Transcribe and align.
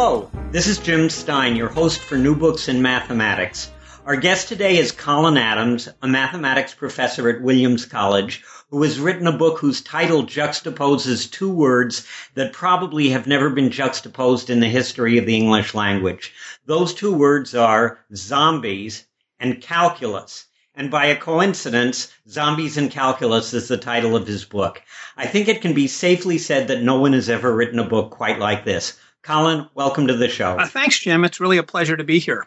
Hello, 0.00 0.30
this 0.52 0.68
is 0.68 0.78
Jim 0.78 1.10
Stein, 1.10 1.56
your 1.56 1.68
host 1.68 1.98
for 1.98 2.16
New 2.16 2.36
Books 2.36 2.68
in 2.68 2.80
Mathematics. 2.80 3.68
Our 4.06 4.14
guest 4.14 4.46
today 4.46 4.76
is 4.76 4.92
Colin 4.92 5.36
Adams, 5.36 5.88
a 6.00 6.06
mathematics 6.06 6.72
professor 6.72 7.28
at 7.28 7.42
Williams 7.42 7.84
College, 7.84 8.44
who 8.70 8.80
has 8.84 9.00
written 9.00 9.26
a 9.26 9.36
book 9.36 9.58
whose 9.58 9.80
title 9.80 10.22
juxtaposes 10.22 11.28
two 11.28 11.50
words 11.50 12.06
that 12.34 12.52
probably 12.52 13.08
have 13.08 13.26
never 13.26 13.50
been 13.50 13.72
juxtaposed 13.72 14.50
in 14.50 14.60
the 14.60 14.68
history 14.68 15.18
of 15.18 15.26
the 15.26 15.34
English 15.34 15.74
language. 15.74 16.32
Those 16.64 16.94
two 16.94 17.12
words 17.12 17.56
are 17.56 17.98
zombies 18.14 19.04
and 19.40 19.60
calculus. 19.60 20.44
And 20.76 20.92
by 20.92 21.06
a 21.06 21.16
coincidence, 21.16 22.12
Zombies 22.28 22.76
and 22.76 22.88
Calculus 22.88 23.52
is 23.52 23.66
the 23.66 23.76
title 23.76 24.14
of 24.14 24.28
his 24.28 24.44
book. 24.44 24.80
I 25.16 25.26
think 25.26 25.48
it 25.48 25.60
can 25.60 25.74
be 25.74 25.88
safely 25.88 26.38
said 26.38 26.68
that 26.68 26.84
no 26.84 27.00
one 27.00 27.14
has 27.14 27.28
ever 27.28 27.52
written 27.52 27.80
a 27.80 27.88
book 27.88 28.12
quite 28.12 28.38
like 28.38 28.64
this. 28.64 28.96
Colin, 29.28 29.68
welcome 29.74 30.06
to 30.06 30.16
the 30.16 30.26
show. 30.26 30.56
Uh, 30.56 30.66
thanks, 30.66 31.00
Jim. 31.00 31.22
It's 31.22 31.38
really 31.38 31.58
a 31.58 31.62
pleasure 31.62 31.94
to 31.94 32.02
be 32.02 32.18
here. 32.18 32.46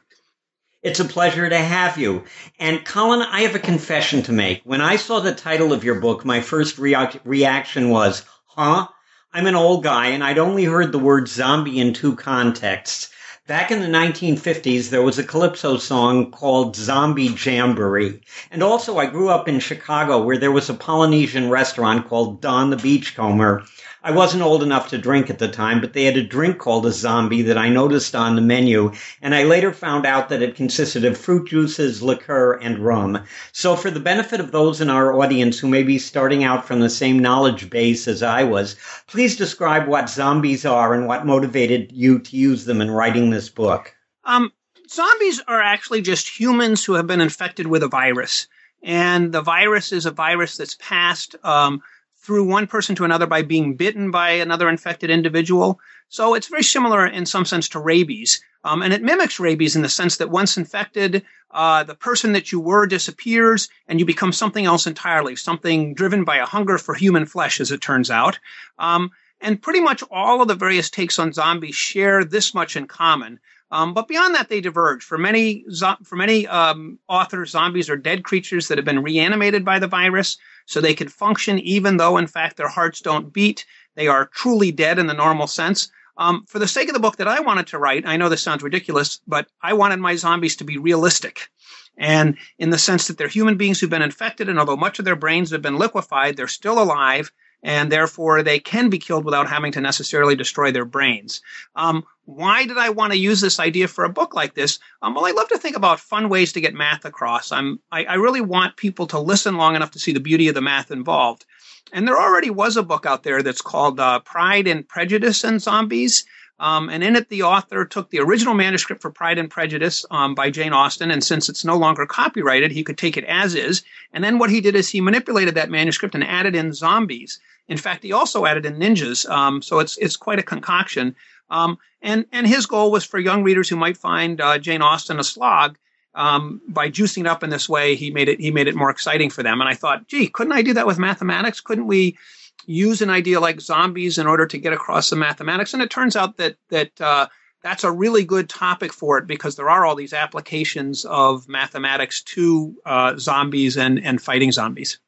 It's 0.81 0.99
a 0.99 1.05
pleasure 1.05 1.47
to 1.47 1.57
have 1.59 1.99
you. 1.99 2.23
And 2.57 2.83
Colin, 2.83 3.21
I 3.21 3.41
have 3.41 3.53
a 3.53 3.59
confession 3.59 4.23
to 4.23 4.31
make. 4.31 4.63
When 4.63 4.81
I 4.81 4.95
saw 4.95 5.19
the 5.19 5.31
title 5.31 5.73
of 5.73 5.83
your 5.83 5.99
book, 5.99 6.25
my 6.25 6.41
first 6.41 6.79
rea- 6.79 7.21
reaction 7.23 7.91
was, 7.91 8.25
huh? 8.47 8.87
I'm 9.31 9.45
an 9.45 9.53
old 9.53 9.83
guy 9.83 10.07
and 10.07 10.23
I'd 10.23 10.39
only 10.39 10.63
heard 10.63 10.91
the 10.91 10.97
word 10.97 11.27
zombie 11.27 11.79
in 11.79 11.93
two 11.93 12.15
contexts. 12.15 13.11
Back 13.45 13.69
in 13.69 13.81
the 13.81 13.87
1950s, 13.87 14.89
there 14.89 15.03
was 15.03 15.19
a 15.19 15.23
calypso 15.23 15.77
song 15.77 16.31
called 16.31 16.75
Zombie 16.75 17.35
Jamboree. 17.39 18.21
And 18.49 18.63
also, 18.63 18.97
I 18.97 19.05
grew 19.05 19.29
up 19.29 19.47
in 19.47 19.59
Chicago 19.59 20.23
where 20.23 20.37
there 20.39 20.51
was 20.51 20.67
a 20.67 20.73
Polynesian 20.73 21.51
restaurant 21.51 22.07
called 22.07 22.41
Don 22.41 22.71
the 22.71 22.77
Beachcomber 22.77 23.65
I 24.03 24.09
wasn't 24.09 24.41
old 24.41 24.63
enough 24.63 24.89
to 24.89 24.97
drink 24.97 25.29
at 25.29 25.37
the 25.37 25.47
time, 25.47 25.79
but 25.79 25.93
they 25.93 26.05
had 26.05 26.17
a 26.17 26.23
drink 26.23 26.57
called 26.57 26.87
a 26.87 26.91
zombie 26.91 27.43
that 27.43 27.57
I 27.57 27.69
noticed 27.69 28.15
on 28.15 28.35
the 28.35 28.41
menu, 28.41 28.93
and 29.21 29.35
I 29.35 29.43
later 29.43 29.71
found 29.71 30.07
out 30.07 30.29
that 30.29 30.41
it 30.41 30.55
consisted 30.55 31.05
of 31.05 31.15
fruit 31.15 31.49
juices, 31.49 32.01
liqueur, 32.01 32.53
and 32.53 32.79
rum. 32.79 33.23
So 33.51 33.75
for 33.75 33.91
the 33.91 33.99
benefit 33.99 34.39
of 34.39 34.51
those 34.51 34.81
in 34.81 34.89
our 34.89 35.13
audience 35.13 35.59
who 35.59 35.67
may 35.67 35.83
be 35.83 35.99
starting 35.99 36.43
out 36.43 36.67
from 36.67 36.79
the 36.79 36.89
same 36.89 37.19
knowledge 37.19 37.69
base 37.69 38.07
as 38.07 38.23
I 38.23 38.43
was, 38.43 38.75
please 39.05 39.35
describe 39.37 39.87
what 39.87 40.09
zombies 40.09 40.65
are 40.65 40.95
and 40.95 41.05
what 41.05 41.27
motivated 41.27 41.91
you 41.91 42.17
to 42.17 42.35
use 42.35 42.65
them 42.65 42.81
in 42.81 42.89
writing 42.89 43.29
this 43.29 43.49
book. 43.49 43.95
Um, 44.23 44.51
zombies 44.89 45.41
are 45.47 45.61
actually 45.61 46.01
just 46.01 46.27
humans 46.27 46.83
who 46.83 46.93
have 46.93 47.05
been 47.05 47.21
infected 47.21 47.67
with 47.67 47.83
a 47.83 47.87
virus. 47.87 48.47
And 48.81 49.31
the 49.31 49.41
virus 49.41 49.91
is 49.91 50.07
a 50.07 50.11
virus 50.11 50.57
that's 50.57 50.75
passed 50.79 51.35
um, 51.43 51.83
through 52.21 52.43
one 52.43 52.67
person 52.67 52.95
to 52.95 53.03
another 53.03 53.25
by 53.25 53.41
being 53.41 53.75
bitten 53.75 54.11
by 54.11 54.31
another 54.31 54.69
infected 54.69 55.09
individual. 55.09 55.79
So 56.09 56.33
it's 56.35 56.47
very 56.47 56.63
similar 56.63 57.05
in 57.05 57.25
some 57.25 57.45
sense 57.45 57.69
to 57.69 57.79
rabies. 57.79 58.41
Um, 58.63 58.83
and 58.83 58.93
it 58.93 59.01
mimics 59.01 59.39
rabies 59.39 59.75
in 59.75 59.81
the 59.81 59.89
sense 59.89 60.17
that 60.17 60.29
once 60.29 60.55
infected, 60.55 61.23
uh, 61.49 61.83
the 61.83 61.95
person 61.95 62.33
that 62.33 62.51
you 62.51 62.59
were 62.59 62.85
disappears 62.85 63.69
and 63.87 63.99
you 63.99 64.05
become 64.05 64.31
something 64.31 64.65
else 64.65 64.85
entirely, 64.85 65.35
something 65.35 65.95
driven 65.95 66.23
by 66.23 66.37
a 66.37 66.45
hunger 66.45 66.77
for 66.77 66.93
human 66.93 67.25
flesh, 67.25 67.59
as 67.59 67.71
it 67.71 67.81
turns 67.81 68.11
out. 68.11 68.37
Um, 68.77 69.11
and 69.41 69.61
pretty 69.61 69.79
much 69.79 70.03
all 70.11 70.41
of 70.41 70.47
the 70.47 70.55
various 70.55 70.91
takes 70.91 71.17
on 71.17 71.33
zombies 71.33 71.75
share 71.75 72.23
this 72.23 72.53
much 72.53 72.75
in 72.75 72.85
common. 72.85 73.39
Um, 73.71 73.93
but 73.93 74.07
beyond 74.07 74.35
that, 74.35 74.49
they 74.49 74.59
diverge. 74.59 75.03
For 75.03 75.17
many, 75.17 75.65
for 76.03 76.15
many 76.15 76.45
um, 76.47 76.99
authors, 77.07 77.51
zombies 77.51 77.89
are 77.89 77.95
dead 77.95 78.23
creatures 78.23 78.67
that 78.67 78.77
have 78.77 78.85
been 78.85 79.01
reanimated 79.01 79.63
by 79.63 79.79
the 79.79 79.87
virus, 79.87 80.37
so 80.65 80.81
they 80.81 80.93
can 80.93 81.07
function 81.07 81.57
even 81.59 81.97
though, 81.97 82.17
in 82.17 82.27
fact, 82.27 82.57
their 82.57 82.67
hearts 82.67 82.99
don't 82.99 83.31
beat. 83.31 83.65
They 83.95 84.07
are 84.07 84.27
truly 84.33 84.71
dead 84.71 84.99
in 84.99 85.07
the 85.07 85.13
normal 85.13 85.47
sense. 85.47 85.89
Um, 86.17 86.45
for 86.47 86.59
the 86.59 86.67
sake 86.67 86.89
of 86.89 86.93
the 86.93 86.99
book 86.99 87.17
that 87.17 87.27
I 87.27 87.39
wanted 87.39 87.67
to 87.67 87.79
write, 87.79 88.05
I 88.05 88.17
know 88.17 88.29
this 88.29 88.43
sounds 88.43 88.61
ridiculous, 88.61 89.21
but 89.27 89.47
I 89.61 89.73
wanted 89.73 89.99
my 89.99 90.15
zombies 90.15 90.57
to 90.57 90.65
be 90.65 90.77
realistic. 90.77 91.49
And 91.97 92.37
in 92.59 92.69
the 92.69 92.77
sense 92.77 93.07
that 93.07 93.17
they're 93.17 93.27
human 93.27 93.57
beings 93.57 93.79
who've 93.79 93.89
been 93.89 94.01
infected, 94.01 94.49
and 94.49 94.59
although 94.59 94.75
much 94.75 94.99
of 94.99 95.05
their 95.05 95.15
brains 95.15 95.51
have 95.51 95.61
been 95.61 95.77
liquefied, 95.77 96.35
they're 96.35 96.47
still 96.47 96.81
alive 96.81 97.31
and 97.63 97.91
therefore 97.91 98.43
they 98.43 98.59
can 98.59 98.89
be 98.89 98.97
killed 98.97 99.25
without 99.25 99.49
having 99.49 99.71
to 99.71 99.81
necessarily 99.81 100.35
destroy 100.35 100.71
their 100.71 100.85
brains. 100.85 101.41
Um, 101.75 102.03
why 102.35 102.65
did 102.65 102.77
I 102.77 102.89
want 102.89 103.11
to 103.11 103.19
use 103.19 103.41
this 103.41 103.59
idea 103.59 103.87
for 103.87 104.05
a 104.05 104.09
book 104.09 104.33
like 104.33 104.53
this? 104.53 104.79
Um, 105.01 105.13
well, 105.13 105.25
I 105.25 105.31
love 105.31 105.49
to 105.49 105.57
think 105.57 105.75
about 105.75 105.99
fun 105.99 106.29
ways 106.29 106.53
to 106.53 106.61
get 106.61 106.73
math 106.73 107.05
across. 107.05 107.51
I'm, 107.51 107.79
I, 107.91 108.05
I 108.05 108.13
really 108.15 108.41
want 108.41 108.77
people 108.77 109.05
to 109.07 109.19
listen 109.19 109.57
long 109.57 109.75
enough 109.75 109.91
to 109.91 109.99
see 109.99 110.13
the 110.13 110.19
beauty 110.19 110.47
of 110.47 110.55
the 110.55 110.61
math 110.61 110.91
involved. 110.91 111.45
And 111.91 112.07
there 112.07 112.19
already 112.19 112.49
was 112.49 112.77
a 112.77 112.83
book 112.83 113.05
out 113.05 113.23
there 113.23 113.43
that's 113.43 113.61
called 113.61 113.99
uh, 113.99 114.19
Pride 114.19 114.67
and 114.67 114.87
Prejudice 114.87 115.43
and 115.43 115.61
Zombies. 115.61 116.25
Um, 116.61 116.89
and 116.89 117.03
in 117.03 117.15
it, 117.15 117.29
the 117.29 117.41
author 117.41 117.85
took 117.85 118.11
the 118.11 118.19
original 118.19 118.53
manuscript 118.53 119.01
for 119.01 119.09
Pride 119.09 119.39
and 119.39 119.49
Prejudice 119.49 120.05
um, 120.11 120.35
by 120.35 120.51
Jane 120.51 120.73
Austen, 120.73 121.09
and 121.09 121.23
since 121.23 121.49
it's 121.49 121.65
no 121.65 121.75
longer 121.75 122.05
copyrighted, 122.05 122.71
he 122.71 122.83
could 122.83 122.99
take 122.99 123.17
it 123.17 123.23
as 123.23 123.55
is. 123.55 123.81
And 124.13 124.23
then 124.23 124.37
what 124.37 124.51
he 124.51 124.61
did 124.61 124.75
is 124.75 124.87
he 124.87 125.01
manipulated 125.01 125.55
that 125.55 125.71
manuscript 125.71 126.13
and 126.13 126.23
added 126.23 126.55
in 126.55 126.71
zombies. 126.71 127.39
In 127.67 127.77
fact, 127.77 128.03
he 128.03 128.13
also 128.13 128.45
added 128.45 128.67
in 128.67 128.77
ninjas, 128.77 129.27
um, 129.27 129.63
so 129.63 129.79
it's 129.79 129.97
it's 129.97 130.15
quite 130.15 130.37
a 130.37 130.43
concoction. 130.43 131.15
Um, 131.49 131.79
and 132.03 132.25
and 132.31 132.45
his 132.45 132.67
goal 132.67 132.91
was 132.91 133.05
for 133.05 133.17
young 133.17 133.41
readers 133.41 133.67
who 133.67 133.75
might 133.75 133.97
find 133.97 134.39
uh, 134.39 134.59
Jane 134.59 134.83
Austen 134.83 135.19
a 135.19 135.23
slog. 135.23 135.77
Um, 136.13 136.61
by 136.67 136.91
juicing 136.91 137.21
it 137.21 137.27
up 137.27 137.41
in 137.41 137.49
this 137.49 137.69
way, 137.69 137.95
he 137.95 138.11
made 138.11 138.29
it 138.29 138.39
he 138.39 138.51
made 138.51 138.67
it 138.67 138.75
more 138.75 138.91
exciting 138.91 139.31
for 139.31 139.41
them. 139.41 139.61
And 139.61 139.69
I 139.69 139.73
thought, 139.73 140.07
gee, 140.07 140.27
couldn't 140.27 140.53
I 140.53 140.61
do 140.61 140.73
that 140.75 140.85
with 140.85 140.99
mathematics? 140.99 141.59
Couldn't 141.59 141.87
we 141.87 142.17
use 142.65 143.01
an 143.01 143.09
idea 143.09 143.39
like 143.39 143.61
zombies 143.61 144.17
in 144.17 144.27
order 144.27 144.45
to 144.45 144.57
get 144.57 144.73
across 144.73 145.09
the 145.09 145.15
mathematics. 145.15 145.73
And 145.73 145.81
it 145.81 145.89
turns 145.89 146.15
out 146.15 146.37
that 146.37 146.55
that 146.69 146.99
uh, 147.01 147.27
that's 147.63 147.83
a 147.83 147.91
really 147.91 148.23
good 148.23 148.49
topic 148.49 148.93
for 148.93 149.17
it 149.17 149.27
because 149.27 149.55
there 149.55 149.69
are 149.69 149.85
all 149.85 149.95
these 149.95 150.13
applications 150.13 151.05
of 151.05 151.47
mathematics 151.47 152.23
to 152.23 152.75
uh, 152.85 153.17
zombies 153.17 153.77
and 153.77 154.03
and 154.03 154.21
fighting 154.21 154.51
zombies. 154.51 154.99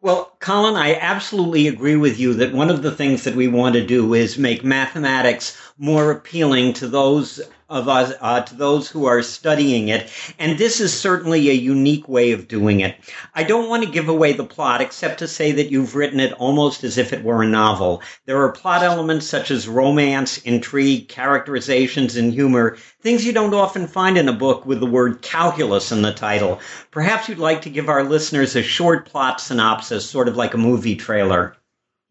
Well, 0.00 0.34
Colin, 0.40 0.76
I 0.76 0.94
absolutely 0.94 1.68
agree 1.68 1.96
with 1.96 2.18
you 2.18 2.32
that 2.34 2.54
one 2.54 2.70
of 2.70 2.80
the 2.80 2.90
things 2.90 3.24
that 3.24 3.34
we 3.34 3.48
want 3.48 3.74
to 3.74 3.84
do 3.84 4.14
is 4.14 4.38
make 4.38 4.64
mathematics 4.64 5.58
more 5.76 6.10
appealing 6.10 6.72
to 6.74 6.88
those 6.88 7.40
of 7.68 7.88
us 7.88 8.14
uh, 8.20 8.40
to 8.40 8.54
those 8.54 8.88
who 8.88 9.04
are 9.06 9.22
studying 9.22 9.88
it, 9.88 10.10
and 10.38 10.58
this 10.58 10.80
is 10.80 10.98
certainly 10.98 11.50
a 11.50 11.54
unique 11.54 12.08
way 12.08 12.32
of 12.32 12.48
doing 12.48 12.80
it. 12.80 12.96
I 13.34 13.44
don't 13.44 13.68
want 13.68 13.84
to 13.84 13.90
give 13.90 14.08
away 14.08 14.32
the 14.32 14.44
plot, 14.44 14.80
except 14.80 15.18
to 15.18 15.28
say 15.28 15.52
that 15.52 15.70
you've 15.70 15.94
written 15.94 16.18
it 16.20 16.32
almost 16.32 16.82
as 16.84 16.96
if 16.96 17.12
it 17.12 17.22
were 17.22 17.42
a 17.42 17.48
novel. 17.48 18.02
There 18.24 18.42
are 18.42 18.52
plot 18.52 18.82
elements 18.82 19.26
such 19.26 19.50
as 19.50 19.68
romance, 19.68 20.38
intrigue, 20.38 21.08
characterizations, 21.08 22.16
and 22.16 22.32
humor, 22.32 22.76
things 23.02 23.26
you 23.26 23.32
don't 23.32 23.54
often 23.54 23.86
find 23.86 24.16
in 24.16 24.28
a 24.28 24.32
book 24.32 24.64
with 24.64 24.80
the 24.80 24.86
word 24.86 25.20
calculus 25.20 25.92
in 25.92 26.02
the 26.02 26.12
title. 26.12 26.60
Perhaps 26.90 27.28
you'd 27.28 27.38
like 27.38 27.62
to 27.62 27.70
give 27.70 27.88
our 27.88 28.04
listeners 28.04 28.56
a 28.56 28.62
short 28.62 29.06
plot 29.06 29.40
synopsis, 29.40 30.08
sort 30.08 30.28
of 30.28 30.36
like 30.36 30.54
a 30.54 30.58
movie 30.58 30.96
trailer. 30.96 31.54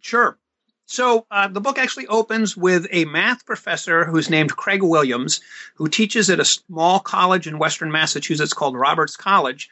Sure. 0.02 0.38
So 0.88 1.28
uh, 1.30 1.50
the 1.50 1.62
book 1.62 1.78
actually 1.78 2.08
opens 2.08 2.56
with 2.56 2.88
a 2.92 3.04
math 3.06 3.46
professor 3.46 4.06
who's 4.06 4.30
named 4.30 4.56
Craig 4.56 4.82
Williams, 4.82 5.42
who 5.76 5.90
teaches 5.90 6.30
at 6.30 6.40
a 6.40 6.46
small 6.46 7.00
college 7.02 7.46
in 7.46 7.60
Western 7.60 7.92
Massachusetts 7.92 8.54
called 8.54 8.78
Roberts 8.78 9.18
College. 9.18 9.70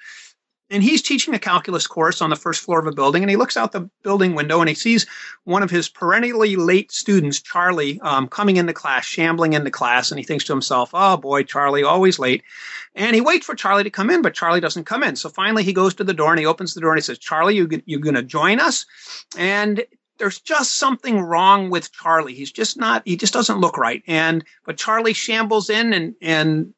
And 0.69 0.81
he's 0.81 1.03
teaching 1.03 1.35
a 1.35 1.39
calculus 1.39 1.85
course 1.85 2.21
on 2.21 2.31
the 2.31 2.35
first 2.35 2.61
floor 2.61 2.79
of 2.79 2.87
a 2.87 2.91
building, 2.91 3.21
and 3.21 3.29
he 3.29 3.37
looks 3.37 3.55
out 3.55 3.71
the 3.71 3.87
building 4.03 4.33
window 4.33 4.59
and 4.59 4.67
he 4.67 4.73
sees 4.73 5.05
one 5.43 5.61
of 5.61 5.69
his 5.69 5.87
perennially 5.87 6.55
late 6.55 6.91
students, 6.91 7.39
Charlie, 7.39 7.99
um, 8.01 8.27
coming 8.27 8.57
into 8.57 8.73
class, 8.73 9.05
shambling 9.05 9.53
into 9.53 9.69
class, 9.69 10.09
and 10.11 10.19
he 10.19 10.25
thinks 10.25 10.43
to 10.45 10.53
himself, 10.53 10.89
"Oh 10.91 11.17
boy, 11.17 11.43
Charlie, 11.43 11.83
always 11.83 12.17
late." 12.17 12.43
And 12.95 13.13
he 13.15 13.21
waits 13.21 13.45
for 13.45 13.53
Charlie 13.53 13.83
to 13.83 13.91
come 13.91 14.09
in, 14.09 14.23
but 14.23 14.33
Charlie 14.33 14.59
doesn't 14.59 14.85
come 14.85 15.03
in. 15.03 15.15
So 15.15 15.29
finally, 15.29 15.63
he 15.63 15.71
goes 15.71 15.93
to 15.95 16.03
the 16.03 16.15
door 16.15 16.31
and 16.31 16.39
he 16.39 16.47
opens 16.47 16.73
the 16.73 16.81
door 16.81 16.93
and 16.93 16.97
he 16.97 17.03
says, 17.03 17.19
"Charlie, 17.19 17.55
you 17.55 17.69
you 17.85 17.99
going 17.99 18.15
to 18.15 18.23
join 18.23 18.59
us?" 18.59 18.87
And 19.37 19.85
there's 20.17 20.39
just 20.39 20.75
something 20.75 21.19
wrong 21.19 21.69
with 21.69 21.91
Charlie. 21.91 22.33
He's 22.33 22.51
just 22.51 22.77
not, 22.77 23.03
he 23.05 23.17
just 23.17 23.33
doesn't 23.33 23.59
look 23.59 23.77
right. 23.77 24.03
And, 24.07 24.43
but 24.65 24.77
Charlie 24.77 25.13
shambles 25.13 25.69
in 25.69 25.93
and, 25.93 26.15
and 26.21 26.73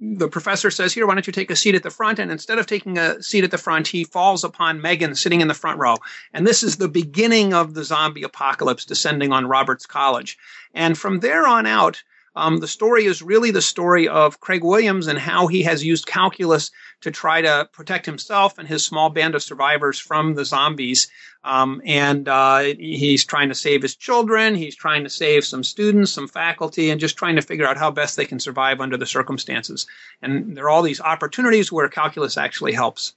the 0.00 0.28
professor 0.28 0.70
says, 0.70 0.92
Here, 0.92 1.06
why 1.06 1.14
don't 1.14 1.26
you 1.26 1.32
take 1.32 1.50
a 1.50 1.56
seat 1.56 1.74
at 1.74 1.82
the 1.82 1.90
front? 1.90 2.18
And 2.18 2.30
instead 2.30 2.58
of 2.58 2.66
taking 2.66 2.98
a 2.98 3.22
seat 3.22 3.44
at 3.44 3.50
the 3.50 3.58
front, 3.58 3.86
he 3.86 4.04
falls 4.04 4.44
upon 4.44 4.80
Megan 4.80 5.14
sitting 5.14 5.40
in 5.40 5.48
the 5.48 5.54
front 5.54 5.78
row. 5.78 5.96
And 6.32 6.46
this 6.46 6.62
is 6.62 6.76
the 6.76 6.88
beginning 6.88 7.54
of 7.54 7.74
the 7.74 7.84
zombie 7.84 8.22
apocalypse 8.22 8.84
descending 8.84 9.32
on 9.32 9.46
Roberts 9.46 9.86
College. 9.86 10.36
And 10.74 10.98
from 10.98 11.20
there 11.20 11.46
on 11.46 11.66
out, 11.66 12.02
um, 12.36 12.58
the 12.58 12.68
story 12.68 13.04
is 13.04 13.22
really 13.22 13.50
the 13.50 13.62
story 13.62 14.08
of 14.08 14.40
Craig 14.40 14.64
Williams 14.64 15.06
and 15.06 15.18
how 15.18 15.46
he 15.46 15.62
has 15.62 15.84
used 15.84 16.06
calculus 16.06 16.70
to 17.02 17.10
try 17.10 17.40
to 17.42 17.68
protect 17.72 18.06
himself 18.06 18.58
and 18.58 18.66
his 18.66 18.84
small 18.84 19.10
band 19.10 19.34
of 19.34 19.42
survivors 19.42 19.98
from 19.98 20.34
the 20.34 20.44
zombies. 20.44 21.08
Um, 21.44 21.80
and 21.84 22.28
uh, 22.28 22.60
he's 22.78 23.24
trying 23.24 23.50
to 23.50 23.54
save 23.54 23.82
his 23.82 23.94
children. 23.94 24.54
He's 24.54 24.74
trying 24.74 25.04
to 25.04 25.10
save 25.10 25.44
some 25.44 25.62
students, 25.62 26.12
some 26.12 26.26
faculty, 26.26 26.90
and 26.90 27.00
just 27.00 27.16
trying 27.16 27.36
to 27.36 27.42
figure 27.42 27.66
out 27.66 27.76
how 27.76 27.90
best 27.90 28.16
they 28.16 28.26
can 28.26 28.40
survive 28.40 28.80
under 28.80 28.96
the 28.96 29.06
circumstances. 29.06 29.86
And 30.22 30.56
there 30.56 30.64
are 30.64 30.70
all 30.70 30.82
these 30.82 31.00
opportunities 31.00 31.70
where 31.70 31.88
calculus 31.88 32.36
actually 32.36 32.72
helps. 32.72 33.14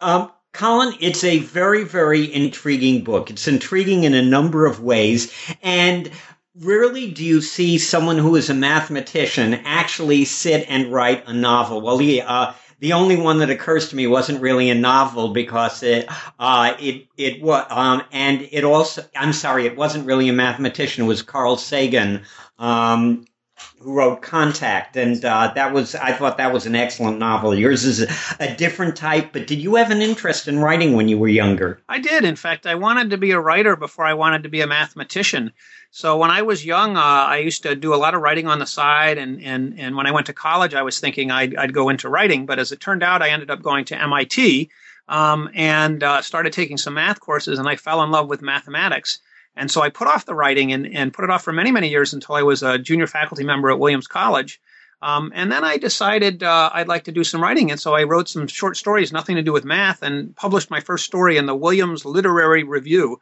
Um, 0.00 0.30
Colin, 0.52 0.94
it's 1.00 1.22
a 1.22 1.38
very, 1.38 1.84
very 1.84 2.32
intriguing 2.32 3.04
book. 3.04 3.30
It's 3.30 3.46
intriguing 3.46 4.04
in 4.04 4.14
a 4.14 4.22
number 4.22 4.66
of 4.66 4.82
ways. 4.82 5.32
And 5.62 6.10
rarely 6.58 7.10
do 7.10 7.24
you 7.24 7.40
see 7.40 7.78
someone 7.78 8.18
who 8.18 8.36
is 8.36 8.50
a 8.50 8.54
mathematician 8.54 9.54
actually 9.64 10.24
sit 10.24 10.66
and 10.68 10.92
write 10.92 11.24
a 11.26 11.32
novel. 11.32 11.80
Well, 11.80 11.96
the 11.96 12.22
uh, 12.22 12.52
the 12.80 12.94
only 12.94 13.16
one 13.16 13.38
that 13.38 13.50
occurs 13.50 13.90
to 13.90 13.96
me 13.96 14.06
wasn't 14.06 14.40
really 14.40 14.70
a 14.70 14.74
novel 14.74 15.28
because 15.28 15.82
it 15.82 16.06
uh, 16.38 16.74
it 16.80 17.06
it 17.16 17.42
was 17.42 17.66
um, 17.70 18.02
and 18.10 18.48
it 18.50 18.64
also 18.64 19.04
I'm 19.14 19.32
sorry 19.32 19.66
it 19.66 19.76
wasn't 19.76 20.06
really 20.06 20.28
a 20.28 20.32
mathematician. 20.32 21.04
It 21.04 21.08
was 21.08 21.22
Carl 21.22 21.56
Sagan. 21.56 22.22
Um, 22.58 23.26
who 23.80 23.94
wrote 23.94 24.22
Contact, 24.22 24.96
and 24.96 25.24
uh, 25.24 25.52
that 25.54 25.72
was 25.72 25.94
I 25.94 26.12
thought 26.12 26.36
that 26.38 26.52
was 26.52 26.66
an 26.66 26.76
excellent 26.76 27.18
novel. 27.18 27.54
Yours 27.54 27.84
is 27.84 28.00
a, 28.38 28.54
different 28.54 28.96
type, 28.96 29.32
but 29.32 29.46
did 29.46 29.58
you 29.60 29.76
have 29.76 29.90
an 29.90 30.02
interest 30.02 30.48
in 30.48 30.58
writing 30.58 30.94
when 30.94 31.08
you 31.08 31.18
were 31.18 31.28
younger? 31.28 31.80
I 31.88 31.98
did. 31.98 32.24
In 32.24 32.36
fact, 32.36 32.66
I 32.66 32.74
wanted 32.74 33.10
to 33.10 33.16
be 33.18 33.30
a 33.30 33.40
writer 33.40 33.76
before 33.76 34.04
I 34.04 34.14
wanted 34.14 34.42
to 34.42 34.48
be 34.48 34.60
a 34.60 34.66
mathematician. 34.66 35.52
So 35.90 36.18
when 36.18 36.30
I 36.30 36.42
was 36.42 36.64
young, 36.64 36.96
uh, 36.96 37.00
I 37.00 37.38
used 37.38 37.62
to 37.62 37.74
do 37.74 37.94
a 37.94 37.96
lot 37.96 38.14
of 38.14 38.20
writing 38.20 38.46
on 38.46 38.58
the 38.58 38.66
side, 38.66 39.18
and 39.18 39.42
and 39.42 39.78
and 39.78 39.96
when 39.96 40.06
I 40.06 40.12
went 40.12 40.26
to 40.26 40.32
college, 40.32 40.74
I 40.74 40.82
was 40.82 41.00
thinking 41.00 41.30
I'd, 41.30 41.56
I'd 41.56 41.72
go 41.72 41.88
into 41.88 42.08
writing. 42.08 42.46
But 42.46 42.58
as 42.58 42.72
it 42.72 42.80
turned 42.80 43.02
out, 43.02 43.22
I 43.22 43.30
ended 43.30 43.50
up 43.50 43.62
going 43.62 43.86
to 43.86 44.00
MIT 44.00 44.70
um, 45.08 45.50
and 45.54 46.02
uh, 46.02 46.22
started 46.22 46.52
taking 46.52 46.76
some 46.76 46.94
math 46.94 47.20
courses, 47.20 47.58
and 47.58 47.68
I 47.68 47.76
fell 47.76 48.02
in 48.02 48.10
love 48.10 48.28
with 48.28 48.42
mathematics. 48.42 49.18
And 49.56 49.70
so 49.70 49.82
I 49.82 49.90
put 49.90 50.08
off 50.08 50.26
the 50.26 50.34
writing 50.34 50.72
and, 50.72 50.86
and 50.86 51.12
put 51.12 51.24
it 51.24 51.30
off 51.30 51.42
for 51.44 51.52
many, 51.52 51.70
many 51.70 51.88
years 51.88 52.14
until 52.14 52.34
I 52.34 52.42
was 52.42 52.62
a 52.62 52.78
junior 52.78 53.06
faculty 53.06 53.44
member 53.44 53.70
at 53.70 53.78
Williams 53.78 54.06
College. 54.06 54.60
Um, 55.02 55.32
and 55.34 55.50
then 55.50 55.64
I 55.64 55.78
decided 55.78 56.42
uh, 56.42 56.70
I'd 56.72 56.88
like 56.88 57.04
to 57.04 57.12
do 57.12 57.24
some 57.24 57.42
writing. 57.42 57.70
And 57.70 57.80
so 57.80 57.94
I 57.94 58.04
wrote 58.04 58.28
some 58.28 58.46
short 58.46 58.76
stories, 58.76 59.12
nothing 59.12 59.36
to 59.36 59.42
do 59.42 59.52
with 59.52 59.64
math, 59.64 60.02
and 60.02 60.36
published 60.36 60.70
my 60.70 60.80
first 60.80 61.04
story 61.04 61.36
in 61.36 61.46
the 61.46 61.54
Williams 61.54 62.04
Literary 62.04 62.64
Review. 62.64 63.18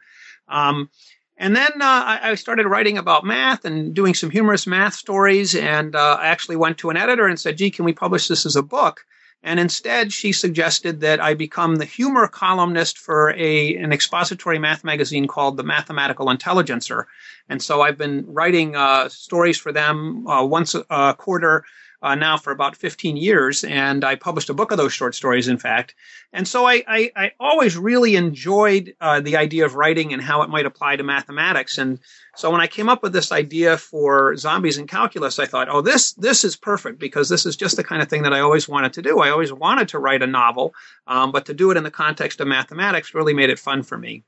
Um, 0.47 0.89
and 1.37 1.55
then 1.55 1.71
uh, 1.81 2.19
I 2.21 2.35
started 2.35 2.67
writing 2.67 2.97
about 2.97 3.23
math 3.23 3.63
and 3.63 3.93
doing 3.93 4.13
some 4.13 4.29
humorous 4.29 4.67
math 4.67 4.93
stories. 4.93 5.55
And 5.55 5.95
uh, 5.95 6.17
I 6.19 6.27
actually 6.27 6.57
went 6.57 6.79
to 6.79 6.89
an 6.89 6.97
editor 6.97 7.27
and 7.27 7.39
said, 7.39 7.57
gee, 7.57 7.71
can 7.71 7.85
we 7.85 7.93
publish 7.93 8.27
this 8.27 8.45
as 8.45 8.57
a 8.57 8.63
book? 8.63 9.05
And 9.41 9.59
instead, 9.59 10.11
she 10.11 10.33
suggested 10.33 10.99
that 10.99 11.21
I 11.21 11.33
become 11.33 11.75
the 11.75 11.85
humor 11.85 12.27
columnist 12.27 12.97
for 12.97 13.31
a, 13.31 13.75
an 13.75 13.93
expository 13.93 14.59
math 14.59 14.83
magazine 14.83 15.27
called 15.27 15.55
The 15.55 15.63
Mathematical 15.63 16.29
Intelligencer. 16.29 17.07
And 17.47 17.61
so 17.61 17.81
I've 17.81 17.97
been 17.97 18.25
writing 18.27 18.75
uh, 18.75 19.07
stories 19.07 19.57
for 19.57 19.71
them 19.71 20.27
uh, 20.27 20.43
once 20.43 20.75
a 20.75 21.15
quarter 21.17 21.63
uh, 22.01 22.15
now 22.15 22.37
for 22.37 22.51
about 22.51 22.75
15 22.75 23.17
years, 23.17 23.63
and 23.63 24.05
I 24.05 24.15
published 24.15 24.49
a 24.49 24.53
book 24.53 24.71
of 24.71 24.77
those 24.77 24.93
short 24.93 25.15
stories, 25.15 25.47
in 25.47 25.57
fact. 25.57 25.95
And 26.31 26.47
so 26.47 26.65
I, 26.65 26.83
I, 26.87 27.11
I 27.15 27.31
always 27.39 27.77
really 27.77 28.15
enjoyed 28.15 28.95
uh, 29.01 29.19
the 29.19 29.37
idea 29.37 29.65
of 29.65 29.75
writing 29.75 30.13
and 30.13 30.21
how 30.21 30.41
it 30.43 30.49
might 30.49 30.65
apply 30.65 30.95
to 30.95 31.03
mathematics. 31.03 31.77
And 31.77 31.99
so 32.35 32.51
when 32.51 32.61
I 32.61 32.67
came 32.67 32.87
up 32.87 33.03
with 33.03 33.11
this 33.11 33.31
idea 33.31 33.77
for 33.77 34.35
zombies 34.37 34.77
and 34.77 34.87
calculus, 34.87 35.39
I 35.39 35.45
thought, 35.45 35.67
oh, 35.69 35.81
this 35.81 36.13
this 36.13 36.43
is 36.43 36.55
perfect 36.55 36.99
because 36.99 37.27
this 37.27 37.45
is 37.45 37.57
just 37.57 37.75
the 37.75 37.83
kind 37.83 38.01
of 38.01 38.09
thing 38.09 38.23
that 38.23 38.33
I 38.33 38.39
always 38.39 38.69
wanted 38.69 38.93
to 38.93 39.01
do. 39.01 39.19
I 39.19 39.31
always 39.31 39.51
wanted 39.51 39.89
to 39.89 39.99
write 39.99 40.23
a 40.23 40.27
novel, 40.27 40.73
um, 41.07 41.31
but 41.31 41.47
to 41.47 41.53
do 41.53 41.71
it 41.71 41.77
in 41.77 41.83
the 41.83 41.91
context 41.91 42.39
of 42.39 42.47
mathematics 42.47 43.13
really 43.13 43.33
made 43.33 43.49
it 43.49 43.59
fun 43.59 43.83
for 43.83 43.97
me. 43.97 44.23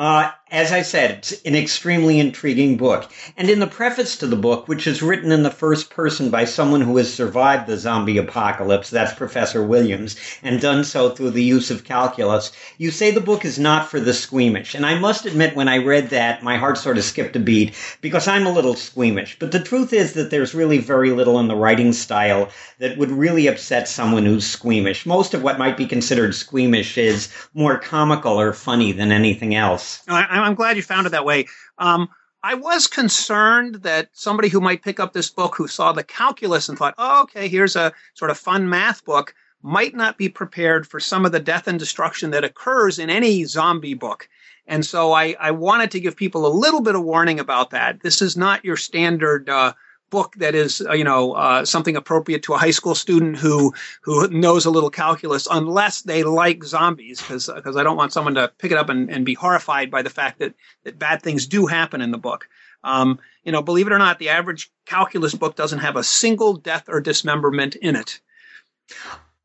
Uh, 0.00 0.30
as 0.50 0.72
I 0.72 0.82
said, 0.82 1.18
it's 1.18 1.32
an 1.42 1.54
extremely 1.54 2.18
intriguing 2.18 2.76
book. 2.76 3.08
And 3.36 3.48
in 3.48 3.60
the 3.60 3.68
preface 3.68 4.16
to 4.16 4.26
the 4.26 4.34
book, 4.34 4.66
which 4.66 4.86
is 4.88 5.02
written 5.02 5.30
in 5.30 5.44
the 5.44 5.50
first 5.50 5.90
person 5.90 6.30
by 6.30 6.44
someone 6.46 6.80
who 6.80 6.96
has 6.96 7.12
survived 7.12 7.68
the 7.68 7.76
zombie 7.76 8.18
apocalypse, 8.18 8.90
that's 8.90 9.12
Professor 9.12 9.62
Williams, 9.62 10.16
and 10.42 10.60
done 10.60 10.82
so 10.82 11.10
through 11.10 11.30
the 11.30 11.44
use 11.44 11.70
of 11.70 11.84
calculus, 11.84 12.50
you 12.78 12.90
say 12.90 13.12
the 13.12 13.20
book 13.20 13.44
is 13.44 13.60
not 13.60 13.88
for 13.88 14.00
the 14.00 14.14
squeamish. 14.14 14.74
And 14.74 14.84
I 14.84 14.98
must 14.98 15.26
admit, 15.26 15.54
when 15.54 15.68
I 15.68 15.76
read 15.76 16.10
that, 16.10 16.42
my 16.42 16.56
heart 16.56 16.78
sort 16.78 16.98
of 16.98 17.04
skipped 17.04 17.36
a 17.36 17.40
beat 17.40 17.74
because 18.00 18.26
I'm 18.26 18.46
a 18.46 18.52
little 18.52 18.74
squeamish. 18.74 19.36
But 19.38 19.52
the 19.52 19.60
truth 19.60 19.92
is 19.92 20.14
that 20.14 20.30
there's 20.30 20.54
really 20.54 20.78
very 20.78 21.12
little 21.12 21.38
in 21.38 21.46
the 21.46 21.54
writing 21.54 21.92
style 21.92 22.48
that 22.78 22.96
would 22.98 23.12
really 23.12 23.46
upset 23.46 23.86
someone 23.86 24.24
who's 24.24 24.46
squeamish. 24.46 25.06
Most 25.06 25.34
of 25.34 25.44
what 25.44 25.58
might 25.58 25.76
be 25.76 25.86
considered 25.86 26.34
squeamish 26.34 26.98
is 26.98 27.28
more 27.54 27.78
comical 27.78 28.40
or 28.40 28.52
funny 28.52 28.90
than 28.90 29.12
anything 29.12 29.54
else. 29.54 29.89
I, 30.08 30.26
I'm 30.26 30.54
glad 30.54 30.76
you 30.76 30.82
found 30.82 31.06
it 31.06 31.10
that 31.10 31.24
way. 31.24 31.46
Um, 31.78 32.08
I 32.42 32.54
was 32.54 32.86
concerned 32.86 33.76
that 33.82 34.08
somebody 34.12 34.48
who 34.48 34.60
might 34.60 34.82
pick 34.82 34.98
up 34.98 35.12
this 35.12 35.30
book 35.30 35.56
who 35.56 35.68
saw 35.68 35.92
the 35.92 36.04
calculus 36.04 36.68
and 36.68 36.78
thought, 36.78 36.94
oh, 36.96 37.22
okay, 37.22 37.48
here's 37.48 37.76
a 37.76 37.92
sort 38.14 38.30
of 38.30 38.38
fun 38.38 38.68
math 38.68 39.04
book, 39.04 39.34
might 39.62 39.94
not 39.94 40.16
be 40.16 40.28
prepared 40.28 40.86
for 40.86 41.00
some 41.00 41.26
of 41.26 41.32
the 41.32 41.40
death 41.40 41.68
and 41.68 41.78
destruction 41.78 42.30
that 42.30 42.44
occurs 42.44 42.98
in 42.98 43.10
any 43.10 43.44
zombie 43.44 43.94
book. 43.94 44.28
And 44.66 44.86
so 44.86 45.12
I, 45.12 45.36
I 45.38 45.50
wanted 45.50 45.90
to 45.90 46.00
give 46.00 46.16
people 46.16 46.46
a 46.46 46.58
little 46.58 46.80
bit 46.80 46.94
of 46.94 47.02
warning 47.02 47.40
about 47.40 47.70
that. 47.70 48.00
This 48.00 48.22
is 48.22 48.36
not 48.36 48.64
your 48.64 48.76
standard 48.76 49.48
uh, 49.48 49.74
book 50.10 50.34
that 50.36 50.54
is 50.54 50.80
uh, 50.82 50.92
you 50.92 51.04
know 51.04 51.32
uh, 51.32 51.64
something 51.64 51.96
appropriate 51.96 52.42
to 52.42 52.54
a 52.54 52.58
high 52.58 52.70
school 52.70 52.94
student 52.94 53.36
who 53.36 53.72
who 54.02 54.28
knows 54.28 54.66
a 54.66 54.70
little 54.70 54.90
calculus 54.90 55.46
unless 55.50 56.02
they 56.02 56.22
like 56.22 56.62
zombies 56.64 57.20
because 57.20 57.50
because 57.54 57.76
I 57.76 57.82
don't 57.82 57.96
want 57.96 58.12
someone 58.12 58.34
to 58.34 58.52
pick 58.58 58.72
it 58.72 58.78
up 58.78 58.88
and, 58.88 59.10
and 59.10 59.24
be 59.24 59.34
horrified 59.34 59.90
by 59.90 60.02
the 60.02 60.10
fact 60.10 60.40
that 60.40 60.54
that 60.84 60.98
bad 60.98 61.22
things 61.22 61.46
do 61.46 61.66
happen 61.66 62.00
in 62.00 62.10
the 62.10 62.18
book. 62.18 62.48
Um, 62.82 63.18
you 63.44 63.52
know, 63.52 63.62
believe 63.62 63.86
it 63.86 63.92
or 63.92 63.98
not, 63.98 64.18
the 64.18 64.30
average 64.30 64.70
calculus 64.86 65.34
book 65.34 65.56
doesn't 65.56 65.80
have 65.80 65.96
a 65.96 66.04
single 66.04 66.54
death 66.54 66.88
or 66.88 67.00
dismemberment 67.00 67.76
in 67.76 67.96
it. 67.96 68.20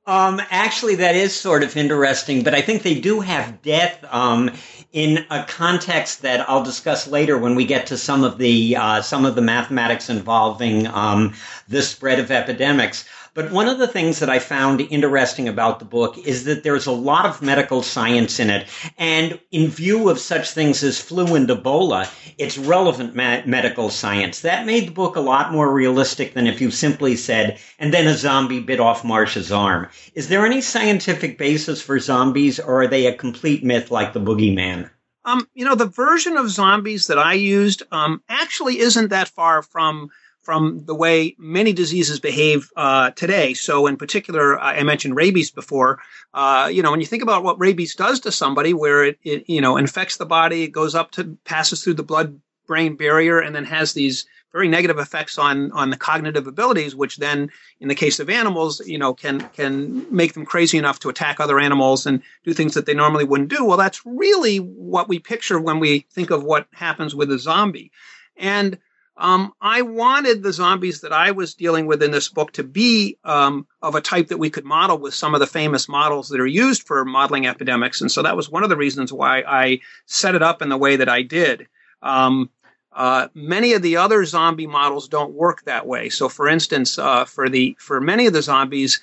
Um, 0.07 0.40
actually, 0.52 0.96
that 0.96 1.16
is 1.16 1.36
sort 1.36 1.63
of 1.63 1.75
interesting, 1.75 2.44
but 2.44 2.54
I 2.54 2.62
think 2.62 2.84
they 2.84 3.00
do 3.00 3.22
have 3.22 3.63
death 3.63 4.06
um, 4.12 4.52
in 4.94 5.25
a 5.31 5.44
context 5.44 6.22
that 6.22 6.48
I'll 6.48 6.63
discuss 6.63 7.07
later 7.07 7.40
when 7.40 7.56
we 7.56 7.66
get 7.66 7.88
to 7.88 7.98
some 7.98 8.24
of 8.24 8.38
the 8.38 8.75
uh, 8.75 9.02
some 9.02 9.25
of 9.25 9.34
the 9.34 9.42
mathematics 9.42 10.10
involving 10.10 10.86
um, 10.88 11.33
the 11.68 11.81
spread 11.81 12.19
of 12.19 12.30
epidemics. 12.30 13.06
But 13.35 13.51
one 13.51 13.68
of 13.68 13.80
the 13.80 13.87
things 13.87 14.19
that 14.19 14.30
I 14.30 14.39
found 14.39 14.80
interesting 14.80 15.49
about 15.49 15.80
the 15.80 15.85
book 15.85 16.18
is 16.18 16.45
that 16.45 16.63
there's 16.63 16.85
a 16.85 16.92
lot 16.94 17.25
of 17.25 17.42
medical 17.42 17.83
science 17.83 18.39
in 18.39 18.49
it. 18.49 18.65
And 18.97 19.37
in 19.51 19.68
view 19.68 20.07
of 20.07 20.19
such 20.19 20.51
things 20.51 20.81
as 20.85 21.01
flu 21.01 21.35
and 21.35 21.49
Ebola, 21.49 22.09
it's 22.37 22.57
relevant 22.57 23.13
ma- 23.13 23.42
medical 23.45 23.89
science. 23.89 24.39
That 24.39 24.65
made 24.65 24.87
the 24.87 24.94
book 24.94 25.18
a 25.18 25.19
lot 25.19 25.51
more 25.51 25.69
realistic 25.69 26.33
than 26.33 26.47
if 26.47 26.61
you 26.61 26.71
simply 26.71 27.18
said, 27.18 27.59
and 27.77 27.94
then 27.94 28.07
a 28.07 28.13
zombie 28.13 28.61
bit 28.61 28.80
off 28.80 29.04
Marsh's 29.04 29.51
arm. 29.51 29.89
Is 30.13 30.30
there 30.30 30.45
any 30.45 30.61
scientific 30.61 31.37
basis 31.37 31.81
for 31.81 31.99
zombies, 31.99 32.57
or 32.57 32.83
are 32.83 32.87
they 32.87 33.06
a 33.06 33.13
complete 33.13 33.65
myth 33.65 33.92
like 33.92 34.13
the 34.13 34.21
boogeyman? 34.21 34.89
Um, 35.25 35.45
you 35.54 35.65
know, 35.65 35.75
the 35.75 35.87
version 35.87 36.37
of 36.37 36.49
zombies 36.49 37.07
that 37.07 37.19
I 37.19 37.33
used 37.33 37.83
um, 37.92 38.21
actually 38.30 38.80
isn't 38.80 39.09
that 39.09 39.27
far 39.27 39.61
from 39.61 40.09
from 40.45 40.85
the 40.85 40.94
way 40.94 41.35
many 41.40 41.73
diseases 41.73 42.19
behave 42.19 42.71
uh, 42.78 43.09
today. 43.11 43.56
So, 43.56 43.87
in 43.87 43.97
particular, 43.97 44.59
I 44.59 44.83
mentioned 44.83 45.16
rabies 45.16 45.49
before. 45.49 45.99
Uh, 46.33 46.69
you 46.71 46.83
know, 46.83 46.92
when 46.92 47.02
you 47.02 47.07
think 47.07 47.23
about 47.23 47.44
what 47.44 47.59
rabies 47.59 47.95
does 47.95 48.19
to 48.21 48.31
somebody, 48.31 48.73
where 48.73 49.04
it, 49.04 49.18
it, 49.23 49.49
you 49.49 49.59
know 49.59 49.75
infects 49.75 50.18
the 50.18 50.25
body, 50.25 50.64
it 50.64 50.71
goes 50.71 50.94
up 50.94 51.11
to 51.11 51.37
passes 51.45 51.83
through 51.83 51.95
the 51.95 52.04
blood-brain 52.04 52.95
barrier, 52.95 53.40
and 53.40 53.56
then 53.56 53.66
has 53.66 53.94
these 53.94 54.25
very 54.52 54.68
negative 54.68 54.99
effects 54.99 55.37
on 55.37 55.71
on 55.71 55.90
the 55.90 55.97
cognitive 55.97 56.47
abilities, 56.47 56.95
which 56.95 57.18
then, 57.18 57.49
in 57.80 57.87
the 57.87 57.95
case 57.95 58.19
of 58.19 58.30
animals, 58.30 58.80
you 58.85 58.99
know, 58.99 59.14
can 59.14 59.40
can 59.49 60.06
make 60.16 60.33
them 60.33 60.45
crazy 60.45 60.78
enough 60.78 60.99
to 60.99 61.09
attack 61.09 61.40
other 61.40 61.59
animals 61.59 62.06
and 62.06 62.21
do 62.44 62.54
things 62.54 62.75
that 62.75 62.85
they 62.85 62.94
normally 62.94 63.25
wouldn't 63.25 63.49
do. 63.49 63.66
Well, 63.66 63.78
that's 63.78 64.06
really 64.06 64.57
what 64.57 65.09
we 65.09 65.19
picture 65.19 65.59
when 65.59 65.80
we 65.80 66.06
think 66.11 66.30
of 66.30 66.44
what 66.44 66.68
happens 66.71 67.16
with 67.16 67.31
a 67.31 67.40
zombie, 67.40 67.92
and 68.37 68.78
um, 69.18 69.54
I 69.62 69.81
wanted 69.81 70.44
the 70.44 70.54
zombies 70.54 71.02
that 71.02 71.14
I 71.14 71.31
was 71.31 71.56
dealing 71.56 71.86
with 71.88 72.04
in 72.04 72.12
this 72.12 72.30
book 72.30 72.52
to 72.54 72.64
be 72.64 73.18
um, 73.24 73.66
of 73.81 73.95
a 73.95 74.02
type 74.02 74.28
that 74.28 74.38
we 74.40 74.50
could 74.50 74.66
model 74.66 74.98
with 74.98 75.14
some 75.14 75.34
of 75.34 75.40
the 75.40 75.48
famous 75.48 75.88
models 75.88 76.30
that 76.30 76.40
are 76.40 76.45
used 76.45 76.84
for 76.84 77.06
modeling 77.06 77.48
epidemics. 77.48 78.02
And 78.02 78.12
so 78.12 78.22
that 78.24 78.36
was 78.36 78.50
one 78.50 78.64
of 78.64 78.69
the 78.69 78.78
reasons 78.78 79.14
why 79.14 79.42
I 79.42 79.80
set 80.06 80.36
it 80.36 80.44
up 80.44 80.62
in 80.62 80.69
the 80.69 80.78
way 80.78 80.98
that 80.98 81.10
I 81.10 81.22
did. 81.22 81.68
Um, 82.02 82.50
Uh, 82.95 83.28
many 83.34 83.74
of 83.74 83.81
the 83.81 83.98
other 83.98 84.24
zombie 84.24 84.68
models 84.68 85.10
don't 85.10 85.34
work 85.34 85.64
that 85.64 85.86
way. 85.86 86.07
So, 86.10 86.30
for 86.30 86.48
instance, 86.48 86.98
uh, 86.98 87.26
for 87.26 87.50
the 87.50 87.76
for 87.78 88.00
many 88.00 88.26
of 88.28 88.31
the 88.34 88.42
zombies, 88.42 89.02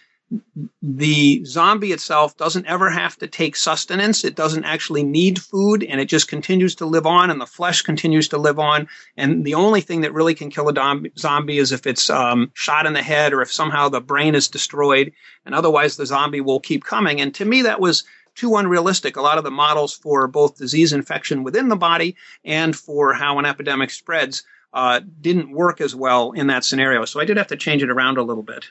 the 0.83 1.45
zombie 1.45 1.93
itself 1.93 2.37
doesn't 2.37 2.67
ever 2.67 2.91
have 2.91 3.17
to 3.19 3.27
take 3.27 3.57
sustenance. 3.57 4.25
It 4.25 4.35
doesn't 4.35 4.65
actually 4.65 5.03
need 5.03 5.41
food 5.41 5.83
and 5.83 6.01
it 6.01 6.07
just 6.07 6.29
continues 6.29 6.75
to 6.77 6.87
live 6.87 7.07
on 7.07 7.31
and 7.31 7.41
the 7.41 7.47
flesh 7.47 7.83
continues 7.83 8.29
to 8.29 8.39
live 8.39 8.59
on. 8.59 8.89
And 9.17 9.45
the 9.45 9.55
only 9.55 9.81
thing 9.81 10.01
that 10.03 10.15
really 10.15 10.35
can 10.35 10.51
kill 10.51 10.69
a 10.69 11.03
zombie 11.19 11.59
is 11.59 11.73
if 11.73 11.87
it's 11.87 12.09
um, 12.11 12.51
shot 12.55 12.87
in 12.87 12.93
the 12.93 13.03
head 13.03 13.33
or 13.33 13.43
if 13.43 13.53
somehow 13.53 13.89
the 13.89 14.01
brain 14.01 14.35
is 14.35 14.49
destroyed. 14.49 15.13
And 15.45 15.55
otherwise, 15.55 15.97
the 15.97 16.07
zombie 16.07 16.41
will 16.41 16.61
keep 16.61 16.85
coming. 16.85 17.21
And 17.21 17.35
to 17.35 17.45
me, 17.45 17.63
that 17.63 17.81
was 17.81 18.05
too 18.35 18.57
unrealistic. 18.57 19.17
A 19.17 19.23
lot 19.23 19.39
of 19.39 19.45
the 19.45 19.51
models 19.51 19.95
for 19.95 20.27
both 20.29 20.57
disease 20.57 20.93
infection 20.93 21.43
within 21.43 21.69
the 21.69 21.77
body 21.77 22.17
and 22.45 22.75
for 22.75 23.13
how 23.13 23.39
an 23.39 23.45
epidemic 23.45 23.91
spreads 23.91 24.45
uh, 24.73 25.01
didn't 25.21 25.53
work 25.53 25.81
as 25.81 25.95
well 25.95 26.33
in 26.33 26.47
that 26.47 26.65
scenario. 26.65 27.05
So 27.05 27.21
I 27.21 27.25
did 27.25 27.37
have 27.37 27.49
to 27.49 27.57
change 27.57 27.83
it 27.83 27.91
around 27.91 28.17
a 28.17 28.23
little 28.23 28.43
bit. 28.43 28.67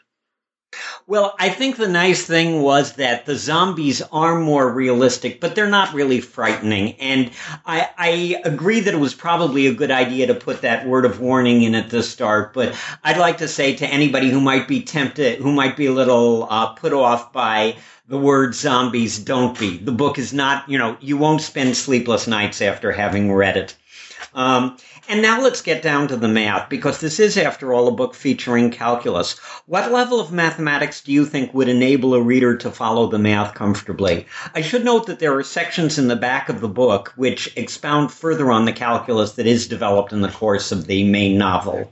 Well, 1.06 1.36
I 1.38 1.50
think 1.50 1.76
the 1.76 1.90
nice 1.90 2.26
thing 2.26 2.62
was 2.62 2.94
that 2.94 3.26
the 3.26 3.36
zombies 3.36 4.02
are 4.14 4.40
more 4.40 4.72
realistic, 4.72 5.42
but 5.42 5.54
they're 5.54 5.68
not 5.68 5.94
really 5.94 6.22
frightening. 6.22 6.94
And 6.94 7.32
I, 7.66 7.90
I, 7.98 8.42
agree 8.46 8.80
that 8.80 8.94
it 8.94 9.00
was 9.00 9.14
probably 9.14 9.68
a 9.68 9.74
good 9.74 9.92
idea 9.92 10.28
to 10.28 10.34
put 10.34 10.62
that 10.62 10.88
word 10.88 11.04
of 11.04 11.20
warning 11.20 11.64
in 11.64 11.76
at 11.76 11.90
the 11.90 12.02
start. 12.02 12.54
But 12.54 12.74
I'd 13.04 13.18
like 13.18 13.40
to 13.40 13.50
say 13.50 13.76
to 13.76 13.88
anybody 13.88 14.30
who 14.30 14.40
might 14.40 14.70
be 14.70 14.82
tempted, 14.82 15.40
who 15.40 15.52
might 15.52 15.76
be 15.76 15.88
a 15.88 15.92
little 15.92 16.48
uh, 16.50 16.68
put 16.68 16.94
off 16.94 17.34
by 17.34 17.76
the 18.08 18.18
word 18.18 18.56
zombies, 18.56 19.20
don't 19.20 19.60
be. 19.60 19.78
The 19.78 19.92
book 19.92 20.18
is 20.18 20.32
not, 20.32 20.70
you 20.70 20.78
know, 20.78 20.96
you 21.02 21.18
won't 21.18 21.42
spend 21.42 21.76
sleepless 21.76 22.28
nights 22.28 22.62
after 22.62 22.94
having 22.94 23.34
read 23.34 23.58
it. 23.58 23.76
Um, 24.34 24.78
and 25.10 25.22
now 25.22 25.42
let's 25.42 25.62
get 25.62 25.82
down 25.82 26.08
to 26.08 26.16
the 26.16 26.28
math, 26.28 26.70
because 26.70 27.00
this 27.00 27.20
is, 27.20 27.38
after 27.38 27.74
all, 27.74 27.88
a 27.88 27.92
book 27.92 28.14
featuring 28.14 28.72
calculus. 28.72 29.38
What 29.66 29.92
level 29.92 30.20
of 30.20 30.32
mathematics 30.32 31.02
do 31.02 31.12
you 31.12 31.26
think 31.26 31.54
would 31.54 31.68
enable 31.70 32.14
a 32.14 32.22
reader 32.22 32.56
to 32.58 32.72
follow 32.72 33.08
the 33.08 33.20
math 33.20 33.54
comfortably? 33.54 34.28
I 34.54 34.62
should 34.62 34.86
note 34.86 35.08
that 35.08 35.20
there 35.20 35.38
are 35.38 35.44
sections 35.44 35.98
in 35.98 36.08
the 36.08 36.16
back 36.16 36.50
of 36.50 36.62
the 36.62 36.70
book 36.70 37.14
which 37.16 37.56
expound 37.58 38.12
further 38.12 38.52
on 38.52 38.66
the 38.66 38.74
calculus 38.74 39.34
that 39.34 39.48
is 39.48 39.68
developed 39.68 40.14
in 40.14 40.22
the 40.22 40.30
course 40.30 40.72
of 40.72 40.88
the 40.88 41.04
main 41.04 41.38
novel. 41.38 41.92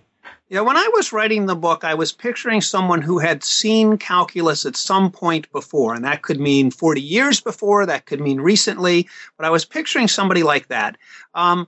Yeah, 0.50 0.62
when 0.62 0.78
I 0.78 0.90
was 0.96 1.14
writing 1.14 1.46
the 1.46 1.56
book, 1.56 1.84
I 1.84 1.94
was 1.94 2.12
picturing 2.12 2.62
someone 2.62 3.04
who 3.04 3.20
had 3.20 3.44
seen 3.44 4.00
calculus 4.00 4.66
at 4.66 4.76
some 4.76 5.12
point 5.12 5.52
before, 5.52 5.94
and 5.94 6.04
that 6.06 6.24
could 6.24 6.40
mean 6.40 6.72
40 6.72 7.02
years 7.02 7.40
before, 7.40 7.86
that 7.86 8.08
could 8.08 8.20
mean 8.20 8.42
recently, 8.42 9.08
but 9.38 9.46
I 9.46 9.52
was 9.52 9.64
picturing 9.64 10.08
somebody 10.08 10.42
like 10.42 10.68
that. 10.70 10.98
Um, 11.36 11.68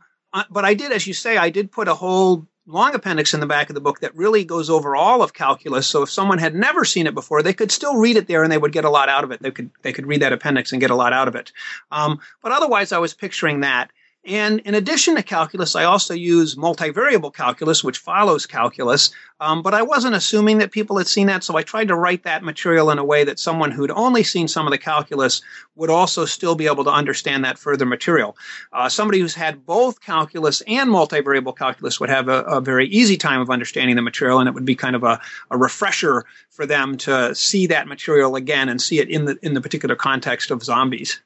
but 0.50 0.66
I 0.66 0.74
did, 0.74 0.92
as 0.92 1.06
you 1.08 1.14
say, 1.14 1.38
I 1.38 1.50
did 1.50 1.72
put 1.72 1.88
a 1.88 1.96
whole 1.96 2.48
long 2.66 2.94
appendix 2.96 3.34
in 3.34 3.40
the 3.40 3.46
back 3.46 3.70
of 3.70 3.74
the 3.74 3.82
book 3.82 4.00
that 4.00 4.16
really 4.16 4.46
goes 4.46 4.70
over 4.70 4.96
all 4.96 5.22
of 5.22 5.34
calculus. 5.34 5.88
So 5.88 6.04
if 6.04 6.12
someone 6.12 6.38
had 6.38 6.56
never 6.56 6.86
seen 6.86 7.08
it 7.08 7.14
before, 7.14 7.42
they 7.42 7.54
could 7.54 7.72
still 7.72 7.98
read 7.98 8.18
it 8.18 8.28
there 8.28 8.44
and 8.44 8.52
they 8.52 8.58
would 8.58 8.72
get 8.72 8.86
a 8.86 8.90
lot 8.90 9.10
out 9.10 9.24
of 9.24 9.32
it. 9.32 9.42
They 9.42 9.52
could 9.52 9.72
they 9.82 9.94
could 9.94 10.08
read 10.08 10.22
that 10.22 10.34
appendix 10.34 10.72
and 10.72 10.82
get 10.82 10.92
a 10.92 10.96
lot 10.96 11.14
out 11.14 11.28
of 11.28 11.36
it. 11.36 11.52
Um, 11.92 12.20
but 12.42 12.52
otherwise, 12.52 12.92
I 12.92 13.00
was 13.00 13.14
picturing 13.14 13.62
that. 13.62 13.92
And 14.24 14.60
in 14.60 14.75
addition 14.75 15.16
to 15.16 15.24
calculus, 15.24 15.75
I 15.75 15.86
also 15.86 16.13
use 16.13 16.54
multivariable 16.54 17.34
calculus, 17.34 17.84
which 17.84 17.98
follows 17.98 18.46
calculus. 18.46 19.10
Um, 19.40 19.63
but 19.63 19.74
I 19.74 19.82
wasn't 19.82 20.13
assuming 20.13 20.60
that 20.60 20.72
people 20.72 21.00
had 21.00 21.08
seen 21.08 21.25
that, 21.25 21.44
so 21.44 21.58
I 21.58 21.63
tried 21.63 21.88
to 21.88 21.96
write 21.96 22.22
that 22.24 22.44
material 22.44 22.92
in 22.92 23.00
a 23.00 23.04
way 23.04 23.24
that 23.24 23.40
someone 23.40 23.72
who'd 23.72 23.90
only 23.90 24.22
seen 24.22 24.48
some 24.48 24.68
of 24.68 24.72
the 24.72 24.78
calculus 24.78 25.42
would 25.75 25.90
also 25.90 26.25
still 26.25 26.54
be 26.54 26.68
able 26.68 26.84
to 26.84 26.92
understand 26.92 27.44
that 27.44 27.58
further 27.58 27.86
material. 27.86 28.38
Uh, 28.72 28.90
somebody 28.90 29.20
who's 29.20 29.34
had 29.34 29.66
both 29.66 30.01
calculus 30.01 30.62
and 30.68 30.92
multivariable 30.92 31.58
calculus 31.58 32.00
would 32.00 32.10
have 32.10 32.28
a, 32.28 32.42
a, 32.44 32.62
very 32.62 32.88
easy 32.90 33.18
time 33.18 33.42
of 33.42 33.50
understanding 33.50 33.96
the 33.96 34.04
material, 34.04 34.38
and 34.38 34.48
it 34.48 34.54
would 34.54 34.66
be 34.66 34.75
kind 34.75 34.96
of 34.96 35.04
a, 35.04 35.20
a 35.50 35.58
refresher 35.58 36.25
for 36.51 36.68
them 36.68 36.96
to 36.96 37.34
see 37.34 37.66
that 37.66 37.88
material 37.88 38.36
again 38.36 38.70
and 38.70 38.80
see 38.80 39.00
it 39.00 39.10
in 39.10 39.25
the 39.25 39.40
in 39.42 39.56
the 39.56 39.62
particular 39.62 39.96
context 39.96 40.51
of 40.51 40.63
zombies. 40.63 41.20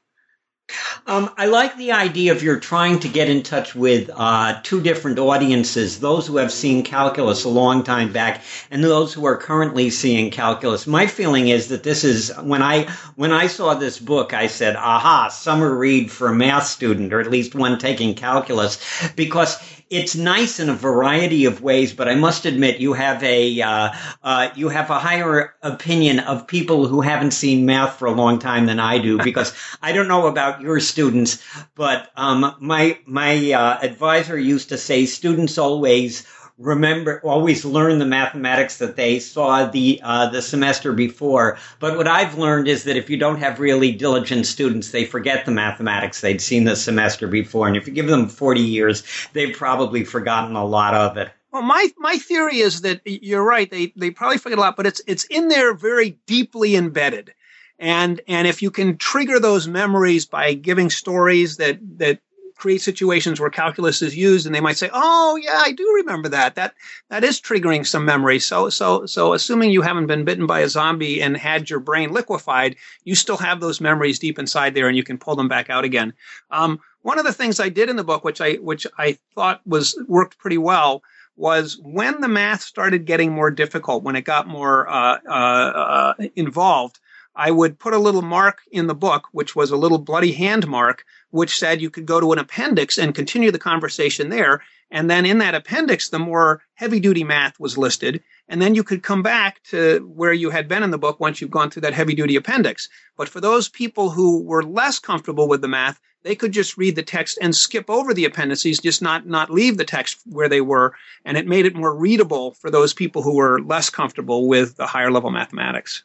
Um, 1.08 1.30
I 1.36 1.46
like 1.46 1.76
the 1.76 1.92
idea 1.92 2.32
of 2.32 2.42
you're 2.42 2.58
trying 2.58 2.98
to 3.00 3.08
get 3.08 3.30
in 3.30 3.44
touch 3.44 3.76
with 3.76 4.10
uh, 4.12 4.60
two 4.64 4.80
different 4.80 5.20
audiences: 5.20 6.00
those 6.00 6.26
who 6.26 6.38
have 6.38 6.50
seen 6.50 6.82
calculus 6.82 7.44
a 7.44 7.48
long 7.48 7.84
time 7.84 8.12
back, 8.12 8.42
and 8.72 8.82
those 8.82 9.14
who 9.14 9.24
are 9.24 9.36
currently 9.36 9.90
seeing 9.90 10.32
calculus. 10.32 10.84
My 10.84 11.06
feeling 11.06 11.46
is 11.46 11.68
that 11.68 11.84
this 11.84 12.02
is 12.02 12.34
when 12.42 12.60
I 12.60 12.90
when 13.14 13.32
I 13.32 13.46
saw 13.46 13.74
this 13.74 14.00
book, 14.00 14.34
I 14.34 14.48
said, 14.48 14.74
"Aha! 14.74 15.28
Summer 15.28 15.72
read 15.72 16.10
for 16.10 16.26
a 16.26 16.34
math 16.34 16.66
student, 16.66 17.12
or 17.12 17.20
at 17.20 17.30
least 17.30 17.54
one 17.54 17.78
taking 17.78 18.16
calculus," 18.16 18.78
because 19.14 19.56
it's 19.88 20.16
nice 20.16 20.58
in 20.58 20.68
a 20.68 20.74
variety 20.74 21.44
of 21.44 21.62
ways, 21.62 21.92
but 21.92 22.08
I 22.08 22.16
must 22.16 22.44
admit 22.44 22.80
you 22.80 22.92
have 22.94 23.22
a 23.22 23.60
uh, 23.60 23.92
uh, 24.22 24.50
you 24.56 24.68
have 24.68 24.90
a 24.90 24.98
higher 24.98 25.54
opinion 25.62 26.20
of 26.20 26.46
people 26.46 26.88
who 26.88 27.00
haven't 27.00 27.30
seen 27.30 27.66
math 27.66 27.98
for 27.98 28.06
a 28.06 28.12
long 28.12 28.38
time 28.38 28.66
than 28.66 28.80
I 28.80 28.98
do 28.98 29.18
because 29.22 29.54
I 29.82 29.92
don't 29.92 30.08
know 30.08 30.26
about 30.26 30.60
your 30.60 30.80
students, 30.80 31.42
but 31.76 32.10
um, 32.16 32.56
my 32.58 32.98
my 33.06 33.52
uh, 33.52 33.78
advisor 33.80 34.38
used 34.38 34.70
to 34.70 34.78
say 34.78 35.06
students 35.06 35.56
always 35.56 36.26
remember 36.58 37.20
always 37.22 37.64
learn 37.64 37.98
the 37.98 38.06
mathematics 38.06 38.78
that 38.78 38.96
they 38.96 39.18
saw 39.18 39.66
the 39.66 40.00
uh, 40.02 40.28
the 40.30 40.42
semester 40.42 40.92
before. 40.92 41.58
But 41.80 41.96
what 41.96 42.08
I've 42.08 42.38
learned 42.38 42.68
is 42.68 42.84
that 42.84 42.96
if 42.96 43.10
you 43.10 43.16
don't 43.16 43.40
have 43.40 43.60
really 43.60 43.92
diligent 43.92 44.46
students, 44.46 44.90
they 44.90 45.04
forget 45.04 45.44
the 45.44 45.52
mathematics 45.52 46.20
they'd 46.20 46.40
seen 46.40 46.64
the 46.64 46.76
semester 46.76 47.28
before, 47.28 47.68
and 47.68 47.76
if 47.76 47.86
you 47.86 47.92
give 47.92 48.06
them 48.06 48.28
forty 48.28 48.62
years, 48.62 49.02
they've 49.32 49.56
probably 49.56 50.04
forgotten 50.04 50.56
a 50.56 50.64
lot 50.64 50.94
of 50.94 51.16
it. 51.16 51.30
Well, 51.52 51.62
my 51.62 51.88
my 51.98 52.18
theory 52.18 52.58
is 52.58 52.82
that 52.82 53.00
you're 53.04 53.44
right. 53.44 53.70
They 53.70 53.92
they 53.96 54.10
probably 54.10 54.38
forget 54.38 54.58
a 54.58 54.62
lot, 54.62 54.76
but 54.76 54.86
it's 54.86 55.00
it's 55.06 55.24
in 55.24 55.48
there 55.48 55.74
very 55.74 56.18
deeply 56.26 56.76
embedded 56.76 57.34
and 57.78 58.20
and 58.26 58.46
if 58.48 58.62
you 58.62 58.70
can 58.70 58.96
trigger 58.96 59.38
those 59.38 59.68
memories 59.68 60.26
by 60.26 60.54
giving 60.54 60.90
stories 60.90 61.58
that 61.58 61.78
that 61.98 62.20
create 62.56 62.80
situations 62.80 63.38
where 63.38 63.50
calculus 63.50 64.02
is 64.02 64.16
used 64.16 64.46
and 64.46 64.54
they 64.54 64.60
might 64.60 64.76
say 64.76 64.90
oh 64.92 65.38
yeah 65.42 65.60
i 65.64 65.72
do 65.72 65.92
remember 65.96 66.28
that. 66.28 66.54
That 66.54 66.74
that 67.10 67.24
is 67.24 67.40
triggering 67.40 67.86
some 67.86 68.04
memory. 68.04 68.38
So 68.38 68.70
so 68.70 69.06
so 69.06 69.32
assuming 69.32 69.70
you 69.70 69.82
haven't 69.82 70.06
been 70.06 70.24
bitten 70.24 70.46
by 70.46 70.60
a 70.60 70.68
zombie 70.68 71.22
and 71.22 71.36
had 71.36 71.68
your 71.68 71.80
brain 71.80 72.12
liquefied 72.12 72.76
you 73.04 73.14
still 73.14 73.36
have 73.36 73.60
those 73.60 73.80
memories 73.80 74.18
deep 74.18 74.38
inside 74.38 74.74
there 74.74 74.88
and 74.88 74.96
you 74.96 75.04
can 75.04 75.18
pull 75.18 75.36
them 75.36 75.48
back 75.48 75.70
out 75.70 75.84
again. 75.84 76.12
Um, 76.50 76.80
one 77.02 77.18
of 77.18 77.24
the 77.24 77.32
things 77.32 77.60
i 77.60 77.68
did 77.68 77.88
in 77.88 77.96
the 77.96 78.04
book 78.04 78.24
which 78.24 78.40
i 78.40 78.54
which 78.54 78.86
i 78.98 79.18
thought 79.34 79.60
was 79.66 79.98
worked 80.08 80.38
pretty 80.38 80.58
well 80.58 81.02
was 81.36 81.78
when 81.82 82.20
the 82.20 82.28
math 82.28 82.62
started 82.62 83.04
getting 83.04 83.30
more 83.30 83.50
difficult 83.50 84.02
when 84.02 84.16
it 84.16 84.22
got 84.22 84.48
more 84.48 84.88
uh, 84.88 85.18
uh, 85.28 85.30
uh, 85.30 86.14
involved 86.34 86.98
I 87.36 87.50
would 87.50 87.78
put 87.78 87.92
a 87.92 87.98
little 87.98 88.22
mark 88.22 88.62
in 88.72 88.86
the 88.86 88.94
book, 88.94 89.28
which 89.32 89.54
was 89.54 89.70
a 89.70 89.76
little 89.76 89.98
bloody 89.98 90.32
hand 90.32 90.66
mark, 90.66 91.04
which 91.30 91.58
said 91.58 91.82
you 91.82 91.90
could 91.90 92.06
go 92.06 92.18
to 92.18 92.32
an 92.32 92.38
appendix 92.38 92.96
and 92.96 93.14
continue 93.14 93.50
the 93.50 93.58
conversation 93.58 94.30
there. 94.30 94.62
And 94.90 95.10
then 95.10 95.26
in 95.26 95.38
that 95.38 95.54
appendix, 95.54 96.08
the 96.08 96.18
more 96.18 96.62
heavy 96.74 96.98
duty 96.98 97.24
math 97.24 97.60
was 97.60 97.76
listed. 97.76 98.22
And 98.48 98.62
then 98.62 98.74
you 98.74 98.82
could 98.82 99.02
come 99.02 99.22
back 99.22 99.62
to 99.64 100.10
where 100.14 100.32
you 100.32 100.48
had 100.48 100.66
been 100.66 100.82
in 100.82 100.92
the 100.92 100.98
book 100.98 101.20
once 101.20 101.40
you've 101.40 101.50
gone 101.50 101.70
through 101.70 101.82
that 101.82 101.92
heavy 101.92 102.14
duty 102.14 102.36
appendix. 102.36 102.88
But 103.18 103.28
for 103.28 103.40
those 103.40 103.68
people 103.68 104.08
who 104.08 104.42
were 104.42 104.62
less 104.62 104.98
comfortable 104.98 105.46
with 105.46 105.60
the 105.60 105.68
math, 105.68 106.00
they 106.22 106.36
could 106.36 106.52
just 106.52 106.78
read 106.78 106.96
the 106.96 107.02
text 107.02 107.38
and 107.42 107.54
skip 107.54 107.90
over 107.90 108.14
the 108.14 108.24
appendices, 108.24 108.78
just 108.78 109.02
not, 109.02 109.26
not 109.26 109.50
leave 109.50 109.76
the 109.76 109.84
text 109.84 110.20
where 110.24 110.48
they 110.48 110.62
were. 110.62 110.94
And 111.24 111.36
it 111.36 111.46
made 111.46 111.66
it 111.66 111.76
more 111.76 111.94
readable 111.94 112.54
for 112.54 112.70
those 112.70 112.94
people 112.94 113.20
who 113.20 113.34
were 113.34 113.60
less 113.60 113.90
comfortable 113.90 114.48
with 114.48 114.76
the 114.76 114.86
higher 114.86 115.10
level 115.10 115.30
mathematics. 115.30 116.02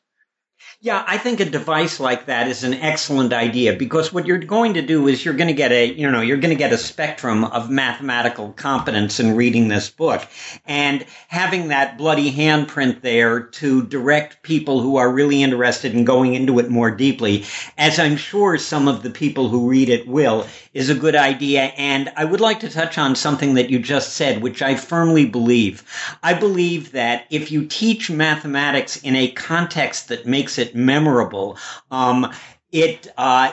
Yeah, 0.83 1.03
I 1.05 1.19
think 1.19 1.39
a 1.39 1.45
device 1.45 1.99
like 1.99 2.25
that 2.25 2.47
is 2.47 2.63
an 2.63 2.73
excellent 2.73 3.33
idea 3.33 3.73
because 3.73 4.11
what 4.11 4.25
you're 4.25 4.39
going 4.39 4.73
to 4.73 4.81
do 4.81 5.07
is 5.07 5.23
you're 5.23 5.35
going 5.35 5.49
to 5.49 5.53
get 5.53 5.71
a, 5.71 5.93
you 5.93 6.09
know, 6.09 6.21
you're 6.21 6.37
going 6.37 6.55
to 6.55 6.57
get 6.57 6.73
a 6.73 6.77
spectrum 6.79 7.43
of 7.43 7.69
mathematical 7.69 8.51
competence 8.53 9.19
in 9.19 9.35
reading 9.35 9.67
this 9.67 9.91
book 9.91 10.27
and 10.65 11.05
having 11.27 11.67
that 11.67 11.99
bloody 11.99 12.31
handprint 12.31 13.03
there 13.03 13.41
to 13.41 13.83
direct 13.83 14.41
people 14.41 14.81
who 14.81 14.97
are 14.97 15.13
really 15.13 15.43
interested 15.43 15.93
in 15.93 16.03
going 16.03 16.33
into 16.33 16.57
it 16.57 16.71
more 16.71 16.89
deeply, 16.89 17.45
as 17.77 17.99
I'm 17.99 18.17
sure 18.17 18.57
some 18.57 18.87
of 18.87 19.03
the 19.03 19.11
people 19.11 19.49
who 19.49 19.69
read 19.69 19.87
it 19.87 20.07
will, 20.07 20.47
is 20.73 20.89
a 20.89 20.95
good 20.95 21.15
idea. 21.15 21.73
And 21.77 22.11
I 22.15 22.25
would 22.25 22.41
like 22.41 22.61
to 22.61 22.69
touch 22.69 22.97
on 22.97 23.15
something 23.15 23.53
that 23.53 23.69
you 23.69 23.77
just 23.77 24.13
said, 24.13 24.41
which 24.41 24.63
I 24.63 24.73
firmly 24.73 25.27
believe. 25.27 25.83
I 26.23 26.33
believe 26.33 26.93
that 26.93 27.27
if 27.29 27.51
you 27.51 27.67
teach 27.67 28.09
mathematics 28.09 28.97
in 28.97 29.15
a 29.15 29.29
context 29.29 30.07
that 30.07 30.25
makes 30.25 30.57
it 30.57 30.70
memorable, 30.75 31.57
um, 31.89 32.31
it 32.71 33.07
uh, 33.17 33.51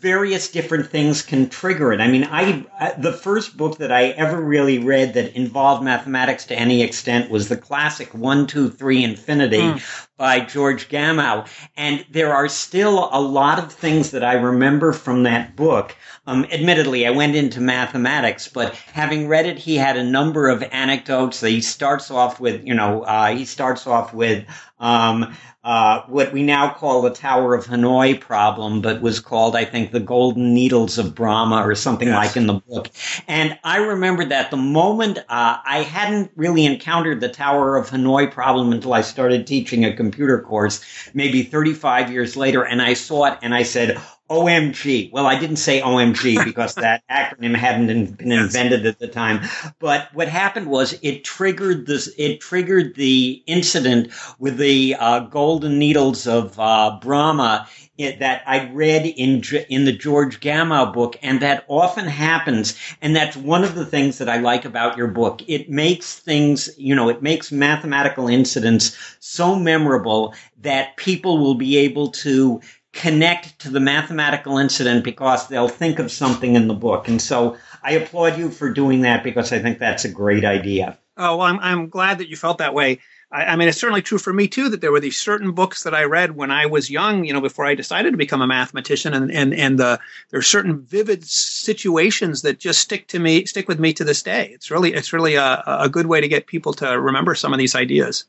various 0.00 0.50
different 0.50 0.88
things 0.90 1.22
can 1.22 1.48
trigger 1.48 1.92
it. 1.92 2.00
I 2.00 2.06
mean, 2.08 2.24
I, 2.24 2.64
I, 2.78 2.92
the 2.92 3.12
first 3.12 3.56
book 3.56 3.78
that 3.78 3.90
I 3.90 4.10
ever 4.10 4.40
really 4.40 4.78
read 4.78 5.14
that 5.14 5.34
involved 5.34 5.82
mathematics 5.82 6.46
to 6.46 6.54
any 6.58 6.82
extent 6.82 7.30
was 7.30 7.48
the 7.48 7.56
classic 7.56 8.14
One, 8.14 8.46
Two, 8.46 8.70
Three 8.70 9.02
Infinity 9.02 9.58
mm. 9.58 10.06
by 10.16 10.40
George 10.40 10.88
Gamow, 10.88 11.48
and 11.76 12.06
there 12.10 12.32
are 12.32 12.48
still 12.48 13.08
a 13.12 13.20
lot 13.20 13.58
of 13.58 13.72
things 13.72 14.12
that 14.12 14.22
I 14.22 14.34
remember 14.34 14.92
from 14.92 15.24
that 15.24 15.56
book. 15.56 15.96
Um, 16.26 16.44
admittedly, 16.52 17.06
I 17.06 17.10
went 17.10 17.34
into 17.34 17.60
mathematics, 17.60 18.46
but 18.46 18.74
having 18.74 19.26
read 19.26 19.46
it, 19.46 19.58
he 19.58 19.76
had 19.76 19.96
a 19.96 20.04
number 20.04 20.48
of 20.48 20.62
anecdotes. 20.62 21.40
He 21.40 21.60
starts 21.60 22.10
off 22.10 22.38
with, 22.38 22.64
you 22.64 22.74
know, 22.74 23.02
uh, 23.02 23.34
he 23.34 23.44
starts 23.44 23.86
off 23.86 24.14
with 24.14 24.44
um, 24.80 25.34
uh, 25.64 26.02
what 26.06 26.32
we 26.32 26.42
now 26.42 26.72
call 26.72 27.02
the 27.02 27.10
Tower 27.10 27.54
of 27.54 27.66
Hanoi 27.66 28.18
problem, 28.20 28.80
but 28.80 29.02
was 29.02 29.20
called, 29.20 29.54
I 29.54 29.64
think, 29.64 29.90
the 29.90 30.00
Golden 30.00 30.54
Needles 30.54 30.98
of 30.98 31.14
Brahma 31.14 31.56
or 31.56 31.74
something 31.74 32.08
yes. 32.08 32.16
like 32.16 32.36
in 32.36 32.46
the 32.46 32.54
book. 32.54 32.88
And 33.26 33.58
I 33.64 33.78
remember 33.78 34.24
that 34.24 34.50
the 34.50 34.56
moment 34.56 35.18
uh, 35.18 35.58
I 35.64 35.82
hadn't 35.82 36.30
really 36.36 36.64
encountered 36.64 37.20
the 37.20 37.28
Tower 37.28 37.76
of 37.76 37.90
Hanoi 37.90 38.30
problem 38.30 38.72
until 38.72 38.94
I 38.94 39.02
started 39.02 39.46
teaching 39.46 39.84
a 39.84 39.94
computer 39.94 40.40
course, 40.40 40.82
maybe 41.12 41.42
35 41.42 42.10
years 42.12 42.36
later, 42.36 42.64
and 42.64 42.80
I 42.80 42.94
saw 42.94 43.26
it 43.26 43.38
and 43.42 43.54
I 43.54 43.64
said, 43.64 44.00
OMG. 44.30 45.10
Well, 45.12 45.26
I 45.26 45.38
didn't 45.38 45.56
say 45.56 45.80
OMG 45.80 46.44
because 46.44 46.74
that 46.76 47.02
acronym 47.10 47.54
hadn't 47.54 48.18
been 48.18 48.32
invented 48.32 48.86
at 48.86 48.98
the 48.98 49.08
time. 49.08 49.40
But 49.78 50.08
what 50.14 50.28
happened 50.28 50.66
was 50.66 50.98
it 51.02 51.24
triggered 51.24 51.86
this, 51.86 52.12
it 52.18 52.40
triggered 52.40 52.94
the 52.94 53.42
incident 53.46 54.12
with 54.38 54.58
the 54.58 54.96
uh, 54.98 55.20
golden 55.20 55.78
needles 55.78 56.26
of 56.26 56.58
uh, 56.58 56.98
Brahma 57.00 57.68
it, 57.98 58.20
that 58.20 58.42
I 58.46 58.70
read 58.70 59.06
in 59.06 59.42
in 59.68 59.84
the 59.84 59.92
George 59.92 60.40
Gamow 60.40 60.92
book, 60.92 61.16
and 61.20 61.40
that 61.40 61.64
often 61.66 62.06
happens. 62.06 62.78
And 63.02 63.14
that's 63.14 63.36
one 63.36 63.64
of 63.64 63.74
the 63.74 63.84
things 63.84 64.18
that 64.18 64.28
I 64.28 64.36
like 64.38 64.64
about 64.64 64.96
your 64.96 65.08
book. 65.08 65.42
It 65.48 65.68
makes 65.68 66.18
things, 66.18 66.70
you 66.78 66.94
know, 66.94 67.08
it 67.08 67.22
makes 67.22 67.50
mathematical 67.50 68.28
incidents 68.28 68.96
so 69.18 69.56
memorable 69.56 70.34
that 70.62 70.96
people 70.96 71.38
will 71.38 71.56
be 71.56 71.76
able 71.76 72.10
to 72.10 72.60
connect 72.92 73.58
to 73.60 73.70
the 73.70 73.80
mathematical 73.80 74.58
incident 74.58 75.04
because 75.04 75.48
they'll 75.48 75.68
think 75.68 75.98
of 75.98 76.10
something 76.10 76.54
in 76.54 76.68
the 76.68 76.74
book. 76.74 77.08
And 77.08 77.20
so 77.20 77.56
I 77.82 77.92
applaud 77.92 78.38
you 78.38 78.50
for 78.50 78.72
doing 78.72 79.02
that 79.02 79.22
because 79.22 79.52
I 79.52 79.58
think 79.58 79.78
that's 79.78 80.04
a 80.04 80.10
great 80.10 80.44
idea. 80.44 80.98
Oh, 81.16 81.36
well, 81.36 81.46
I'm, 81.46 81.58
I'm 81.60 81.88
glad 81.88 82.18
that 82.18 82.28
you 82.28 82.36
felt 82.36 82.58
that 82.58 82.74
way. 82.74 83.00
I, 83.30 83.44
I, 83.44 83.56
mean, 83.56 83.68
it's 83.68 83.78
certainly 83.78 84.02
true 84.02 84.18
for 84.18 84.32
me 84.32 84.48
too 84.48 84.68
that 84.70 84.80
there 84.80 84.92
were 84.92 85.00
these 85.00 85.18
certain 85.18 85.52
books 85.52 85.82
that 85.82 85.94
I 85.94 86.04
read 86.04 86.36
when 86.36 86.50
I 86.50 86.66
was 86.66 86.90
young, 86.90 87.24
you 87.24 87.32
know, 87.32 87.40
before 87.40 87.66
I 87.66 87.74
decided 87.74 88.12
to 88.12 88.16
become 88.16 88.40
a 88.40 88.46
mathematician, 88.46 89.12
and 89.12 89.30
and 89.30 89.52
and 89.52 89.78
the, 89.78 90.00
there 90.30 90.38
are 90.38 90.42
certain 90.42 90.80
vivid 90.80 91.24
situations 91.24 92.42
that 92.42 92.58
just 92.58 92.80
stick 92.80 93.08
to 93.08 93.18
me, 93.18 93.44
stick 93.44 93.68
with 93.68 93.78
me 93.78 93.92
to 93.94 94.04
this 94.04 94.22
day. 94.22 94.50
It's 94.54 94.70
really 94.70 94.94
it's 94.94 95.12
really 95.12 95.34
a, 95.34 95.62
a 95.66 95.88
good 95.88 96.06
way 96.06 96.20
to 96.20 96.28
get 96.28 96.46
people 96.46 96.72
to 96.74 96.98
remember 96.98 97.34
some 97.34 97.52
of 97.52 97.58
these 97.58 97.74
ideas. 97.74 98.24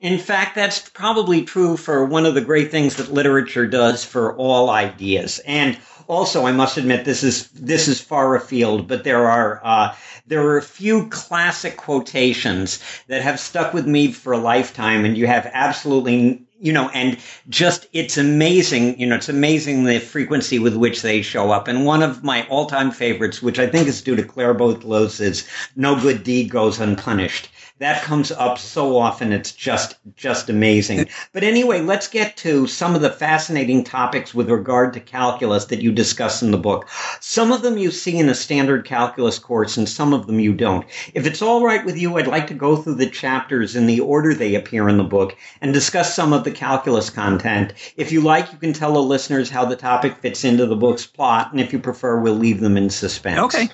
In 0.00 0.18
fact, 0.18 0.54
that's 0.54 0.88
probably 0.90 1.42
true 1.42 1.76
for 1.76 2.04
one 2.04 2.26
of 2.26 2.34
the 2.34 2.40
great 2.40 2.70
things 2.70 2.96
that 2.96 3.12
literature 3.12 3.66
does 3.66 4.04
for 4.04 4.34
all 4.36 4.70
ideas. 4.70 5.40
And 5.46 5.78
also, 6.08 6.46
I 6.46 6.52
must 6.52 6.76
admit, 6.76 7.04
this 7.04 7.22
is 7.22 7.48
this 7.48 7.88
is 7.88 8.00
far 8.00 8.34
afield, 8.34 8.88
but 8.88 9.04
there 9.04 9.28
are 9.28 9.60
uh, 9.62 9.94
there 10.26 10.46
are 10.46 10.58
a 10.58 10.62
few 10.62 11.08
classic 11.08 11.76
quotations 11.76 12.80
that 13.08 13.22
have 13.22 13.40
stuck 13.40 13.72
with 13.72 13.86
me 13.86 14.12
for 14.12 14.32
a 14.32 14.38
lifetime, 14.38 15.04
and 15.04 15.16
you 15.16 15.26
have 15.26 15.50
absolutely 15.52 16.46
you 16.62 16.72
know, 16.72 16.88
and 16.90 17.18
just 17.48 17.86
it's 17.92 18.16
amazing, 18.16 18.98
you 18.98 19.04
know, 19.04 19.16
it's 19.16 19.28
amazing 19.28 19.82
the 19.82 19.98
frequency 19.98 20.60
with 20.60 20.76
which 20.76 21.02
they 21.02 21.20
show 21.20 21.50
up. 21.50 21.66
And 21.66 21.84
one 21.84 22.04
of 22.04 22.22
my 22.22 22.46
all-time 22.46 22.92
favorites, 22.92 23.42
which 23.42 23.58
I 23.58 23.66
think 23.66 23.88
is 23.88 24.00
due 24.00 24.14
to 24.14 24.22
Boothe 24.22 24.84
Luce, 24.84 25.18
is 25.18 25.44
"No 25.74 26.00
good 26.00 26.22
deed 26.22 26.50
goes 26.50 26.78
unpunished." 26.78 27.48
That 27.82 28.02
comes 28.02 28.30
up 28.30 28.58
so 28.58 28.96
often. 28.96 29.32
It's 29.32 29.52
just, 29.52 29.96
just 30.14 30.48
amazing. 30.48 31.08
But 31.32 31.42
anyway, 31.42 31.80
let's 31.80 32.08
get 32.08 32.36
to 32.38 32.66
some 32.66 32.94
of 32.94 33.02
the 33.02 33.10
fascinating 33.10 33.84
topics 33.84 34.32
with 34.32 34.48
regard 34.48 34.92
to 34.94 35.00
calculus 35.00 35.66
that 35.66 35.82
you 35.82 35.92
discuss 35.92 36.42
in 36.42 36.52
the 36.52 36.58
book. 36.58 36.88
Some 37.20 37.50
of 37.50 37.62
them 37.62 37.78
you 37.78 37.90
see 37.90 38.18
in 38.18 38.28
a 38.28 38.34
standard 38.34 38.84
calculus 38.84 39.38
course 39.38 39.76
and 39.76 39.88
some 39.88 40.12
of 40.12 40.26
them 40.26 40.38
you 40.38 40.52
don't. 40.52 40.86
If 41.14 41.26
it's 41.26 41.42
all 41.42 41.64
right 41.64 41.84
with 41.84 41.96
you, 41.96 42.16
I'd 42.16 42.26
like 42.26 42.46
to 42.48 42.54
go 42.54 42.76
through 42.76 42.94
the 42.94 43.10
chapters 43.10 43.74
in 43.74 43.86
the 43.86 44.00
order 44.00 44.32
they 44.32 44.54
appear 44.54 44.88
in 44.88 44.96
the 44.96 45.04
book 45.04 45.36
and 45.60 45.74
discuss 45.74 46.14
some 46.14 46.32
of 46.32 46.44
the 46.44 46.52
calculus 46.52 47.10
content. 47.10 47.74
If 47.96 48.12
you 48.12 48.20
like, 48.20 48.52
you 48.52 48.58
can 48.58 48.72
tell 48.72 48.92
the 48.92 49.02
listeners 49.02 49.50
how 49.50 49.64
the 49.64 49.76
topic 49.76 50.18
fits 50.18 50.44
into 50.44 50.66
the 50.66 50.76
book's 50.76 51.06
plot, 51.06 51.50
and 51.50 51.60
if 51.60 51.72
you 51.72 51.78
prefer, 51.78 52.20
we'll 52.20 52.34
leave 52.34 52.60
them 52.60 52.76
in 52.76 52.90
suspense. 52.90 53.40
Okay. 53.40 53.68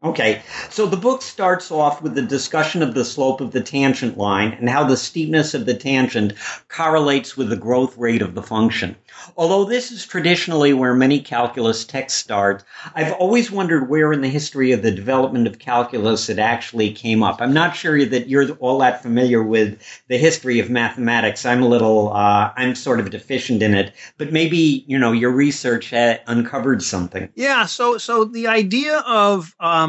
Okay, 0.00 0.42
so 0.70 0.86
the 0.86 0.96
book 0.96 1.22
starts 1.22 1.72
off 1.72 2.00
with 2.00 2.16
a 2.16 2.22
discussion 2.22 2.84
of 2.84 2.94
the 2.94 3.04
slope 3.04 3.40
of 3.40 3.50
the 3.50 3.60
tangent 3.60 4.16
line 4.16 4.52
and 4.52 4.70
how 4.70 4.84
the 4.84 4.96
steepness 4.96 5.54
of 5.54 5.66
the 5.66 5.74
tangent 5.74 6.34
correlates 6.68 7.36
with 7.36 7.48
the 7.48 7.56
growth 7.56 7.98
rate 7.98 8.22
of 8.22 8.36
the 8.36 8.42
function. 8.42 8.94
Although 9.36 9.64
this 9.64 9.90
is 9.90 10.06
traditionally 10.06 10.72
where 10.72 10.94
many 10.94 11.18
calculus 11.18 11.84
texts 11.84 12.20
start, 12.20 12.62
I've 12.94 13.12
always 13.14 13.50
wondered 13.50 13.88
where 13.88 14.12
in 14.12 14.20
the 14.20 14.28
history 14.28 14.70
of 14.70 14.82
the 14.82 14.92
development 14.92 15.48
of 15.48 15.58
calculus 15.58 16.28
it 16.28 16.38
actually 16.38 16.92
came 16.92 17.24
up. 17.24 17.40
I'm 17.40 17.52
not 17.52 17.74
sure 17.74 18.04
that 18.04 18.28
you're 18.28 18.52
all 18.58 18.78
that 18.78 19.02
familiar 19.02 19.42
with 19.42 19.82
the 20.06 20.16
history 20.16 20.60
of 20.60 20.70
mathematics. 20.70 21.44
I'm 21.44 21.64
a 21.64 21.68
little, 21.68 22.12
uh, 22.12 22.52
I'm 22.56 22.76
sort 22.76 23.00
of 23.00 23.10
deficient 23.10 23.64
in 23.64 23.74
it, 23.74 23.92
but 24.16 24.32
maybe, 24.32 24.84
you 24.86 24.96
know, 24.96 25.10
your 25.10 25.32
research 25.32 25.92
uncovered 25.92 26.84
something. 26.84 27.28
Yeah, 27.34 27.66
so, 27.66 27.98
so 27.98 28.24
the 28.24 28.46
idea 28.46 28.98
of, 28.98 29.56
um, 29.58 29.88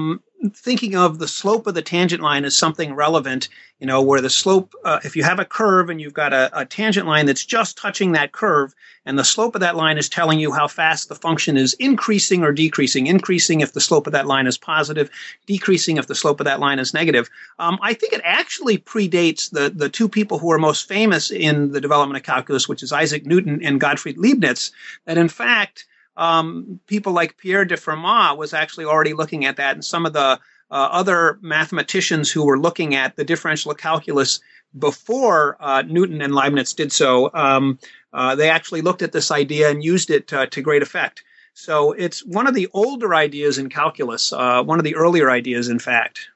thinking 0.53 0.95
of 0.95 1.19
the 1.19 1.27
slope 1.27 1.67
of 1.67 1.73
the 1.73 1.81
tangent 1.81 2.21
line 2.21 2.45
as 2.45 2.55
something 2.55 2.93
relevant, 2.93 3.49
you 3.79 3.87
know, 3.87 4.01
where 4.01 4.21
the 4.21 4.29
slope, 4.29 4.73
uh, 4.85 4.99
if 5.03 5.15
you 5.15 5.23
have 5.23 5.39
a 5.39 5.45
curve 5.45 5.89
and 5.89 5.99
you've 5.99 6.13
got 6.13 6.33
a, 6.33 6.49
a, 6.57 6.65
tangent 6.65 7.07
line 7.07 7.25
that's 7.25 7.43
just 7.43 7.77
touching 7.77 8.13
that 8.13 8.31
curve, 8.31 8.73
and 9.05 9.17
the 9.17 9.23
slope 9.23 9.55
of 9.55 9.61
that 9.61 9.75
line 9.75 9.97
is 9.97 10.07
telling 10.07 10.39
you 10.39 10.51
how 10.51 10.67
fast 10.67 11.09
the 11.09 11.15
function 11.15 11.57
is 11.57 11.73
increasing 11.73 12.43
or 12.43 12.51
decreasing, 12.51 13.07
increasing 13.07 13.61
if 13.61 13.73
the 13.73 13.81
slope 13.81 14.07
of 14.07 14.13
that 14.13 14.27
line 14.27 14.47
is 14.47 14.57
positive, 14.57 15.09
decreasing 15.45 15.97
if 15.97 16.07
the 16.07 16.15
slope 16.15 16.39
of 16.39 16.45
that 16.45 16.59
line 16.59 16.79
is 16.79 16.93
negative. 16.93 17.29
Um, 17.57 17.77
I 17.81 17.93
think 17.93 18.13
it 18.13 18.21
actually 18.23 18.77
predates 18.77 19.51
the, 19.51 19.69
the 19.69 19.89
two 19.89 20.07
people 20.07 20.39
who 20.39 20.51
are 20.51 20.59
most 20.59 20.87
famous 20.87 21.31
in 21.31 21.71
the 21.71 21.81
development 21.81 22.17
of 22.17 22.23
calculus, 22.23 22.69
which 22.69 22.83
is 22.83 22.93
Isaac 22.93 23.25
Newton 23.25 23.63
and 23.63 23.79
Gottfried 23.79 24.17
Leibniz, 24.17 24.71
that 25.05 25.17
in 25.17 25.29
fact, 25.29 25.85
um, 26.19 26.79
people 26.85 27.13
like 27.13 27.37
Pierre 27.37 27.65
de 27.65 27.77
Fermat 27.77 28.37
was 28.37 28.53
actually 28.53 28.85
already 28.85 29.13
looking 29.13 29.45
at 29.45 29.55
that, 29.55 29.75
and 29.75 29.85
some 29.85 30.05
of 30.05 30.13
the 30.13 30.39
uh, 30.71 30.89
other 30.91 31.39
mathematicians 31.41 32.29
who 32.29 32.45
were 32.45 32.59
looking 32.59 32.93
at 32.93 33.15
the 33.15 33.23
differential 33.23 33.73
calculus 33.73 34.41
before 34.77 35.57
uh, 35.59 35.81
Newton 35.81 36.21
and 36.21 36.35
Leibniz 36.35 36.73
did 36.73 36.91
so, 36.91 37.31
um, 37.33 37.79
uh, 38.13 38.35
they 38.35 38.49
actually 38.49 38.81
looked 38.81 39.01
at 39.01 39.13
this 39.13 39.31
idea 39.31 39.69
and 39.69 39.83
used 39.83 40.11
it 40.11 40.31
uh, 40.31 40.45
to 40.47 40.61
great 40.61 40.83
effect. 40.83 41.23
So 41.53 41.93
it's 41.93 42.23
one 42.25 42.47
of 42.47 42.53
the 42.53 42.67
older 42.73 43.15
ideas 43.15 43.57
in 43.57 43.69
calculus, 43.69 44.31
uh, 44.31 44.61
one 44.63 44.77
of 44.77 44.83
the 44.83 44.95
earlier 44.95 45.31
ideas, 45.31 45.69
in 45.69 45.79
fact. 45.79 46.29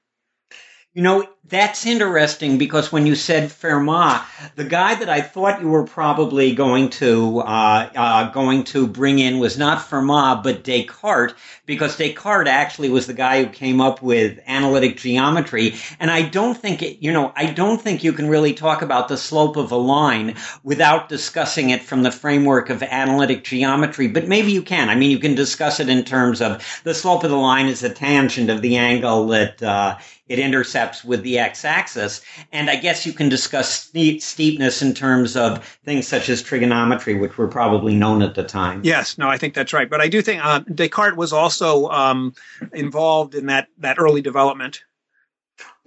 You 0.93 1.01
know, 1.01 1.27
that's 1.45 1.87
interesting 1.87 2.59
because 2.59 2.91
when 2.91 3.07
you 3.07 3.15
said 3.15 3.49
Fermat, 3.49 4.23
the 4.55 4.63
guy 4.63 4.93
that 4.93 5.09
I 5.09 5.21
thought 5.21 5.59
you 5.59 5.67
were 5.67 5.85
probably 5.85 6.53
going 6.53 6.89
to 6.91 7.39
uh, 7.39 7.89
uh, 7.95 8.31
going 8.31 8.63
to 8.65 8.85
bring 8.87 9.17
in 9.17 9.39
was 9.39 9.57
not 9.57 9.79
Fermat 9.79 10.43
but 10.43 10.63
Descartes, 10.63 11.33
because 11.65 11.97
Descartes 11.97 12.47
actually 12.47 12.89
was 12.89 13.07
the 13.07 13.13
guy 13.13 13.43
who 13.43 13.49
came 13.49 13.81
up 13.81 14.03
with 14.03 14.39
analytic 14.45 14.97
geometry. 14.97 15.75
And 15.99 16.11
I 16.11 16.21
don't 16.21 16.55
think 16.55 16.83
it, 16.83 17.03
you 17.03 17.11
know, 17.11 17.33
I 17.35 17.47
don't 17.47 17.81
think 17.81 18.03
you 18.03 18.13
can 18.13 18.29
really 18.29 18.53
talk 18.53 18.83
about 18.83 19.07
the 19.07 19.17
slope 19.17 19.57
of 19.57 19.71
a 19.71 19.75
line 19.77 20.35
without 20.63 21.09
discussing 21.09 21.71
it 21.71 21.81
from 21.81 22.03
the 22.03 22.11
framework 22.11 22.69
of 22.69 22.83
analytic 22.83 23.43
geometry. 23.43 24.07
But 24.07 24.27
maybe 24.27 24.51
you 24.51 24.61
can. 24.61 24.89
I 24.89 24.95
mean, 24.95 25.09
you 25.09 25.19
can 25.19 25.33
discuss 25.35 25.79
it 25.79 25.89
in 25.89 26.03
terms 26.03 26.39
of 26.39 26.81
the 26.83 26.93
slope 26.93 27.23
of 27.23 27.31
the 27.31 27.35
line 27.35 27.65
is 27.65 27.81
the 27.81 27.89
tangent 27.89 28.51
of 28.51 28.61
the 28.61 28.77
angle 28.77 29.27
that 29.27 29.61
uh, 29.61 29.97
it 30.27 30.39
intercepts 30.39 31.03
with 31.03 31.21
the 31.23 31.37
x-axis. 31.39 32.21
And 32.51 32.69
I 32.69 32.75
guess 32.75 33.05
you 33.05 33.13
can 33.13 33.29
discuss 33.29 33.89
steepness 34.19 34.81
in 34.81 34.93
terms 34.93 35.35
of 35.35 35.65
things 35.83 36.07
such 36.07 36.29
as 36.29 36.41
trigonometry, 36.41 37.15
which 37.15 37.37
were 37.37 37.47
probably 37.47 37.95
known 37.95 38.21
at 38.21 38.35
the 38.35 38.43
time. 38.43 38.81
Yes, 38.83 39.17
no, 39.17 39.27
I 39.27 39.37
think 39.37 39.53
that's 39.53 39.73
right. 39.73 39.89
But 39.89 40.01
I 40.01 40.07
do 40.07 40.21
think 40.21 40.43
uh, 40.43 40.59
Descartes 40.73 41.17
was 41.17 41.33
also 41.33 41.87
um, 41.89 42.33
involved 42.73 43.35
in 43.35 43.47
that 43.47 43.67
that 43.79 43.99
early 43.99 44.21
development. 44.21 44.83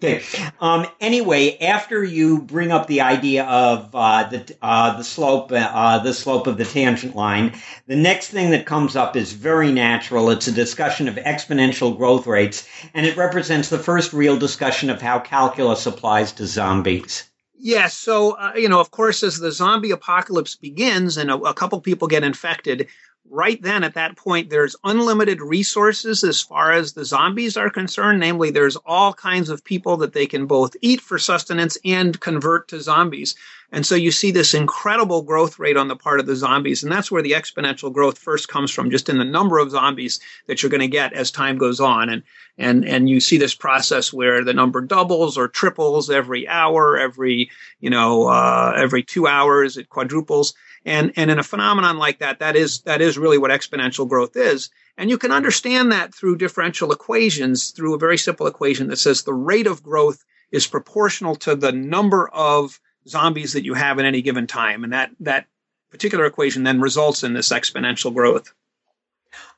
Okay. 0.02 0.22
Um, 0.60 0.86
anyway, 1.00 1.56
after 1.58 2.04
you 2.04 2.42
bring 2.42 2.70
up 2.70 2.86
the 2.86 3.00
idea 3.00 3.44
of 3.44 3.94
uh, 3.94 4.24
the 4.24 4.56
uh, 4.60 4.98
the 4.98 5.04
slope 5.04 5.50
uh, 5.50 5.98
the 6.00 6.12
slope 6.12 6.46
of 6.46 6.58
the 6.58 6.66
tangent 6.66 7.16
line, 7.16 7.54
the 7.86 7.96
next 7.96 8.28
thing 8.28 8.50
that 8.50 8.66
comes 8.66 8.94
up 8.94 9.16
is 9.16 9.32
very 9.32 9.72
natural. 9.72 10.28
It's 10.28 10.48
a 10.48 10.52
discussion 10.52 11.08
of 11.08 11.14
exponential 11.14 11.96
growth 11.96 12.26
rates, 12.26 12.68
and 12.92 13.06
it 13.06 13.16
represents 13.16 13.70
the 13.70 13.78
first 13.78 14.12
real 14.12 14.38
discussion 14.38 14.90
of 14.90 15.00
how 15.00 15.18
calculus 15.18 15.86
applies 15.86 16.30
to 16.32 16.46
zombies. 16.46 17.30
Yes. 17.58 17.94
So, 17.96 18.32
uh, 18.32 18.52
you 18.54 18.68
know, 18.68 18.80
of 18.80 18.90
course, 18.90 19.22
as 19.22 19.38
the 19.38 19.50
zombie 19.50 19.92
apocalypse 19.92 20.56
begins 20.56 21.16
and 21.16 21.30
a, 21.30 21.36
a 21.36 21.54
couple 21.54 21.80
people 21.80 22.06
get 22.06 22.22
infected, 22.22 22.88
right 23.36 23.60
then 23.60 23.84
at 23.84 23.94
that 23.94 24.16
point, 24.16 24.48
there's 24.48 24.74
unlimited 24.82 25.42
resources 25.42 26.24
as 26.24 26.40
far 26.40 26.72
as 26.72 26.94
the 26.94 27.04
zombies 27.04 27.56
are 27.56 27.68
concerned. 27.68 28.18
Namely, 28.18 28.50
there's 28.50 28.76
all 28.86 29.12
kinds 29.12 29.50
of 29.50 29.62
people 29.62 29.98
that 29.98 30.14
they 30.14 30.26
can 30.26 30.46
both 30.46 30.74
eat 30.80 31.02
for 31.02 31.18
sustenance 31.18 31.76
and 31.84 32.18
convert 32.18 32.68
to 32.68 32.80
zombies. 32.80 33.36
And 33.72 33.84
so 33.84 33.94
you 33.94 34.10
see 34.10 34.30
this 34.30 34.54
incredible 34.54 35.22
growth 35.22 35.58
rate 35.58 35.76
on 35.76 35.88
the 35.88 35.96
part 35.96 36.20
of 36.20 36.26
the 36.26 36.36
zombies. 36.36 36.82
And 36.82 36.90
that's 36.90 37.10
where 37.10 37.22
the 37.22 37.32
exponential 37.32 37.92
growth 37.92 38.16
first 38.16 38.48
comes 38.48 38.70
from, 38.70 38.90
just 38.90 39.08
in 39.08 39.18
the 39.18 39.24
number 39.24 39.58
of 39.58 39.70
zombies 39.70 40.18
that 40.46 40.62
you're 40.62 40.70
going 40.70 40.80
to 40.80 40.88
get 40.88 41.12
as 41.12 41.30
time 41.30 41.58
goes 41.58 41.80
on. 41.80 42.08
And, 42.08 42.22
and, 42.56 42.84
and 42.84 43.10
you 43.10 43.20
see 43.20 43.36
this 43.36 43.54
process 43.54 44.12
where 44.12 44.44
the 44.44 44.54
number 44.54 44.80
doubles 44.80 45.36
or 45.36 45.48
triples 45.48 46.08
every 46.08 46.48
hour, 46.48 46.96
every, 46.96 47.50
you 47.80 47.90
know, 47.90 48.28
uh, 48.28 48.72
every 48.76 49.02
two 49.02 49.26
hours, 49.26 49.76
it 49.76 49.90
quadruples. 49.90 50.54
And, 50.86 51.12
and 51.16 51.32
in 51.32 51.38
a 51.40 51.42
phenomenon 51.42 51.98
like 51.98 52.20
that, 52.20 52.38
that 52.38 52.54
is, 52.54 52.80
that 52.82 53.02
is 53.02 53.18
really 53.18 53.38
what 53.38 53.50
exponential 53.50 54.08
growth 54.08 54.36
is. 54.36 54.70
And 54.96 55.10
you 55.10 55.18
can 55.18 55.32
understand 55.32 55.90
that 55.90 56.14
through 56.14 56.36
differential 56.38 56.92
equations, 56.92 57.72
through 57.72 57.94
a 57.94 57.98
very 57.98 58.16
simple 58.16 58.46
equation 58.46 58.86
that 58.88 58.98
says 58.98 59.22
the 59.22 59.34
rate 59.34 59.66
of 59.66 59.82
growth 59.82 60.24
is 60.52 60.66
proportional 60.68 61.34
to 61.36 61.56
the 61.56 61.72
number 61.72 62.28
of 62.28 62.80
zombies 63.08 63.52
that 63.54 63.64
you 63.64 63.74
have 63.74 63.98
at 63.98 64.04
any 64.04 64.22
given 64.22 64.46
time. 64.46 64.84
And 64.84 64.92
that, 64.92 65.10
that 65.20 65.46
particular 65.90 66.24
equation 66.24 66.62
then 66.62 66.80
results 66.80 67.24
in 67.24 67.34
this 67.34 67.50
exponential 67.50 68.14
growth. 68.14 68.54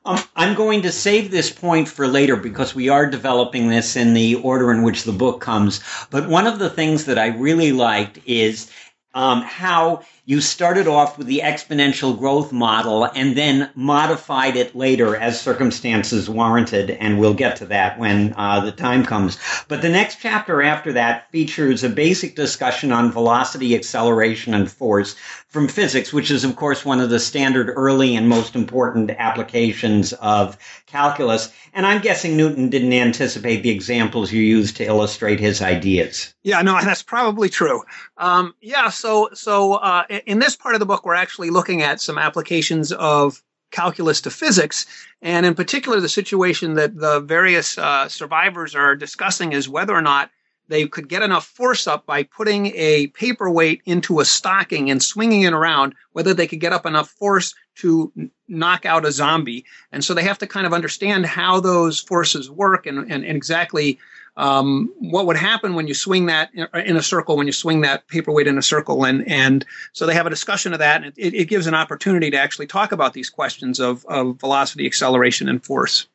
Um, 0.03 0.19
I'm 0.35 0.55
going 0.55 0.81
to 0.81 0.91
save 0.91 1.29
this 1.29 1.51
point 1.51 1.87
for 1.87 2.07
later 2.07 2.37
because 2.37 2.73
we 2.73 2.89
are 2.89 3.07
developing 3.07 3.69
this 3.69 3.95
in 3.95 4.15
the 4.15 4.35
order 4.35 4.71
in 4.71 4.81
which 4.81 5.03
the 5.03 5.11
book 5.11 5.41
comes. 5.41 5.81
But 6.09 6.27
one 6.27 6.47
of 6.47 6.57
the 6.57 6.71
things 6.71 7.05
that 7.05 7.19
I 7.19 7.27
really 7.27 7.71
liked 7.71 8.19
is 8.25 8.71
um, 9.13 9.41
how 9.41 10.03
you 10.29 10.39
started 10.41 10.87
off 10.87 11.17
with 11.17 11.25
the 11.25 11.41
exponential 11.43 12.15
growth 12.15 12.51
model 12.51 13.03
and 13.03 13.35
then 13.35 13.67
modified 13.73 14.55
it 14.55 14.75
later 14.75 15.15
as 15.15 15.41
circumstances 15.41 16.29
warranted, 16.29 16.91
and 16.91 17.19
we'll 17.19 17.33
get 17.33 17.55
to 17.55 17.65
that 17.65 17.97
when 17.97 18.35
uh, 18.37 18.59
the 18.59 18.71
time 18.71 19.03
comes. 19.03 19.39
But 19.67 19.81
the 19.81 19.89
next 19.89 20.19
chapter 20.21 20.61
after 20.61 20.93
that 20.93 21.31
features 21.31 21.83
a 21.83 21.89
basic 21.89 22.35
discussion 22.35 22.91
on 22.91 23.11
velocity, 23.11 23.73
acceleration, 23.73 24.53
and 24.53 24.71
force 24.71 25.15
from 25.47 25.67
physics, 25.67 26.13
which 26.13 26.29
is, 26.29 26.43
of 26.43 26.55
course, 26.55 26.85
one 26.85 26.99
of 26.99 27.09
the 27.09 27.19
standard 27.19 27.73
early 27.75 28.15
and 28.15 28.29
most 28.29 28.55
important 28.55 29.09
applications 29.09 30.13
of 30.13 30.59
calculus. 30.85 31.51
And 31.73 31.87
I'm 31.87 32.01
guessing 32.01 32.37
Newton 32.37 32.69
didn't 32.69 32.93
anticipate 32.93 33.63
the 33.63 33.71
examples 33.71 34.31
you 34.31 34.43
used 34.43 34.77
to 34.77 34.85
illustrate 34.85 35.39
his 35.39 35.59
ideas. 35.59 36.35
Yeah, 36.43 36.61
no, 36.61 36.79
that's 36.81 37.03
probably 37.03 37.49
true. 37.49 37.83
Um, 38.17 38.53
yeah, 38.61 38.89
so 38.89 39.29
so 39.33 39.73
uh, 39.73 40.03
in 40.25 40.39
this 40.39 40.55
part 40.55 40.75
of 40.75 40.79
the 40.79 40.85
book, 40.85 41.05
we're 41.05 41.13
actually 41.13 41.49
looking 41.49 41.81
at 41.81 42.01
some 42.01 42.17
applications 42.17 42.91
of 42.91 43.43
calculus 43.71 44.21
to 44.21 44.31
physics, 44.31 44.85
and 45.21 45.45
in 45.45 45.53
particular, 45.53 45.99
the 45.99 46.09
situation 46.09 46.73
that 46.75 46.97
the 46.97 47.19
various 47.19 47.77
uh, 47.77 48.07
survivors 48.07 48.75
are 48.75 48.95
discussing 48.95 49.53
is 49.53 49.69
whether 49.69 49.93
or 49.93 50.01
not 50.01 50.31
they 50.69 50.87
could 50.87 51.09
get 51.09 51.23
enough 51.23 51.45
force 51.45 51.87
up 51.87 52.05
by 52.05 52.23
putting 52.23 52.67
a 52.75 53.07
paperweight 53.07 53.81
into 53.85 54.19
a 54.19 54.25
stocking 54.25 54.89
and 54.89 55.01
swinging 55.03 55.41
it 55.41 55.53
around, 55.53 55.95
whether 56.13 56.33
they 56.33 56.47
could 56.47 56.59
get 56.59 56.73
up 56.73 56.85
enough 56.85 57.09
force 57.09 57.55
to 57.75 58.11
knock 58.47 58.85
out 58.85 59.05
a 59.05 59.11
zombie. 59.11 59.65
And 59.91 60.03
so 60.03 60.13
they 60.13 60.23
have 60.23 60.37
to 60.39 60.47
kind 60.47 60.67
of 60.67 60.73
understand 60.73 61.25
how 61.25 61.59
those 61.59 61.99
forces 61.99 62.49
work 62.51 62.85
and, 62.85 62.99
and, 62.99 63.25
and 63.25 63.35
exactly 63.35 63.99
um, 64.37 64.93
what 64.99 65.25
would 65.25 65.37
happen 65.37 65.75
when 65.75 65.87
you 65.87 65.93
swing 65.93 66.27
that 66.27 66.49
in 66.53 66.97
a 66.97 67.03
circle, 67.03 67.37
when 67.37 67.47
you 67.47 67.53
swing 67.53 67.81
that 67.81 68.07
paperweight 68.07 68.47
in 68.47 68.57
a 68.57 68.61
circle. 68.61 69.05
And, 69.05 69.27
and 69.27 69.65
so 69.93 70.05
they 70.05 70.13
have 70.13 70.25
a 70.25 70.29
discussion 70.29 70.73
of 70.73 70.79
that. 70.79 71.03
And 71.03 71.13
it, 71.17 71.33
it 71.33 71.45
gives 71.45 71.67
an 71.67 71.75
opportunity 71.75 72.31
to 72.31 72.37
actually 72.37 72.67
talk 72.67 72.91
about 72.91 73.13
these 73.13 73.29
questions 73.29 73.79
of, 73.79 74.05
of 74.05 74.39
velocity, 74.39 74.85
acceleration, 74.85 75.49
and 75.49 75.63
force. 75.63 76.07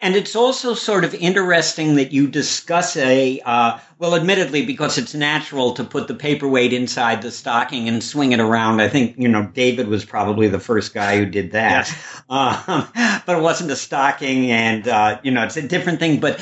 And 0.00 0.16
it's 0.16 0.34
also 0.34 0.74
sort 0.74 1.04
of 1.04 1.14
interesting 1.14 1.94
that 1.94 2.12
you 2.12 2.26
discuss 2.26 2.96
a, 2.96 3.40
uh, 3.44 3.78
well, 3.98 4.16
admittedly, 4.16 4.66
because 4.66 4.98
it's 4.98 5.14
natural 5.14 5.72
to 5.74 5.84
put 5.84 6.08
the 6.08 6.14
paperweight 6.14 6.72
inside 6.72 7.22
the 7.22 7.30
stocking 7.30 7.88
and 7.88 8.02
swing 8.02 8.32
it 8.32 8.40
around. 8.40 8.80
I 8.80 8.88
think, 8.88 9.16
you 9.16 9.28
know, 9.28 9.44
David 9.54 9.86
was 9.86 10.04
probably 10.04 10.48
the 10.48 10.58
first 10.58 10.92
guy 10.92 11.18
who 11.18 11.26
did 11.26 11.52
that. 11.52 11.88
Yes. 11.88 12.18
Um, 12.32 12.88
but 13.26 13.36
it 13.36 13.42
wasn't 13.42 13.70
a 13.72 13.76
stocking 13.76 14.50
and, 14.50 14.88
uh, 14.88 15.20
you 15.22 15.30
know, 15.30 15.44
it's 15.44 15.58
a 15.58 15.68
different 15.68 16.00
thing. 16.00 16.18
But 16.18 16.40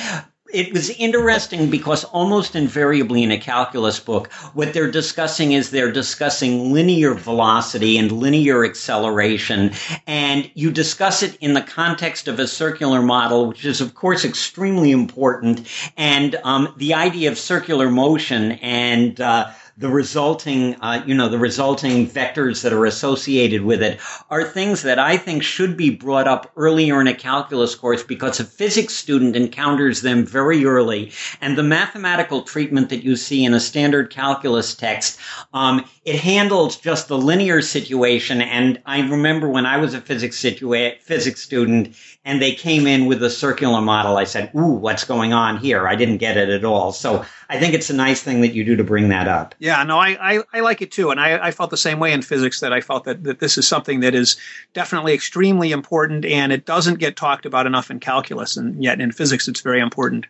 it 0.52 0.72
was 0.72 0.90
interesting 0.90 1.70
because 1.70 2.04
almost 2.04 2.56
invariably 2.56 3.22
in 3.22 3.30
a 3.30 3.38
calculus 3.38 4.00
book, 4.00 4.32
what 4.54 4.72
they're 4.72 4.90
discussing 4.90 5.52
is 5.52 5.70
they're 5.70 5.92
discussing 5.92 6.72
linear 6.72 7.14
velocity 7.14 7.98
and 7.98 8.12
linear 8.12 8.64
acceleration. 8.64 9.72
And 10.06 10.50
you 10.54 10.70
discuss 10.70 11.22
it 11.22 11.36
in 11.40 11.54
the 11.54 11.62
context 11.62 12.28
of 12.28 12.38
a 12.38 12.46
circular 12.46 13.02
model, 13.02 13.46
which 13.48 13.64
is, 13.64 13.80
of 13.80 13.94
course, 13.94 14.24
extremely 14.24 14.90
important. 14.90 15.66
And 15.96 16.36
um, 16.44 16.74
the 16.76 16.94
idea 16.94 17.30
of 17.30 17.38
circular 17.38 17.90
motion 17.90 18.52
and 18.52 19.20
uh, 19.20 19.50
the 19.80 19.88
resulting, 19.88 20.74
uh, 20.82 21.02
you 21.06 21.14
know, 21.14 21.30
the 21.30 21.38
resulting 21.38 22.06
vectors 22.06 22.62
that 22.62 22.72
are 22.74 22.84
associated 22.84 23.62
with 23.62 23.82
it 23.82 23.98
are 24.28 24.44
things 24.44 24.82
that 24.82 24.98
I 24.98 25.16
think 25.16 25.42
should 25.42 25.74
be 25.74 25.88
brought 25.88 26.28
up 26.28 26.52
earlier 26.54 27.00
in 27.00 27.06
a 27.06 27.14
calculus 27.14 27.74
course 27.74 28.02
because 28.02 28.38
a 28.38 28.44
physics 28.44 28.94
student 28.94 29.36
encounters 29.36 30.02
them 30.02 30.26
very 30.26 30.66
early. 30.66 31.12
And 31.40 31.56
the 31.56 31.62
mathematical 31.62 32.42
treatment 32.42 32.90
that 32.90 33.04
you 33.04 33.16
see 33.16 33.42
in 33.42 33.54
a 33.54 33.60
standard 33.60 34.10
calculus 34.10 34.74
text, 34.74 35.18
um, 35.54 35.86
it 36.04 36.16
handles 36.16 36.76
just 36.76 37.08
the 37.08 37.16
linear 37.16 37.62
situation. 37.62 38.42
And 38.42 38.82
I 38.84 39.00
remember 39.00 39.48
when 39.48 39.64
I 39.64 39.78
was 39.78 39.94
a 39.94 40.02
physics 40.02 40.38
situa- 40.38 41.00
physics 41.00 41.40
student 41.40 41.94
and 42.24 42.40
they 42.40 42.52
came 42.52 42.86
in 42.86 43.06
with 43.06 43.22
a 43.22 43.30
circular 43.30 43.80
model, 43.80 44.18
I 44.18 44.24
said, 44.24 44.50
ooh, 44.54 44.74
what's 44.74 45.04
going 45.04 45.32
on 45.32 45.56
here? 45.56 45.88
I 45.88 45.94
didn't 45.96 46.18
get 46.18 46.36
it 46.36 46.50
at 46.50 46.64
all. 46.64 46.92
So 46.92 47.24
I 47.48 47.58
think 47.58 47.72
it's 47.72 47.88
a 47.88 47.94
nice 47.94 48.22
thing 48.22 48.42
that 48.42 48.52
you 48.52 48.62
do 48.62 48.76
to 48.76 48.84
bring 48.84 49.08
that 49.08 49.26
up. 49.26 49.54
Yeah, 49.58 49.82
no, 49.84 49.98
I, 49.98 50.36
I, 50.36 50.42
I 50.52 50.60
like 50.60 50.82
it 50.82 50.92
too. 50.92 51.10
And 51.10 51.18
I, 51.18 51.46
I 51.46 51.50
felt 51.50 51.70
the 51.70 51.78
same 51.78 51.98
way 51.98 52.12
in 52.12 52.20
physics 52.20 52.60
that 52.60 52.74
I 52.74 52.82
felt 52.82 53.04
that, 53.04 53.24
that 53.24 53.40
this 53.40 53.56
is 53.56 53.66
something 53.66 54.00
that 54.00 54.14
is 54.14 54.36
definitely 54.74 55.14
extremely 55.14 55.72
important 55.72 56.26
and 56.26 56.52
it 56.52 56.66
doesn't 56.66 56.98
get 56.98 57.16
talked 57.16 57.46
about 57.46 57.66
enough 57.66 57.90
in 57.90 58.00
calculus. 58.00 58.56
And 58.56 58.82
yet 58.82 59.00
in 59.00 59.12
physics, 59.12 59.48
it's 59.48 59.62
very 59.62 59.80
important. 59.80 60.26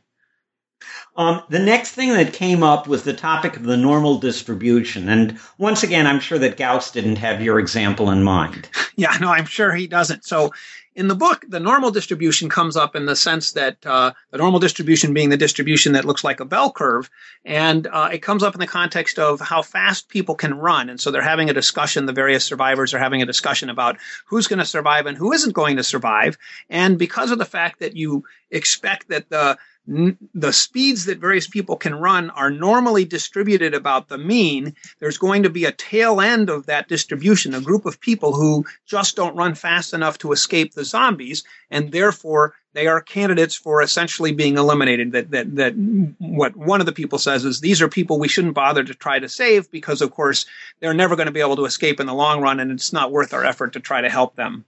Um, 1.16 1.42
the 1.48 1.58
next 1.58 1.92
thing 1.92 2.10
that 2.10 2.32
came 2.32 2.62
up 2.62 2.86
was 2.86 3.02
the 3.02 3.12
topic 3.12 3.56
of 3.56 3.64
the 3.64 3.76
normal 3.76 4.18
distribution. 4.18 5.08
And 5.08 5.38
once 5.58 5.82
again, 5.82 6.06
I'm 6.06 6.20
sure 6.20 6.38
that 6.38 6.56
Gauss 6.56 6.90
didn't 6.90 7.16
have 7.16 7.42
your 7.42 7.58
example 7.58 8.10
in 8.10 8.22
mind. 8.22 8.68
Yeah, 8.96 9.16
no, 9.18 9.30
I'm 9.30 9.46
sure 9.46 9.72
he 9.72 9.86
doesn't. 9.86 10.26
So 10.26 10.52
in 10.94 11.08
the 11.08 11.14
book, 11.14 11.44
the 11.48 11.60
normal 11.60 11.90
distribution 11.90 12.50
comes 12.50 12.76
up 12.76 12.96
in 12.96 13.06
the 13.06 13.16
sense 13.16 13.52
that 13.52 13.86
uh, 13.86 14.12
the 14.32 14.38
normal 14.38 14.60
distribution 14.60 15.14
being 15.14 15.30
the 15.30 15.36
distribution 15.36 15.92
that 15.92 16.04
looks 16.04 16.24
like 16.24 16.40
a 16.40 16.44
bell 16.44 16.70
curve, 16.70 17.08
and 17.44 17.86
uh, 17.86 18.10
it 18.12 18.18
comes 18.18 18.42
up 18.42 18.54
in 18.54 18.60
the 18.60 18.66
context 18.66 19.18
of 19.18 19.40
how 19.40 19.62
fast 19.62 20.08
people 20.08 20.34
can 20.34 20.58
run. 20.58 20.90
And 20.90 21.00
so 21.00 21.10
they're 21.10 21.22
having 21.22 21.48
a 21.48 21.54
discussion. 21.54 22.04
The 22.04 22.12
various 22.12 22.44
survivors 22.44 22.92
are 22.92 22.98
having 22.98 23.22
a 23.22 23.26
discussion 23.26 23.70
about 23.70 23.96
who's 24.26 24.48
going 24.48 24.58
to 24.58 24.64
survive 24.66 25.06
and 25.06 25.16
who 25.16 25.32
isn't 25.32 25.54
going 25.54 25.76
to 25.76 25.84
survive. 25.84 26.36
And 26.68 26.98
because 26.98 27.30
of 27.30 27.38
the 27.38 27.44
fact 27.44 27.78
that 27.78 27.96
you 27.96 28.24
expect 28.50 29.08
that 29.08 29.30
the 29.30 29.56
the 29.86 30.52
speeds 30.52 31.06
that 31.06 31.18
various 31.18 31.48
people 31.48 31.76
can 31.76 31.94
run 31.94 32.30
are 32.30 32.50
normally 32.50 33.04
distributed 33.04 33.74
about 33.74 34.08
the 34.08 34.18
mean, 34.18 34.74
there's 35.00 35.18
going 35.18 35.42
to 35.42 35.50
be 35.50 35.64
a 35.64 35.72
tail 35.72 36.20
end 36.20 36.48
of 36.48 36.66
that 36.66 36.86
distribution, 36.86 37.54
a 37.54 37.60
group 37.60 37.86
of 37.86 38.00
people 38.00 38.34
who 38.34 38.64
just 38.86 39.16
don't 39.16 39.36
run 39.36 39.54
fast 39.54 39.92
enough 39.92 40.18
to 40.18 40.32
escape 40.32 40.74
the 40.74 40.84
zombies, 40.84 41.42
and 41.70 41.90
therefore 41.90 42.54
they 42.72 42.86
are 42.86 43.00
candidates 43.00 43.56
for 43.56 43.82
essentially 43.82 44.32
being 44.32 44.58
eliminated. 44.58 45.12
That, 45.12 45.30
that, 45.32 45.56
that 45.56 45.72
what 46.18 46.54
one 46.54 46.80
of 46.80 46.86
the 46.86 46.92
people 46.92 47.18
says 47.18 47.44
is 47.44 47.60
these 47.60 47.82
are 47.82 47.88
people 47.88 48.20
we 48.20 48.28
shouldn't 48.28 48.54
bother 48.54 48.84
to 48.84 48.94
try 48.94 49.18
to 49.18 49.28
save 49.28 49.70
because, 49.72 50.02
of 50.02 50.12
course, 50.12 50.46
they're 50.78 50.94
never 50.94 51.16
going 51.16 51.26
to 51.26 51.32
be 51.32 51.40
able 51.40 51.56
to 51.56 51.64
escape 51.64 51.98
in 51.98 52.06
the 52.06 52.14
long 52.14 52.40
run, 52.40 52.60
and 52.60 52.70
it's 52.70 52.92
not 52.92 53.10
worth 53.10 53.34
our 53.34 53.44
effort 53.44 53.72
to 53.72 53.80
try 53.80 54.00
to 54.00 54.10
help 54.10 54.36
them. 54.36 54.64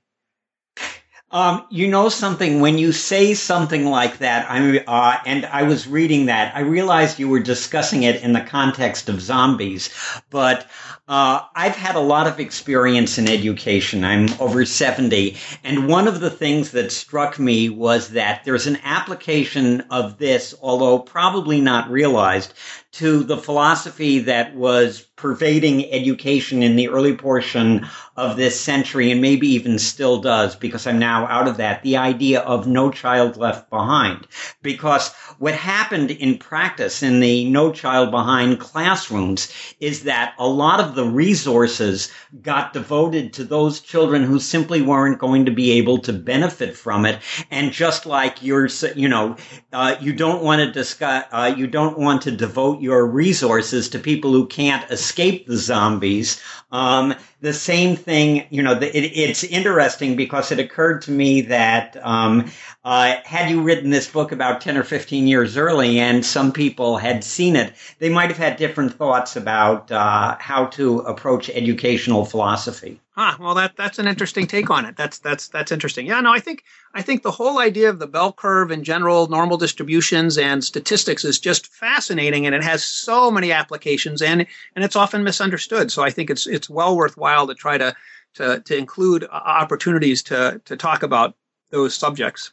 Um, 1.32 1.64
you 1.70 1.88
know 1.88 2.10
something 2.10 2.60
when 2.60 2.76
you 2.76 2.92
say 2.92 3.32
something 3.34 3.86
like 3.86 4.18
that. 4.18 4.50
I 4.50 4.78
uh, 4.80 5.18
and 5.24 5.46
I 5.46 5.62
was 5.62 5.88
reading 5.88 6.26
that. 6.26 6.54
I 6.54 6.60
realized 6.60 7.18
you 7.18 7.28
were 7.28 7.40
discussing 7.40 8.02
it 8.02 8.22
in 8.22 8.34
the 8.34 8.42
context 8.42 9.08
of 9.08 9.20
zombies, 9.22 9.88
but 10.28 10.68
uh, 11.08 11.40
I've 11.54 11.74
had 11.74 11.96
a 11.96 12.00
lot 12.00 12.26
of 12.26 12.38
experience 12.38 13.18
in 13.18 13.28
education. 13.28 14.04
I'm 14.04 14.28
over 14.40 14.64
seventy, 14.64 15.36
and 15.64 15.88
one 15.88 16.06
of 16.06 16.20
the 16.20 16.30
things 16.30 16.70
that 16.70 16.92
struck 16.92 17.38
me 17.38 17.68
was 17.68 18.10
that 18.10 18.44
there's 18.44 18.66
an 18.66 18.78
application 18.84 19.82
of 19.90 20.18
this, 20.18 20.54
although 20.62 21.00
probably 21.00 21.60
not 21.60 21.90
realized, 21.90 22.54
to 22.92 23.24
the 23.24 23.38
philosophy 23.38 24.20
that 24.20 24.54
was 24.54 25.06
pervading 25.16 25.90
education 25.92 26.62
in 26.62 26.76
the 26.76 26.88
early 26.88 27.16
portion 27.16 27.86
of 28.16 28.36
this 28.36 28.60
century 28.60 29.10
and 29.10 29.22
maybe 29.22 29.46
even 29.46 29.78
still 29.78 30.20
does 30.20 30.56
because 30.56 30.86
I'm 30.86 30.98
now 30.98 31.26
out 31.26 31.48
of 31.48 31.56
that, 31.56 31.82
the 31.82 31.96
idea 31.96 32.40
of 32.40 32.66
no 32.66 32.90
child 32.90 33.36
left 33.38 33.70
behind. 33.70 34.26
Because 34.60 35.12
what 35.38 35.54
happened 35.54 36.10
in 36.10 36.36
practice 36.36 37.02
in 37.02 37.20
the 37.20 37.48
no 37.48 37.72
child 37.72 38.10
behind 38.10 38.60
classrooms 38.60 39.50
is 39.80 40.02
that 40.02 40.34
a 40.38 40.46
lot 40.46 40.80
of 40.80 40.91
the 40.94 41.04
resources 41.04 42.10
got 42.40 42.72
devoted 42.72 43.32
to 43.34 43.44
those 43.44 43.80
children 43.80 44.22
who 44.22 44.38
simply 44.38 44.82
weren't 44.82 45.18
going 45.18 45.46
to 45.46 45.50
be 45.50 45.72
able 45.72 45.98
to 45.98 46.12
benefit 46.12 46.76
from 46.76 47.06
it. 47.06 47.20
And 47.50 47.72
just 47.72 48.06
like 48.06 48.42
you're, 48.42 48.68
you 48.94 49.08
know, 49.08 49.36
uh, 49.72 49.96
you 50.00 50.12
don't 50.12 50.42
want 50.42 50.60
to 50.60 50.70
discuss, 50.70 51.24
uh, 51.32 51.54
you 51.56 51.66
don't 51.66 51.98
want 51.98 52.22
to 52.22 52.30
devote 52.30 52.80
your 52.80 53.06
resources 53.06 53.88
to 53.90 53.98
people 53.98 54.32
who 54.32 54.46
can't 54.46 54.90
escape 54.90 55.46
the 55.46 55.56
zombies. 55.56 56.40
Um, 56.70 57.14
the 57.42 57.52
same 57.52 57.96
thing, 57.96 58.46
you 58.50 58.62
know, 58.62 58.76
the, 58.76 58.86
it, 58.96 59.00
it's 59.00 59.42
interesting 59.42 60.14
because 60.14 60.52
it 60.52 60.60
occurred 60.60 61.02
to 61.02 61.10
me 61.10 61.42
that 61.42 61.96
um, 62.00 62.50
uh, 62.84 63.16
had 63.24 63.50
you 63.50 63.62
written 63.62 63.90
this 63.90 64.08
book 64.08 64.30
about 64.30 64.60
10 64.60 64.76
or 64.76 64.84
15 64.84 65.26
years 65.26 65.56
early 65.56 65.98
and 65.98 66.24
some 66.24 66.52
people 66.52 66.96
had 66.96 67.24
seen 67.24 67.56
it, 67.56 67.74
they 67.98 68.08
might 68.08 68.28
have 68.28 68.38
had 68.38 68.56
different 68.56 68.94
thoughts 68.94 69.34
about 69.34 69.90
uh, 69.90 70.36
how 70.38 70.66
to 70.66 71.00
approach 71.00 71.50
educational 71.50 72.24
philosophy. 72.24 73.00
Ah, 73.16 73.36
well, 73.38 73.54
that 73.54 73.76
that's 73.76 73.98
an 73.98 74.06
interesting 74.08 74.46
take 74.46 74.70
on 74.70 74.86
it. 74.86 74.96
That's 74.96 75.18
that's 75.18 75.48
that's 75.48 75.70
interesting. 75.72 76.06
Yeah, 76.06 76.20
no, 76.22 76.32
I 76.32 76.38
think 76.40 76.64
I 76.94 77.02
think 77.02 77.22
the 77.22 77.30
whole 77.30 77.58
idea 77.58 77.90
of 77.90 77.98
the 77.98 78.06
bell 78.06 78.32
curve 78.32 78.70
in 78.70 78.84
general, 78.84 79.28
normal 79.28 79.58
distributions 79.58 80.38
and 80.38 80.64
statistics 80.64 81.22
is 81.24 81.38
just 81.38 81.66
fascinating, 81.66 82.46
and 82.46 82.54
it 82.54 82.62
has 82.64 82.84
so 82.84 83.30
many 83.30 83.52
applications, 83.52 84.22
and 84.22 84.46
and 84.74 84.84
it's 84.84 84.96
often 84.96 85.24
misunderstood. 85.24 85.92
So 85.92 86.02
I 86.02 86.10
think 86.10 86.30
it's 86.30 86.46
it's 86.46 86.70
well 86.70 86.96
worthwhile 86.96 87.46
to 87.48 87.54
try 87.54 87.76
to 87.76 87.94
to 88.34 88.60
to 88.60 88.76
include 88.76 89.24
opportunities 89.30 90.22
to 90.24 90.60
to 90.64 90.76
talk 90.76 91.02
about 91.02 91.34
those 91.70 91.94
subjects. 91.94 92.52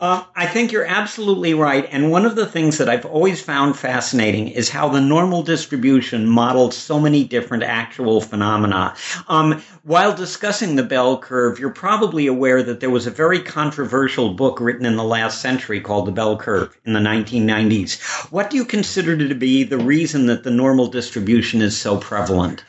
Uh, 0.00 0.24
I 0.34 0.46
think 0.46 0.72
you're 0.72 0.84
absolutely 0.84 1.54
right. 1.54 1.86
And 1.90 2.10
one 2.10 2.24
of 2.24 2.36
the 2.36 2.46
things 2.46 2.78
that 2.78 2.88
I've 2.88 3.04
always 3.04 3.40
found 3.40 3.76
fascinating 3.76 4.48
is 4.48 4.70
how 4.70 4.88
the 4.88 5.00
normal 5.00 5.42
distribution 5.42 6.26
models 6.26 6.76
so 6.76 6.98
many 6.98 7.24
different 7.24 7.64
actual 7.64 8.20
phenomena. 8.20 8.94
Um, 9.28 9.62
while 9.82 10.14
discussing 10.14 10.76
the 10.76 10.82
bell 10.82 11.18
curve, 11.18 11.58
you're 11.58 11.70
probably 11.70 12.26
aware 12.26 12.62
that 12.62 12.80
there 12.80 12.90
was 12.90 13.06
a 13.06 13.10
very 13.10 13.40
controversial 13.40 14.34
book 14.34 14.60
written 14.60 14.86
in 14.86 14.96
the 14.96 15.04
last 15.04 15.40
century 15.40 15.80
called 15.80 16.06
The 16.06 16.12
Bell 16.12 16.36
Curve 16.36 16.78
in 16.84 16.92
the 16.92 17.00
1990s. 17.00 18.00
What 18.30 18.50
do 18.50 18.56
you 18.56 18.64
consider 18.64 19.16
to 19.16 19.34
be 19.34 19.64
the 19.64 19.78
reason 19.78 20.26
that 20.26 20.44
the 20.44 20.50
normal 20.50 20.86
distribution 20.86 21.60
is 21.60 21.76
so 21.76 21.98
prevalent? 21.98 22.64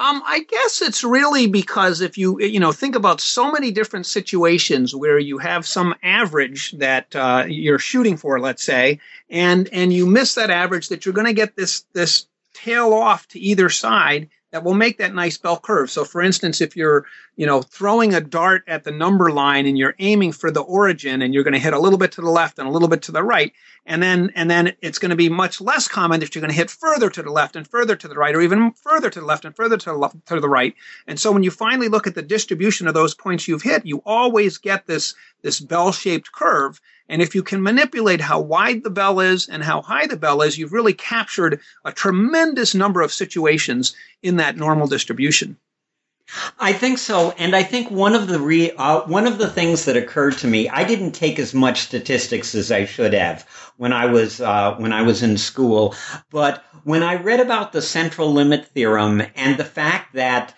Um, 0.00 0.22
I 0.24 0.44
guess 0.44 0.80
it's 0.80 1.04
really 1.04 1.46
because 1.46 2.00
if 2.00 2.16
you 2.16 2.40
you 2.40 2.58
know 2.58 2.72
think 2.72 2.96
about 2.96 3.20
so 3.20 3.52
many 3.52 3.70
different 3.70 4.06
situations 4.06 4.96
where 4.96 5.18
you 5.18 5.36
have 5.36 5.66
some 5.66 5.94
average 6.02 6.72
that 6.72 7.14
uh, 7.14 7.44
you're 7.46 7.78
shooting 7.78 8.16
for, 8.16 8.40
let's 8.40 8.62
say, 8.62 8.98
and 9.28 9.68
and 9.72 9.92
you 9.92 10.06
miss 10.06 10.36
that 10.36 10.48
average, 10.48 10.88
that 10.88 11.04
you're 11.04 11.12
going 11.12 11.26
to 11.26 11.34
get 11.34 11.54
this 11.54 11.84
this 11.92 12.26
tail 12.54 12.94
off 12.94 13.28
to 13.28 13.38
either 13.38 13.68
side 13.68 14.30
that 14.52 14.64
will 14.64 14.74
make 14.74 14.98
that 14.98 15.14
nice 15.14 15.38
bell 15.38 15.58
curve. 15.58 15.90
So 15.90 16.04
for 16.04 16.20
instance, 16.20 16.60
if 16.60 16.76
you're, 16.76 17.06
you 17.36 17.46
know, 17.46 17.62
throwing 17.62 18.14
a 18.14 18.20
dart 18.20 18.64
at 18.66 18.84
the 18.84 18.90
number 18.90 19.30
line 19.30 19.66
and 19.66 19.78
you're 19.78 19.94
aiming 19.98 20.32
for 20.32 20.50
the 20.50 20.60
origin 20.60 21.22
and 21.22 21.32
you're 21.32 21.44
going 21.44 21.54
to 21.54 21.60
hit 21.60 21.72
a 21.72 21.78
little 21.78 21.98
bit 21.98 22.12
to 22.12 22.20
the 22.20 22.30
left 22.30 22.58
and 22.58 22.68
a 22.68 22.70
little 22.70 22.88
bit 22.88 23.02
to 23.02 23.12
the 23.12 23.22
right, 23.22 23.52
and 23.86 24.02
then 24.02 24.30
and 24.34 24.50
then 24.50 24.72
it's 24.82 24.98
going 24.98 25.10
to 25.10 25.16
be 25.16 25.28
much 25.28 25.60
less 25.60 25.88
common 25.88 26.20
that 26.20 26.34
you're 26.34 26.40
going 26.40 26.50
to 26.50 26.56
hit 26.56 26.70
further 26.70 27.08
to 27.10 27.22
the 27.22 27.30
left 27.30 27.56
and 27.56 27.66
further 27.66 27.96
to 27.96 28.08
the 28.08 28.14
right 28.14 28.34
or 28.34 28.40
even 28.40 28.72
further 28.72 29.08
to 29.10 29.20
the 29.20 29.26
left 29.26 29.44
and 29.44 29.54
further 29.56 29.76
to 29.76 29.90
the 29.90 29.96
left 29.96 30.26
to 30.26 30.40
the 30.40 30.48
right. 30.48 30.74
And 31.06 31.18
so 31.18 31.32
when 31.32 31.42
you 31.42 31.50
finally 31.50 31.88
look 31.88 32.06
at 32.06 32.14
the 32.14 32.22
distribution 32.22 32.88
of 32.88 32.94
those 32.94 33.14
points 33.14 33.46
you've 33.46 33.62
hit, 33.62 33.86
you 33.86 34.02
always 34.04 34.58
get 34.58 34.86
this 34.86 35.14
this 35.42 35.60
bell-shaped 35.60 36.32
curve 36.32 36.80
and 37.10 37.20
if 37.20 37.34
you 37.34 37.42
can 37.42 37.62
manipulate 37.62 38.20
how 38.20 38.40
wide 38.40 38.84
the 38.84 38.90
bell 38.90 39.20
is 39.20 39.48
and 39.48 39.62
how 39.62 39.82
high 39.82 40.06
the 40.06 40.16
bell 40.16 40.40
is, 40.42 40.56
you've 40.56 40.72
really 40.72 40.94
captured 40.94 41.60
a 41.84 41.92
tremendous 41.92 42.74
number 42.74 43.02
of 43.02 43.12
situations 43.12 43.94
in 44.22 44.36
that 44.36 44.56
normal 44.56 44.86
distribution. 44.86 45.56
I 46.60 46.72
think 46.72 46.98
so, 46.98 47.34
and 47.38 47.56
I 47.56 47.64
think 47.64 47.90
one 47.90 48.14
of 48.14 48.28
the 48.28 48.38
re, 48.38 48.70
uh, 48.70 49.00
one 49.00 49.26
of 49.26 49.38
the 49.38 49.50
things 49.50 49.84
that 49.86 49.96
occurred 49.96 50.38
to 50.38 50.46
me, 50.46 50.68
I 50.68 50.84
didn't 50.84 51.10
take 51.10 51.40
as 51.40 51.52
much 51.52 51.80
statistics 51.80 52.54
as 52.54 52.70
I 52.70 52.84
should 52.84 53.12
have 53.14 53.42
when 53.76 53.92
I 53.92 54.06
was 54.06 54.40
uh, 54.40 54.76
when 54.76 54.92
I 54.92 55.02
was 55.02 55.24
in 55.24 55.36
school, 55.36 55.96
but 56.30 56.64
when 56.84 57.02
I 57.02 57.16
read 57.16 57.40
about 57.40 57.72
the 57.72 57.82
central 57.82 58.32
limit 58.32 58.68
theorem 58.68 59.20
and 59.34 59.56
the 59.56 59.64
fact 59.64 60.14
that 60.14 60.54